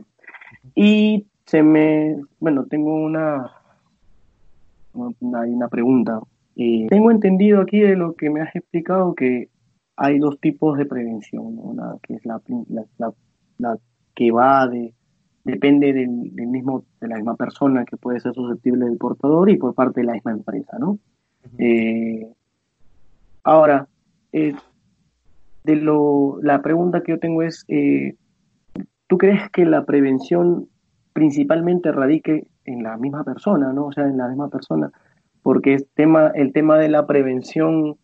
Y 0.75 1.27
se 1.45 1.63
me, 1.63 2.21
bueno, 2.39 2.65
tengo 2.65 2.93
una, 2.93 3.51
una, 4.93 5.41
una 5.41 5.67
pregunta. 5.67 6.19
Eh, 6.55 6.87
tengo 6.89 7.11
entendido 7.11 7.61
aquí 7.61 7.79
de 7.79 7.95
lo 7.95 8.13
que 8.13 8.29
me 8.29 8.41
has 8.41 8.55
explicado 8.55 9.15
que 9.15 9.49
hay 9.95 10.19
dos 10.19 10.39
tipos 10.39 10.77
de 10.77 10.85
prevención, 10.85 11.57
una 11.57 11.97
que 12.03 12.15
es 12.15 12.25
la, 12.25 12.41
la, 12.97 13.13
la 13.57 13.77
que 14.15 14.31
va 14.31 14.67
de 14.67 14.93
depende 15.43 15.93
del, 15.93 16.09
mismo, 16.09 16.85
de 16.99 17.07
la 17.07 17.15
misma 17.15 17.35
persona 17.35 17.85
que 17.85 17.97
puede 17.97 18.19
ser 18.19 18.33
susceptible 18.33 18.85
del 18.85 18.97
portador 18.97 19.49
y 19.49 19.57
por 19.57 19.73
parte 19.73 20.01
de 20.01 20.07
la 20.07 20.13
misma 20.13 20.31
empresa, 20.31 20.77
¿no? 20.79 20.99
Eh, 21.57 22.27
ahora, 23.43 23.87
eh, 24.31 24.53
de 25.63 25.75
lo, 25.75 26.39
la 26.41 26.61
pregunta 26.61 27.01
que 27.01 27.13
yo 27.13 27.19
tengo 27.19 27.41
es, 27.41 27.65
eh, 27.67 28.15
¿tú 29.07 29.17
crees 29.17 29.49
que 29.51 29.65
la 29.65 29.85
prevención 29.85 30.67
principalmente 31.13 31.91
radique 31.91 32.47
en 32.65 32.83
la 32.83 32.97
misma 32.97 33.23
persona, 33.23 33.73
¿no? 33.73 33.87
O 33.87 33.91
sea, 33.91 34.05
en 34.05 34.17
la 34.17 34.27
misma 34.27 34.49
persona, 34.49 34.91
porque 35.41 35.73
es 35.73 35.87
tema, 35.95 36.31
el 36.35 36.53
tema 36.53 36.77
de 36.77 36.89
la 36.89 37.07
prevención 37.07 37.95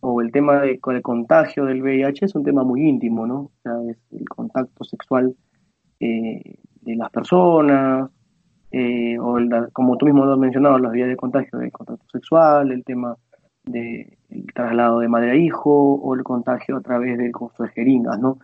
o 0.00 0.20
el 0.20 0.32
tema 0.32 0.60
del 0.60 0.80
contagio 0.80 1.64
del 1.64 1.82
VIH 1.82 2.26
es 2.26 2.34
un 2.34 2.44
tema 2.44 2.62
muy 2.62 2.86
íntimo, 2.88 3.26
¿no? 3.26 3.36
O 3.40 3.52
sea, 3.62 3.72
es 3.90 3.98
el 4.12 4.28
contacto 4.28 4.84
sexual 4.84 5.34
eh, 6.00 6.56
de 6.84 6.96
las 6.96 7.10
personas, 7.10 8.10
eh, 8.70 9.16
o 9.18 9.36
como 9.72 9.96
tú 9.96 10.06
mismo 10.06 10.24
lo 10.24 10.32
has 10.32 10.38
mencionado, 10.38 10.78
las 10.78 10.92
vías 10.92 11.08
de 11.08 11.16
contagio 11.16 11.58
de 11.58 11.70
contacto 11.70 12.04
sexual, 12.10 12.72
el 12.72 12.84
tema 12.84 13.16
del 13.64 14.16
traslado 14.52 14.98
de 14.98 15.08
madre 15.08 15.30
a 15.30 15.36
hijo 15.36 15.94
o 15.94 16.14
el 16.14 16.22
contagio 16.22 16.76
a 16.76 16.80
través 16.80 17.16
del 17.16 17.32
costo 17.32 17.62
de 17.62 17.70
jeringas, 17.70 18.18
¿no? 18.18 18.38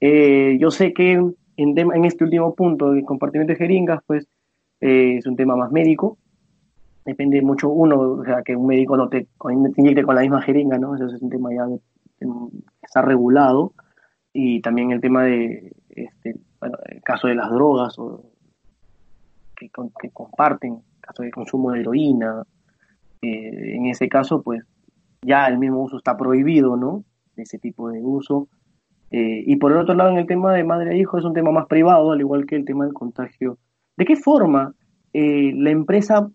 Eh, 0.00 0.56
yo 0.60 0.70
sé 0.70 0.92
que 0.92 1.12
en, 1.12 1.34
en, 1.56 2.04
este 2.04 2.24
último 2.24 2.54
punto 2.54 2.92
del 2.92 3.04
compartimiento 3.04 3.52
de 3.52 3.58
jeringas, 3.58 4.00
pues 4.06 4.26
eh, 4.80 5.16
es 5.18 5.26
un 5.26 5.36
tema 5.36 5.56
más 5.56 5.70
médico, 5.70 6.16
depende 7.04 7.42
mucho 7.42 7.68
uno, 7.68 8.00
o 8.00 8.24
sea, 8.24 8.42
que 8.42 8.56
un 8.56 8.66
médico 8.66 8.96
no 8.96 9.08
te, 9.08 9.26
inyecte 9.76 10.04
con 10.04 10.14
la 10.14 10.22
misma 10.22 10.42
jeringa, 10.42 10.78
¿no? 10.78 10.94
Eso 10.94 11.06
es 11.06 11.20
un 11.20 11.30
tema 11.30 11.50
ya 11.52 11.66
que 12.18 12.26
está 12.82 13.02
regulado 13.02 13.72
y 14.32 14.60
también 14.60 14.92
el 14.92 15.00
tema 15.00 15.24
de 15.24 15.72
este, 15.90 16.36
bueno, 16.62 16.78
el 16.84 17.02
caso 17.02 17.26
de 17.26 17.34
las 17.34 17.50
drogas 17.50 17.98
o 17.98 18.22
que, 19.56 19.68
que 20.00 20.10
comparten, 20.10 20.80
caso 21.00 21.24
del 21.24 21.32
consumo 21.32 21.72
de 21.72 21.80
heroína, 21.80 22.44
eh, 23.20 23.74
en 23.74 23.86
ese 23.86 24.08
caso, 24.08 24.42
pues 24.42 24.62
ya 25.22 25.48
el 25.48 25.58
mismo 25.58 25.82
uso 25.82 25.96
está 25.96 26.16
prohibido, 26.16 26.76
¿no? 26.76 27.02
Ese 27.36 27.58
tipo 27.58 27.90
de 27.90 28.00
uso. 28.00 28.46
Eh, 29.10 29.42
y 29.44 29.56
por 29.56 29.72
el 29.72 29.78
otro 29.78 29.96
lado, 29.96 30.10
en 30.10 30.18
el 30.18 30.26
tema 30.28 30.54
de 30.54 30.62
madre 30.62 30.94
e 30.94 30.98
hijo, 30.98 31.18
es 31.18 31.24
un 31.24 31.34
tema 31.34 31.50
más 31.50 31.66
privado, 31.66 32.12
al 32.12 32.20
igual 32.20 32.46
que 32.46 32.54
el 32.54 32.64
tema 32.64 32.84
del 32.84 32.94
contagio. 32.94 33.58
¿De 33.96 34.04
qué 34.04 34.14
forma 34.14 34.72
eh, 35.12 35.52
la 35.56 35.70
empresa 35.70 36.30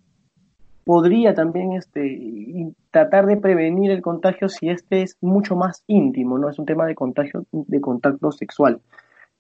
podría 0.84 1.34
también 1.34 1.72
este, 1.72 2.74
tratar 2.92 3.28
de 3.28 3.38
prevenir 3.38 3.92
el 3.92 4.02
contagio 4.02 4.50
si 4.50 4.70
este 4.70 5.04
es 5.04 5.16
mucho 5.22 5.56
más 5.56 5.86
íntimo, 5.88 6.38
¿no? 6.38 6.50
Es 6.50 6.60
un 6.60 6.66
tema 6.66 6.86
de 6.86 6.96
contagio, 6.96 7.46
de 7.54 7.80
contacto 7.80 8.34
sexual. 8.34 8.82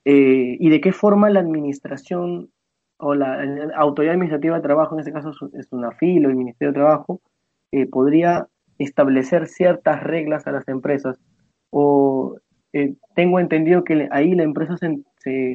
Eh, 0.10 0.55
y 0.62 0.70
de 0.70 0.80
qué 0.80 0.93
forma 0.93 1.30
la 1.30 1.41
administración 1.41 2.49
o 2.97 3.14
la, 3.14 3.43
autoridad 3.76 4.14
administrativa 4.14 4.55
de 4.55 4.62
trabajo, 4.62 4.95
en 4.95 5.01
este 5.01 5.12
caso 5.12 5.32
es 5.51 5.68
una 5.72 5.91
FIL 5.91 6.26
o 6.26 6.30
el 6.30 6.38
Ministerio 6.38 6.72
de 6.72 6.80
Trabajo, 6.80 7.20
eh, 7.74 7.88
podría 7.88 8.47
establecer 8.78 9.47
ciertas 9.47 10.01
reglas 10.01 10.47
a 10.47 10.53
las 10.53 10.66
empresas. 10.70 11.20
O 11.72 12.38
eh, 12.72 12.93
tengo 13.16 13.41
entendido 13.41 13.84
que 13.84 14.08
ahí 14.12 14.34
la 14.34 14.43
empresa 14.43 14.78
se, 14.78 15.03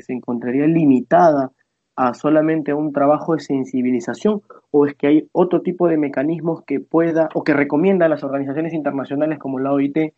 se, 0.02 0.12
encontraría 0.12 0.66
limitada 0.66 1.50
a 1.96 2.12
solamente 2.12 2.74
un 2.74 2.92
trabajo 2.92 3.32
de 3.32 3.40
sensibilización 3.40 4.42
o 4.70 4.84
es 4.84 4.94
que 4.96 5.06
hay 5.06 5.28
otro 5.32 5.62
tipo 5.62 5.88
de 5.88 5.96
mecanismos 5.96 6.62
que 6.66 6.78
pueda 6.78 7.30
o 7.32 7.42
que 7.42 7.54
recomienda 7.54 8.04
a 8.04 8.10
las 8.10 8.22
organizaciones 8.22 8.74
internacionales 8.74 9.38
como 9.38 9.58
la 9.58 9.72
OIT 9.72 10.12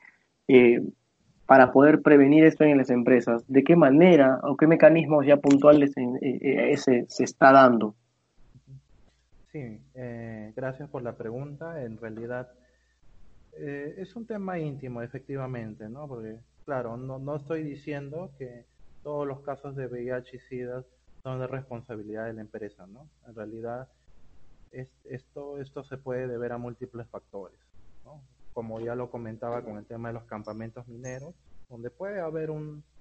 eh, 0.49 0.83
para 1.47 1.73
poder 1.73 2.03
prevenir 2.03 2.45
esto 2.45 2.65
en 2.65 2.79
las 2.79 2.91
empresas? 2.91 3.45
¿De 3.49 3.65
qué 3.65 3.77
manera 3.77 4.41
o 4.43 4.57
qué 4.57 4.67
mecanismos 4.67 5.27
ya 5.27 5.37
puntuales 5.37 5.97
en, 5.97 6.19
eh, 6.23 6.77
se, 6.77 7.07
está 7.19 7.53
dando? 7.53 7.95
Sí, 9.53 9.81
eh, 9.95 10.53
gracias 10.57 10.89
por 10.89 11.03
la 11.03 11.17
pregunta. 11.17 11.83
En 11.83 11.99
realidad 11.99 12.51
eh, 13.57 13.95
es 13.99 14.17
un 14.17 14.27
tema 14.27 14.59
íntimo, 14.59 15.03
efectivamente, 15.03 15.89
¿no? 15.89 16.09
Porque, 16.09 16.39
claro, 16.65 16.97
no, 16.97 17.19
no 17.19 17.37
estoy 17.37 17.63
diciendo 17.63 18.31
que 18.39 18.65
todos 19.03 19.27
los 19.27 19.41
casos 19.41 19.77
de 19.77 19.87
VIH 19.87 20.37
y 20.37 20.41
SIDA 20.41 20.85
son 21.23 21.39
de 21.39 21.47
responsabilidad 21.47 22.27
de 22.27 22.33
la 22.33 22.41
empresa, 22.41 22.87
¿no? 22.87 23.09
En 23.29 23.35
realidad, 23.35 23.89
es, 24.73 24.89
esto, 25.05 25.59
esto 25.59 25.85
se 25.85 25.99
puede 25.99 26.27
deber 26.27 26.53
a 26.53 26.59
múltiples 26.59 27.07
factores, 27.09 27.59
¿no? 28.05 28.21
Como 28.55 28.81
ya 28.81 28.95
lo 28.95 29.11
comentaba 29.11 29.63
con 29.63 29.77
el 29.77 29.85
tema 29.85 30.09
de 30.09 30.15
los 30.15 30.25
campamentos 30.25 30.87
mineros, 30.87 31.35
donde 31.69 31.91
puede 31.91 32.21
haber 32.21 32.51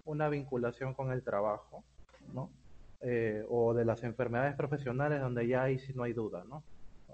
una 0.03 0.29
vinculación 0.29 0.93
con 0.95 1.11
el 1.11 1.23
trabajo, 1.23 1.83
¿no? 2.33 2.49
Eh, 3.01 3.45
o 3.49 3.73
de 3.73 3.85
las 3.85 4.03
enfermedades 4.03 4.55
profesionales, 4.55 5.21
donde 5.21 5.47
ya 5.47 5.63
ahí 5.63 5.77
sí 5.77 5.93
no 5.93 6.03
hay 6.03 6.13
duda, 6.13 6.43
¿no? 6.49 6.63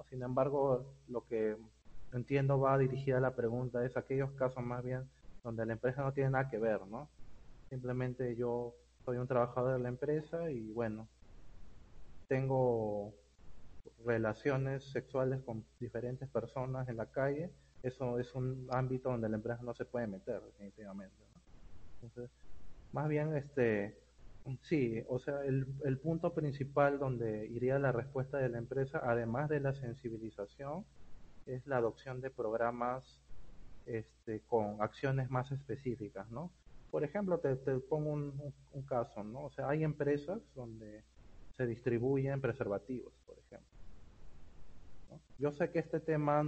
Sin 0.10 0.24
embargo, 0.24 0.86
lo 1.10 1.28
que 1.28 1.58
entiendo 2.14 2.60
va 2.60 2.78
dirigida 2.78 3.20
la 3.20 3.36
pregunta 3.36 3.86
es 3.86 3.98
aquellos 3.98 4.32
casos 4.32 4.64
más 4.64 4.84
bien 4.84 5.04
donde 5.44 5.66
la 5.66 5.74
empresa 5.74 6.02
no 6.02 6.14
tiene 6.14 6.32
nada 6.32 6.50
que 6.50 6.58
ver, 6.58 6.86
¿no? 6.88 7.10
Simplemente 7.70 8.36
yo 8.36 8.74
soy 9.06 9.18
un 9.18 9.28
trabajador 9.28 9.74
de 9.74 9.84
la 9.84 9.90
empresa 9.90 10.50
y 10.50 10.72
bueno, 10.72 11.08
tengo 12.28 13.14
relaciones 14.06 14.84
sexuales 14.92 15.42
con 15.44 15.66
diferentes 15.80 16.30
personas 16.30 16.88
en 16.88 16.98
la 16.98 17.08
calle 17.08 17.52
eso 17.84 18.19
es 18.19 18.34
un 18.36 18.67
ámbito 18.71 19.09
donde 19.09 19.30
la 19.30 19.38
empresa 19.38 19.61
no 19.63 19.73
se 19.73 19.86
puede 19.86 20.07
meter 20.07 20.41
definitivamente. 20.41 21.15
Entonces, 22.01 22.30
más 22.91 23.07
bien, 23.07 23.36
este, 23.36 23.97
sí, 24.61 25.03
o 25.07 25.19
sea, 25.19 25.43
el, 25.45 25.67
el 25.86 25.97
punto 25.97 26.34
principal 26.34 26.99
donde 26.99 27.47
iría 27.47 27.80
la 27.80 27.91
respuesta 27.91 28.38
de 28.38 28.49
la 28.49 28.57
empresa, 28.57 29.01
además 29.03 29.49
de 29.49 29.59
la 29.59 29.73
sensibilización, 29.73 30.86
es 31.45 31.65
la 31.67 31.77
adopción 31.77 32.21
de 32.21 32.30
programas 32.30 33.19
este, 33.86 34.41
con 34.41 34.82
acciones 34.82 35.30
más 35.30 35.51
específicas, 35.51 36.30
¿no? 36.30 36.51
Por 36.91 37.03
ejemplo, 37.03 37.39
te, 37.39 37.55
te 37.55 37.80
pongo 37.80 38.13
un, 38.13 38.53
caso, 38.88 39.23
¿no? 39.23 39.45
O 39.45 39.51
sea, 39.51 39.69
hay 39.69 39.84
empresas 39.84 40.39
donde 40.55 41.03
se 41.57 41.65
distribuyen 41.65 42.39
preservativos, 42.41 43.13
por 43.25 43.38
ejemplo. 43.39 43.67
Yo 45.38 45.51
sé 45.51 45.71
que 45.71 45.80
este 45.80 45.99
tema 45.99 46.43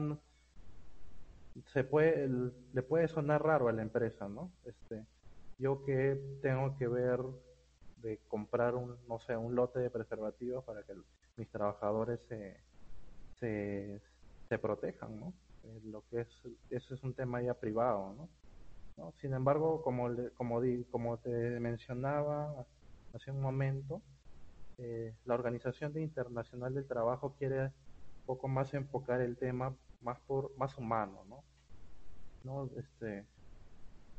se 1.74 1.84
puede, 1.84 2.30
le 2.74 2.82
puede 2.84 3.08
sonar 3.08 3.44
raro 3.44 3.68
a 3.68 3.72
la 3.72 3.82
empresa, 3.82 4.28
¿no? 4.28 4.52
Este, 4.66 5.06
yo 5.58 5.84
que 5.84 6.20
tengo 6.42 6.78
que 6.78 6.88
ver 6.88 7.20
de 7.98 8.20
comprar 8.28 8.76
un, 8.76 8.98
no 9.08 9.20
sé, 9.20 9.36
un 9.38 9.56
lote 9.56 9.80
de 9.80 9.90
preservativos 9.90 10.64
para 10.64 10.84
que 10.84 10.94
mis 11.38 11.50
trabajadores 11.50 12.20
se, 12.28 12.58
se, 13.40 14.02
se 14.50 14.58
protejan, 14.58 15.20
¿no? 15.20 15.34
Eh, 15.64 15.82
lo 15.86 16.04
que 16.10 16.22
es, 16.22 16.28
eso 16.70 16.96
es 16.96 17.04
un 17.04 17.14
tema 17.14 17.42
ya 17.42 17.54
privado, 17.54 18.14
¿no? 18.14 18.30
Sin 19.20 19.34
embargo, 19.34 19.82
como, 19.82 20.10
como, 20.36 20.62
di, 20.62 20.84
como 20.92 21.18
te 21.18 21.60
mencionaba 21.60 22.66
hace 23.14 23.32
un 23.32 23.42
momento, 23.42 24.02
eh, 24.78 25.14
la 25.26 25.34
Organización 25.34 25.98
Internacional 25.98 26.74
del 26.74 26.88
Trabajo 26.88 27.36
quiere 27.38 27.66
un 27.66 28.26
poco 28.26 28.48
más 28.48 28.74
enfocar 28.74 29.22
el 29.22 29.38
tema 29.38 29.76
más 30.02 30.20
por 30.22 30.56
más 30.58 30.78
humano, 30.78 31.24
¿no? 31.30 31.44
¿No? 32.44 32.70
Este, 32.78 33.26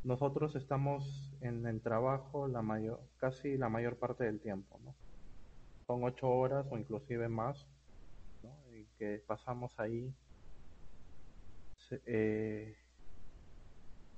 nosotros 0.04 0.54
estamos 0.56 1.32
en 1.40 1.66
el 1.66 1.80
trabajo 1.80 2.48
la 2.48 2.62
mayor, 2.62 3.00
casi 3.18 3.56
la 3.56 3.68
mayor 3.68 3.96
parte 3.96 4.24
del 4.24 4.40
tiempo, 4.40 4.80
¿no? 4.84 4.94
Son 5.86 6.04
ocho 6.04 6.28
horas 6.28 6.66
o 6.70 6.78
inclusive 6.78 7.28
más, 7.28 7.66
¿no? 8.42 8.56
Y 8.74 8.86
que 8.98 9.22
pasamos 9.26 9.78
ahí. 9.78 10.12
Eh, 12.06 12.74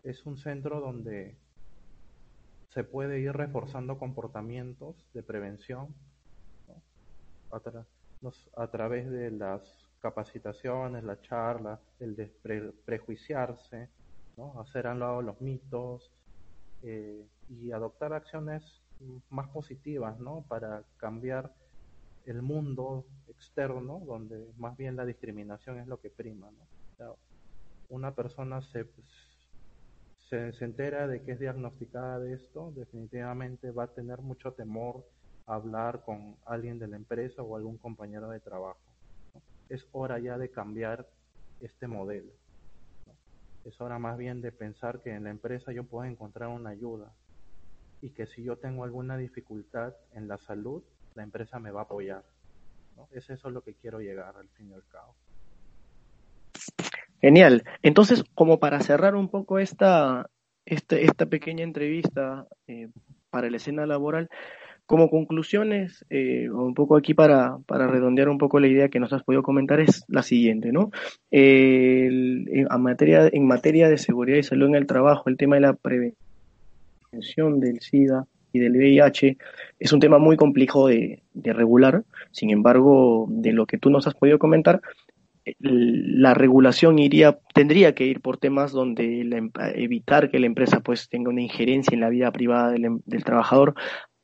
es 0.05 0.25
un 0.27 0.37
centro 0.37 0.81
donde 0.81 1.37
se 2.69 2.85
puede 2.85 3.21
ir 3.21 3.33
reforzando 3.33 3.99
comportamientos 3.99 4.97
de 5.13 5.23
prevención 5.23 5.95
a, 8.57 8.67
través 8.69 9.09
de 9.11 9.31
las 9.31 9.84
capacitaciones, 10.05 11.03
la 11.03 11.19
charla, 11.23 11.81
el 11.99 12.15
de 12.15 12.27
prejuiciarse, 12.85 13.89
¿no? 14.37 14.61
hacer 14.61 14.87
a 14.87 14.95
lado 14.95 15.23
los 15.23 15.41
mitos 15.41 16.13
eh, 16.83 17.27
y 17.49 17.73
adoptar 17.73 18.13
acciones 18.13 18.63
más 19.31 19.49
positivas 19.49 20.21
¿no? 20.21 20.45
para 20.47 20.83
cambiar 20.99 21.55
el 22.27 22.43
mundo 22.43 23.07
externo 23.29 24.03
donde 24.05 24.47
más 24.59 24.77
bien 24.77 24.95
la 24.95 25.07
discriminación 25.07 25.79
es 25.79 25.87
lo 25.87 25.99
que 25.99 26.11
prima. 26.11 26.51
¿no? 26.51 27.17
una 27.89 28.15
persona 28.15 28.61
se, 28.61 28.87
se, 30.29 30.53
se, 30.53 30.65
entera 30.67 31.07
de 31.07 31.23
que 31.23 31.33
es 31.33 31.41
diagnosticada 31.41 32.19
de 32.19 32.35
esto, 32.35 32.73
definitivamente 32.77 33.71
va 33.71 33.85
a 33.85 33.95
tener 33.95 34.21
mucho 34.21 34.53
temor 34.53 35.03
a 35.47 35.55
hablar 35.55 36.03
con 36.05 36.37
alguien 36.45 36.79
de 36.79 36.89
la 36.89 36.97
empresa 36.97 37.41
o 37.43 37.57
algún 37.57 37.79
compañero 37.79 38.29
de 38.29 38.41
trabajo. 38.41 38.94
Es 39.69 39.87
hora 39.93 40.19
ya 40.19 40.39
de 40.39 40.51
cambiar 40.51 41.09
este 41.61 41.87
modelo. 41.87 42.33
Es 43.65 43.81
hora 43.81 43.99
más 43.99 44.19
bien 44.19 44.43
de 44.43 44.53
pensar 44.53 45.01
que 45.01 45.11
en 45.11 45.25
la 45.25 45.31
empresa 45.31 45.73
yo 45.73 45.85
puedo 45.85 46.05
encontrar 46.05 46.51
una 46.51 46.71
ayuda 46.71 47.13
y 48.03 48.11
que 48.11 48.27
si 48.27 48.43
yo 48.43 48.57
tengo 48.57 48.85
alguna 48.85 49.17
dificultad 49.17 49.95
en 50.13 50.29
la 50.29 50.37
salud, 50.37 50.83
la 51.15 51.23
empresa 51.23 51.59
me 51.59 51.71
va 51.71 51.81
a 51.81 51.85
apoyar. 51.85 52.23
¿no? 52.97 53.09
Es 53.13 53.31
eso 53.31 53.49
lo 53.49 53.63
que 53.63 53.75
quiero 53.75 54.01
llegar 54.01 54.37
al 54.37 54.49
fin 54.51 54.71
y 54.71 54.75
al 54.75 54.87
cabo. 54.89 55.15
Genial. 57.21 57.65
Entonces, 57.83 58.23
como 58.35 58.59
para 58.59 58.81
cerrar 58.81 59.15
un 59.15 59.31
poco 59.31 59.59
esta, 59.59 60.29
esta, 60.67 60.97
esta 60.97 61.25
pequeña 61.25 61.65
entrevista 61.65 62.47
eh, 62.67 62.91
para 63.31 63.49
la 63.49 63.57
escena 63.57 63.87
laboral, 63.87 64.29
como 64.87 65.09
conclusiones, 65.09 66.05
eh, 66.11 66.51
un 66.51 66.75
poco 66.75 66.97
aquí 66.97 67.15
para, 67.15 67.59
para, 67.67 67.87
redondear 67.87 68.29
un 68.29 68.39
poco 68.39 68.61
la 68.61 68.67
idea 68.67 68.89
que 68.89 69.01
nos 69.01 69.13
has 69.13 69.23
podido 69.23 69.43
comentar, 69.43 69.81
es 69.81 70.05
la 70.09 70.23
siguiente, 70.23 70.73
¿no? 70.73 70.91
en, 71.31 72.67
materia, 72.81 73.29
en 73.33 73.47
materia 73.47 73.89
de 73.89 73.99
seguridad 73.99 74.39
y 74.39 74.43
salud 74.43 74.69
en 74.69 74.75
el 74.75 74.87
trabajo, 74.87 75.31
el 75.31 75.37
tema 75.37 75.57
de 75.57 75.63
la 75.63 75.73
prevención 75.73 77.61
del 77.61 77.81
SIDA 77.81 78.27
y 78.53 78.59
del 78.61 78.77
VIH 78.77 79.37
es 79.81 79.93
un 79.93 80.01
tema 80.01 80.19
muy 80.19 80.37
complejo 80.37 80.89
de, 80.89 81.23
de 81.33 81.53
regular. 81.53 82.05
Sin 82.31 82.51
embargo, 82.51 83.27
de 83.29 83.53
lo 83.53 83.67
que 83.67 83.79
tú 83.79 83.91
nos 83.91 84.07
has 84.07 84.15
podido 84.15 84.39
comentar, 84.39 84.81
la 85.59 86.35
regulación 86.35 86.99
iría 86.99 87.39
tendría 87.53 87.95
que 87.95 88.07
ir 88.07 88.21
por 88.21 88.39
temas 88.39 88.73
donde 88.73 89.21
evitar 89.75 90.31
que 90.31 90.39
la 90.39 90.47
empresa 90.47 90.81
pues 90.81 91.09
tenga 91.09 91.31
una 91.31 91.43
injerencia 91.43 91.95
en 91.95 92.01
la 92.01 92.09
vida 92.09 92.31
privada 92.33 92.71
del, 92.71 92.85
em, 92.85 93.01
del, 93.05 93.25
trabajador 93.25 93.75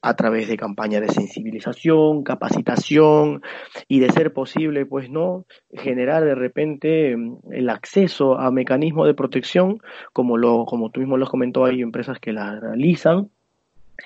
a 0.02 0.14
través 0.14 0.48
de 0.48 0.56
campañas 0.56 1.02
de 1.02 1.08
sensibilización, 1.08 2.22
capacitación 2.22 3.42
y 3.86 4.00
de 4.00 4.10
ser 4.10 4.32
posible 4.32 4.86
pues 4.86 5.10
no 5.10 5.44
generar 5.72 6.24
de 6.24 6.34
repente 6.34 7.12
em, 7.12 7.36
el 7.50 7.68
acceso 7.68 8.38
a 8.38 8.50
mecanismos 8.50 9.06
de 9.06 9.14
protección 9.14 9.80
como 10.12 10.38
lo 10.38 10.64
como 10.64 10.90
tú 10.90 11.00
mismo 11.00 11.18
lo 11.18 11.26
comentó 11.26 11.64
hay 11.64 11.82
empresas 11.82 12.18
que 12.18 12.32
las 12.32 12.60
realizan 12.60 13.30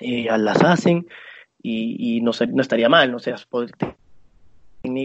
eh, 0.01 0.27
las 0.37 0.63
hacen 0.63 1.07
y, 1.61 2.17
y 2.17 2.21
no, 2.21 2.31
no 2.53 2.61
estaría 2.61 2.89
mal 2.89 3.11
no 3.11 3.19
sea 3.19 3.37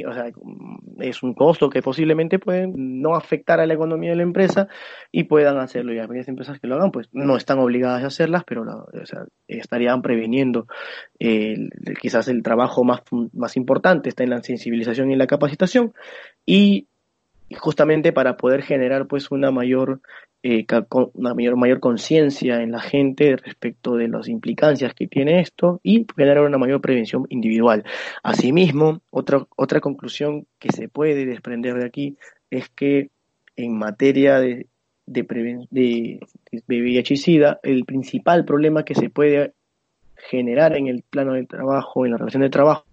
o 0.07 0.12
sea, 0.12 0.31
es 0.99 1.22
un 1.22 1.35
costo 1.35 1.70
que 1.70 1.83
posiblemente 1.83 2.39
pueden 2.39 3.01
no 3.01 3.14
afectar 3.14 3.61
a 3.61 3.66
la 3.66 3.74
economía 3.74 4.11
de 4.11 4.16
la 4.16 4.22
empresa 4.22 4.68
y 5.11 5.24
puedan 5.24 5.59
hacerlo. 5.59 5.93
Y 5.93 5.99
aquellas 5.99 6.28
empresas 6.28 6.61
que 6.61 6.66
lo 6.66 6.76
hagan, 6.76 6.91
pues 6.91 7.09
no 7.12 7.37
están 7.37 7.59
obligadas 7.59 8.05
a 8.05 8.09
hacerlas, 8.09 8.45
pero 8.47 8.62
o 8.62 9.07
sea, 9.07 9.24
estarían 9.49 10.03
previniendo. 10.03 10.66
quizás 12.01 12.28
el 12.28 12.43
trabajo 12.43 12.85
más, 12.85 13.01
más 13.33 13.57
importante 13.57 14.09
está 14.09 14.24
en 14.24 14.31
la 14.31 14.43
sensibilización 14.43 15.11
y 15.11 15.16
la 15.16 15.26
capacitación 15.26 15.93
y 16.47 16.89
justamente 17.59 18.12
para 18.12 18.36
poder 18.36 18.62
generar 18.62 19.07
pues 19.07 19.30
una 19.30 19.51
mayor 19.51 20.01
eh, 20.42 20.66
una 21.14 21.34
mayor, 21.34 21.57
mayor 21.57 21.80
conciencia 21.80 22.62
en 22.62 22.72
la 22.72 22.80
gente 22.80 23.36
respecto 23.36 23.96
de 23.96 24.09
las 24.09 24.28
implicancias 24.28 24.94
que 24.94 25.07
tiene 25.07 25.40
esto 25.40 25.80
y 25.82 26.07
generar 26.16 26.44
una 26.44 26.57
mayor 26.57 26.80
prevención 26.80 27.26
individual. 27.28 27.84
Asimismo, 28.22 29.03
otra, 29.11 29.46
otra 29.57 29.80
conclusión 29.80 30.46
que 30.59 30.72
se 30.72 30.88
puede 30.88 31.26
desprender 31.26 31.74
de 31.74 31.84
aquí 31.84 32.16
es 32.51 32.70
que 32.70 33.11
en 33.57 33.76
materia 33.76 34.40
de, 34.40 34.66
de, 35.05 35.22
de, 35.70 36.20
de 36.66 36.80
VIH 36.80 37.14
y 37.14 37.16
SIDA, 37.18 37.61
el 37.62 37.84
principal 37.84 38.46
problema 38.46 38.84
que 38.84 38.94
se 38.94 39.11
puede 39.11 39.53
generar 40.16 40.76
en 40.76 40.86
el 40.86 41.03
plano 41.03 41.34
del 41.34 41.48
trabajo, 41.48 42.07
en 42.07 42.12
la 42.12 42.18
relación 42.18 42.42
de 42.42 42.51
trabajo, 42.51 42.84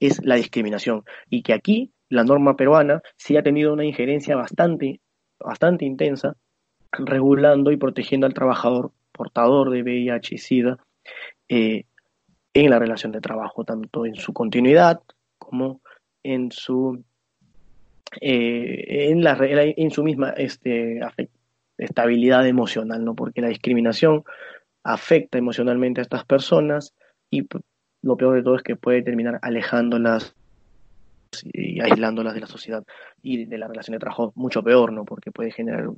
es 0.00 0.22
la 0.22 0.36
discriminación. 0.36 1.04
Y 1.30 1.42
que 1.42 1.54
aquí 1.54 1.92
la 2.08 2.24
norma 2.24 2.56
peruana 2.56 3.02
sí 3.16 3.36
ha 3.36 3.42
tenido 3.42 3.72
una 3.72 3.84
injerencia 3.84 4.36
bastante, 4.36 5.00
bastante 5.38 5.84
intensa, 5.84 6.36
regulando 6.92 7.70
y 7.70 7.76
protegiendo 7.76 8.26
al 8.26 8.34
trabajador 8.34 8.92
portador 9.12 9.70
de 9.70 9.82
VIH 9.82 10.34
y 10.34 10.38
SIDA 10.38 10.78
eh, 11.48 11.84
en 12.54 12.70
la 12.70 12.78
relación 12.78 13.12
de 13.12 13.20
trabajo, 13.20 13.64
tanto 13.64 14.06
en 14.06 14.14
su 14.14 14.32
continuidad 14.32 15.00
como 15.38 15.80
en 16.22 16.50
su 16.50 17.02
eh, 18.20 19.10
en, 19.10 19.22
la, 19.22 19.36
en 19.40 19.90
su 19.90 20.02
misma 20.02 20.30
este, 20.30 21.00
estabilidad 21.76 22.46
emocional, 22.46 23.04
¿no? 23.04 23.14
porque 23.14 23.42
la 23.42 23.48
discriminación 23.48 24.24
afecta 24.82 25.36
emocionalmente 25.36 26.00
a 26.00 26.02
estas 26.02 26.24
personas 26.24 26.94
y 27.30 27.46
lo 28.02 28.16
peor 28.16 28.36
de 28.36 28.42
todo 28.42 28.56
es 28.56 28.62
que 28.62 28.76
puede 28.76 29.02
terminar 29.02 29.38
alejándolas 29.42 30.34
y 31.44 31.80
aislándolas 31.80 32.34
de 32.34 32.40
la 32.40 32.46
sociedad 32.46 32.84
y 33.22 33.44
de 33.44 33.58
la 33.58 33.68
relación 33.68 33.94
de 33.94 34.00
trabajo 34.00 34.32
mucho 34.34 34.62
peor, 34.62 34.92
¿no? 34.92 35.04
Porque 35.04 35.30
puede 35.30 35.50
generar 35.50 35.88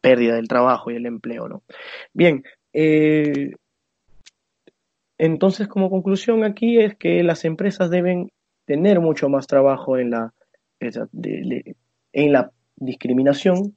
pérdida 0.00 0.34
del 0.36 0.48
trabajo 0.48 0.90
y 0.90 0.96
el 0.96 1.06
empleo, 1.06 1.48
¿no? 1.48 1.62
Bien, 2.12 2.44
eh, 2.72 3.52
entonces 5.18 5.68
como 5.68 5.90
conclusión 5.90 6.44
aquí 6.44 6.78
es 6.78 6.96
que 6.96 7.22
las 7.22 7.44
empresas 7.44 7.90
deben 7.90 8.30
tener 8.66 9.00
mucho 9.00 9.28
más 9.28 9.46
trabajo 9.46 9.98
en 9.98 10.10
la, 10.10 10.34
en 10.80 12.32
la 12.32 12.50
discriminación, 12.76 13.76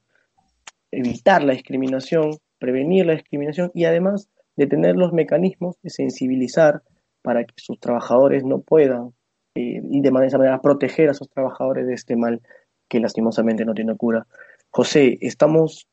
evitar 0.91 1.43
la 1.43 1.53
discriminación, 1.53 2.32
prevenir 2.60 3.05
la 3.05 3.14
discriminación 3.14 3.72
y 3.74 3.86
además 3.86 4.30
de 4.55 4.68
tener 4.68 4.95
los 4.95 5.14
mecanismos 5.14 5.76
de 5.84 5.89
sensibilizar 5.89 6.82
para 7.22 7.43
que 7.43 7.53
sus 7.58 7.80
trabajadores 7.80 8.43
no 8.43 8.62
puedan 8.62 9.14
eh, 9.58 9.82
y 9.84 10.01
de 10.01 10.10
esa 10.26 10.38
manera 10.38 10.62
proteger 10.62 11.10
a 11.10 11.14
sus 11.14 11.30
trabajadores 11.30 11.88
de 11.88 11.93
este 11.93 12.16
mal 12.16 12.41
que 12.88 12.99
lastimosamente 12.99 13.66
no 13.66 13.74
tiene 13.74 13.95
cura. 13.95 14.28
José, 14.70 15.18
estamos 15.22 15.88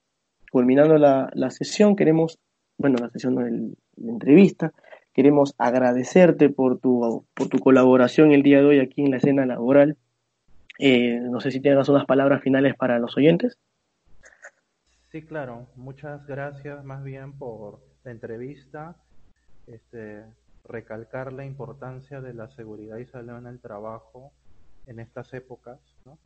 culminando 0.51 0.99
la, 0.99 1.51
sesión, 1.51 1.97
queremos, 1.97 2.39
bueno, 2.77 2.99
la 3.01 3.09
sesión 3.11 3.37
de 3.37 3.73
la 3.97 4.12
entrevista, 4.12 4.73
queremos 5.15 5.55
agradecerte 5.57 6.51
por 6.51 6.79
tu, 6.79 7.25
por 7.35 7.49
tu 7.49 7.59
colaboración 7.59 8.33
el 8.33 8.43
día 8.43 8.59
de 8.59 8.67
hoy 8.67 8.81
aquí 8.81 9.03
en 9.03 9.12
la 9.12 9.17
escena 9.17 9.47
laboral. 9.47 9.97
Eh, 10.79 11.21
no 11.21 11.41
sé 11.41 11.51
si 11.51 11.61
tienes 11.61 11.89
unas 11.89 12.05
palabras 12.05 12.43
finales 12.43 12.75
para 12.77 12.99
los 12.99 13.17
oyentes. 13.17 13.59
Sí, 15.11 15.23
claro. 15.23 15.69
Muchas 15.77 16.27
gracias 16.27 16.85
más 16.85 17.03
bien 17.03 17.33
por 17.33 17.81
la 18.05 18.11
entrevista. 18.11 18.97
Este, 19.67 20.25
recalcar 20.65 21.33
la 21.33 21.45
importancia 21.45 22.21
de 22.21 22.35
la 22.35 22.49
seguridad 22.49 22.99
y 22.99 23.07
salud 23.07 23.39
en 23.39 23.47
el 23.47 23.61
trabajo 23.61 24.33
en 24.87 25.01
estas 25.01 25.33
épocas. 25.35 25.79
¿no? 26.05 26.19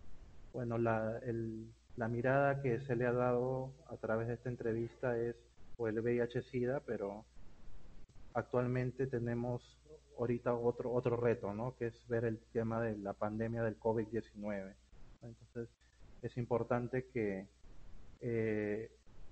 Bueno, 0.52 0.78
la 0.78 2.08
mirada 2.08 2.62
que 2.62 2.80
se 2.80 2.96
le 2.96 3.06
ha 3.06 3.12
dado 3.12 3.72
a 3.88 3.96
través 3.96 4.28
de 4.28 4.34
esta 4.34 4.48
entrevista 4.48 5.18
es 5.18 5.36
o 5.78 5.88
el 5.88 6.00
VIH-Sida, 6.00 6.80
pero 6.80 7.24
actualmente 8.34 9.06
tenemos 9.06 9.78
ahorita 10.18 10.54
otro, 10.54 10.92
otro 10.92 11.16
reto, 11.16 11.54
¿no? 11.54 11.76
Que 11.76 11.86
es 11.86 12.08
ver 12.08 12.24
el 12.24 12.38
tema 12.52 12.82
de 12.82 12.96
la 12.98 13.12
pandemia 13.12 13.62
del 13.62 13.78
COVID-19. 13.78 14.74
Entonces, 15.22 15.68
es 16.22 16.36
importante 16.36 17.06
que 17.06 17.46
eh, 18.20 18.90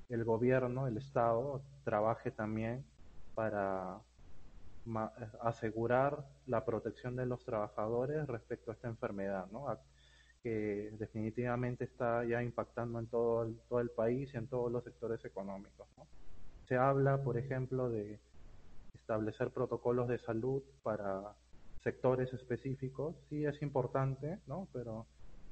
el 0.08 0.24
gobierno, 0.24 0.86
el 0.86 0.96
Estado, 0.96 1.60
trabaje 1.84 2.30
también 2.30 2.84
para 3.34 3.98
asegurar 5.40 6.24
la 6.46 6.64
protección 6.64 7.16
de 7.16 7.26
los 7.26 7.44
trabajadores 7.44 8.26
respecto 8.26 8.70
a 8.70 8.74
esta 8.74 8.88
enfermedad, 8.88 9.46
¿no? 9.50 9.66
que 10.42 10.92
definitivamente 10.98 11.84
está 11.84 12.24
ya 12.24 12.42
impactando 12.42 13.00
en 13.00 13.06
todo 13.08 13.42
el, 13.42 13.58
todo 13.68 13.80
el 13.80 13.90
país 13.90 14.30
y 14.32 14.36
en 14.36 14.46
todos 14.46 14.70
los 14.70 14.84
sectores 14.84 15.24
económicos. 15.24 15.88
Se 16.68 16.76
habla, 16.76 17.22
por 17.22 17.36
ejemplo, 17.36 17.90
de 17.90 18.20
establecer 18.94 19.50
protocolos 19.50 20.08
de 20.08 20.18
salud 20.18 20.62
para 20.82 21.34
sectores 21.82 22.32
específicos. 22.32 23.14
Sí 23.28 23.44
es 23.44 23.62
importante, 23.62 24.38
¿no? 24.46 24.66
Pero 24.72 25.06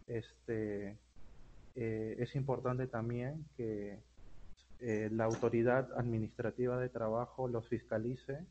este, 0.06 0.98
eh, 1.76 2.16
es 2.18 2.34
importante 2.34 2.86
también 2.86 3.44
que 3.56 3.98
eh, 4.80 5.08
la 5.12 5.24
autoridad 5.24 5.88
administrativa 5.96 6.78
de 6.78 6.88
trabajo 6.88 7.48
los 7.48 7.68
fiscalice. 7.68 8.44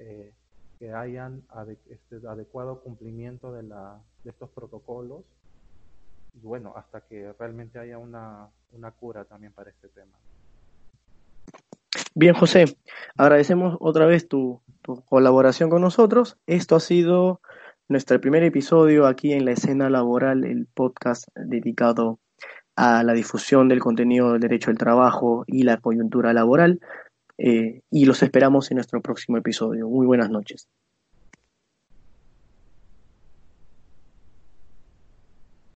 Eh, 0.00 0.32
que 0.78 0.94
hayan 0.94 1.42
este, 1.90 2.26
adecuado 2.26 2.80
cumplimiento 2.80 3.52
de, 3.52 3.68
estos 4.24 4.48
protocolos, 4.48 5.24
bueno, 6.42 6.72
hasta 6.74 7.02
que 7.02 7.34
realmente 7.38 7.78
haya 7.78 7.98
una, 7.98 8.48
una 8.72 8.90
cura 8.92 9.26
también 9.26 9.52
para 9.52 9.68
este 9.68 9.88
tema. 9.88 10.16
Bien, 12.14 12.34
José, 12.34 12.64
agradecemos 13.14 13.76
otra 13.78 14.06
vez 14.06 14.26
tu, 14.26 14.62
tu, 14.80 15.04
colaboración 15.04 15.68
con 15.68 15.82
nosotros. 15.82 16.38
Esto 16.46 16.76
ha 16.76 16.80
sido 16.80 17.42
nuestro 17.86 18.18
primer 18.18 18.42
episodio 18.42 19.06
aquí 19.06 19.34
en 19.34 19.44
la 19.44 19.52
escena 19.52 19.90
laboral, 19.90 20.46
el 20.46 20.66
podcast 20.66 21.28
dedicado 21.34 22.20
a 22.74 23.02
la 23.02 23.12
difusión 23.12 23.68
del 23.68 23.80
contenido 23.80 24.32
del 24.32 24.40
derecho 24.40 24.70
al 24.70 24.78
trabajo 24.78 25.44
y 25.46 25.64
la 25.64 25.76
coyuntura 25.76 26.32
laboral. 26.32 26.80
Eh, 27.42 27.80
y 27.90 28.04
los 28.04 28.22
esperamos 28.22 28.70
en 28.70 28.76
nuestro 28.76 29.00
próximo 29.00 29.38
episodio. 29.38 29.88
Muy 29.88 30.06
buenas 30.06 30.30
noches. 30.30 30.68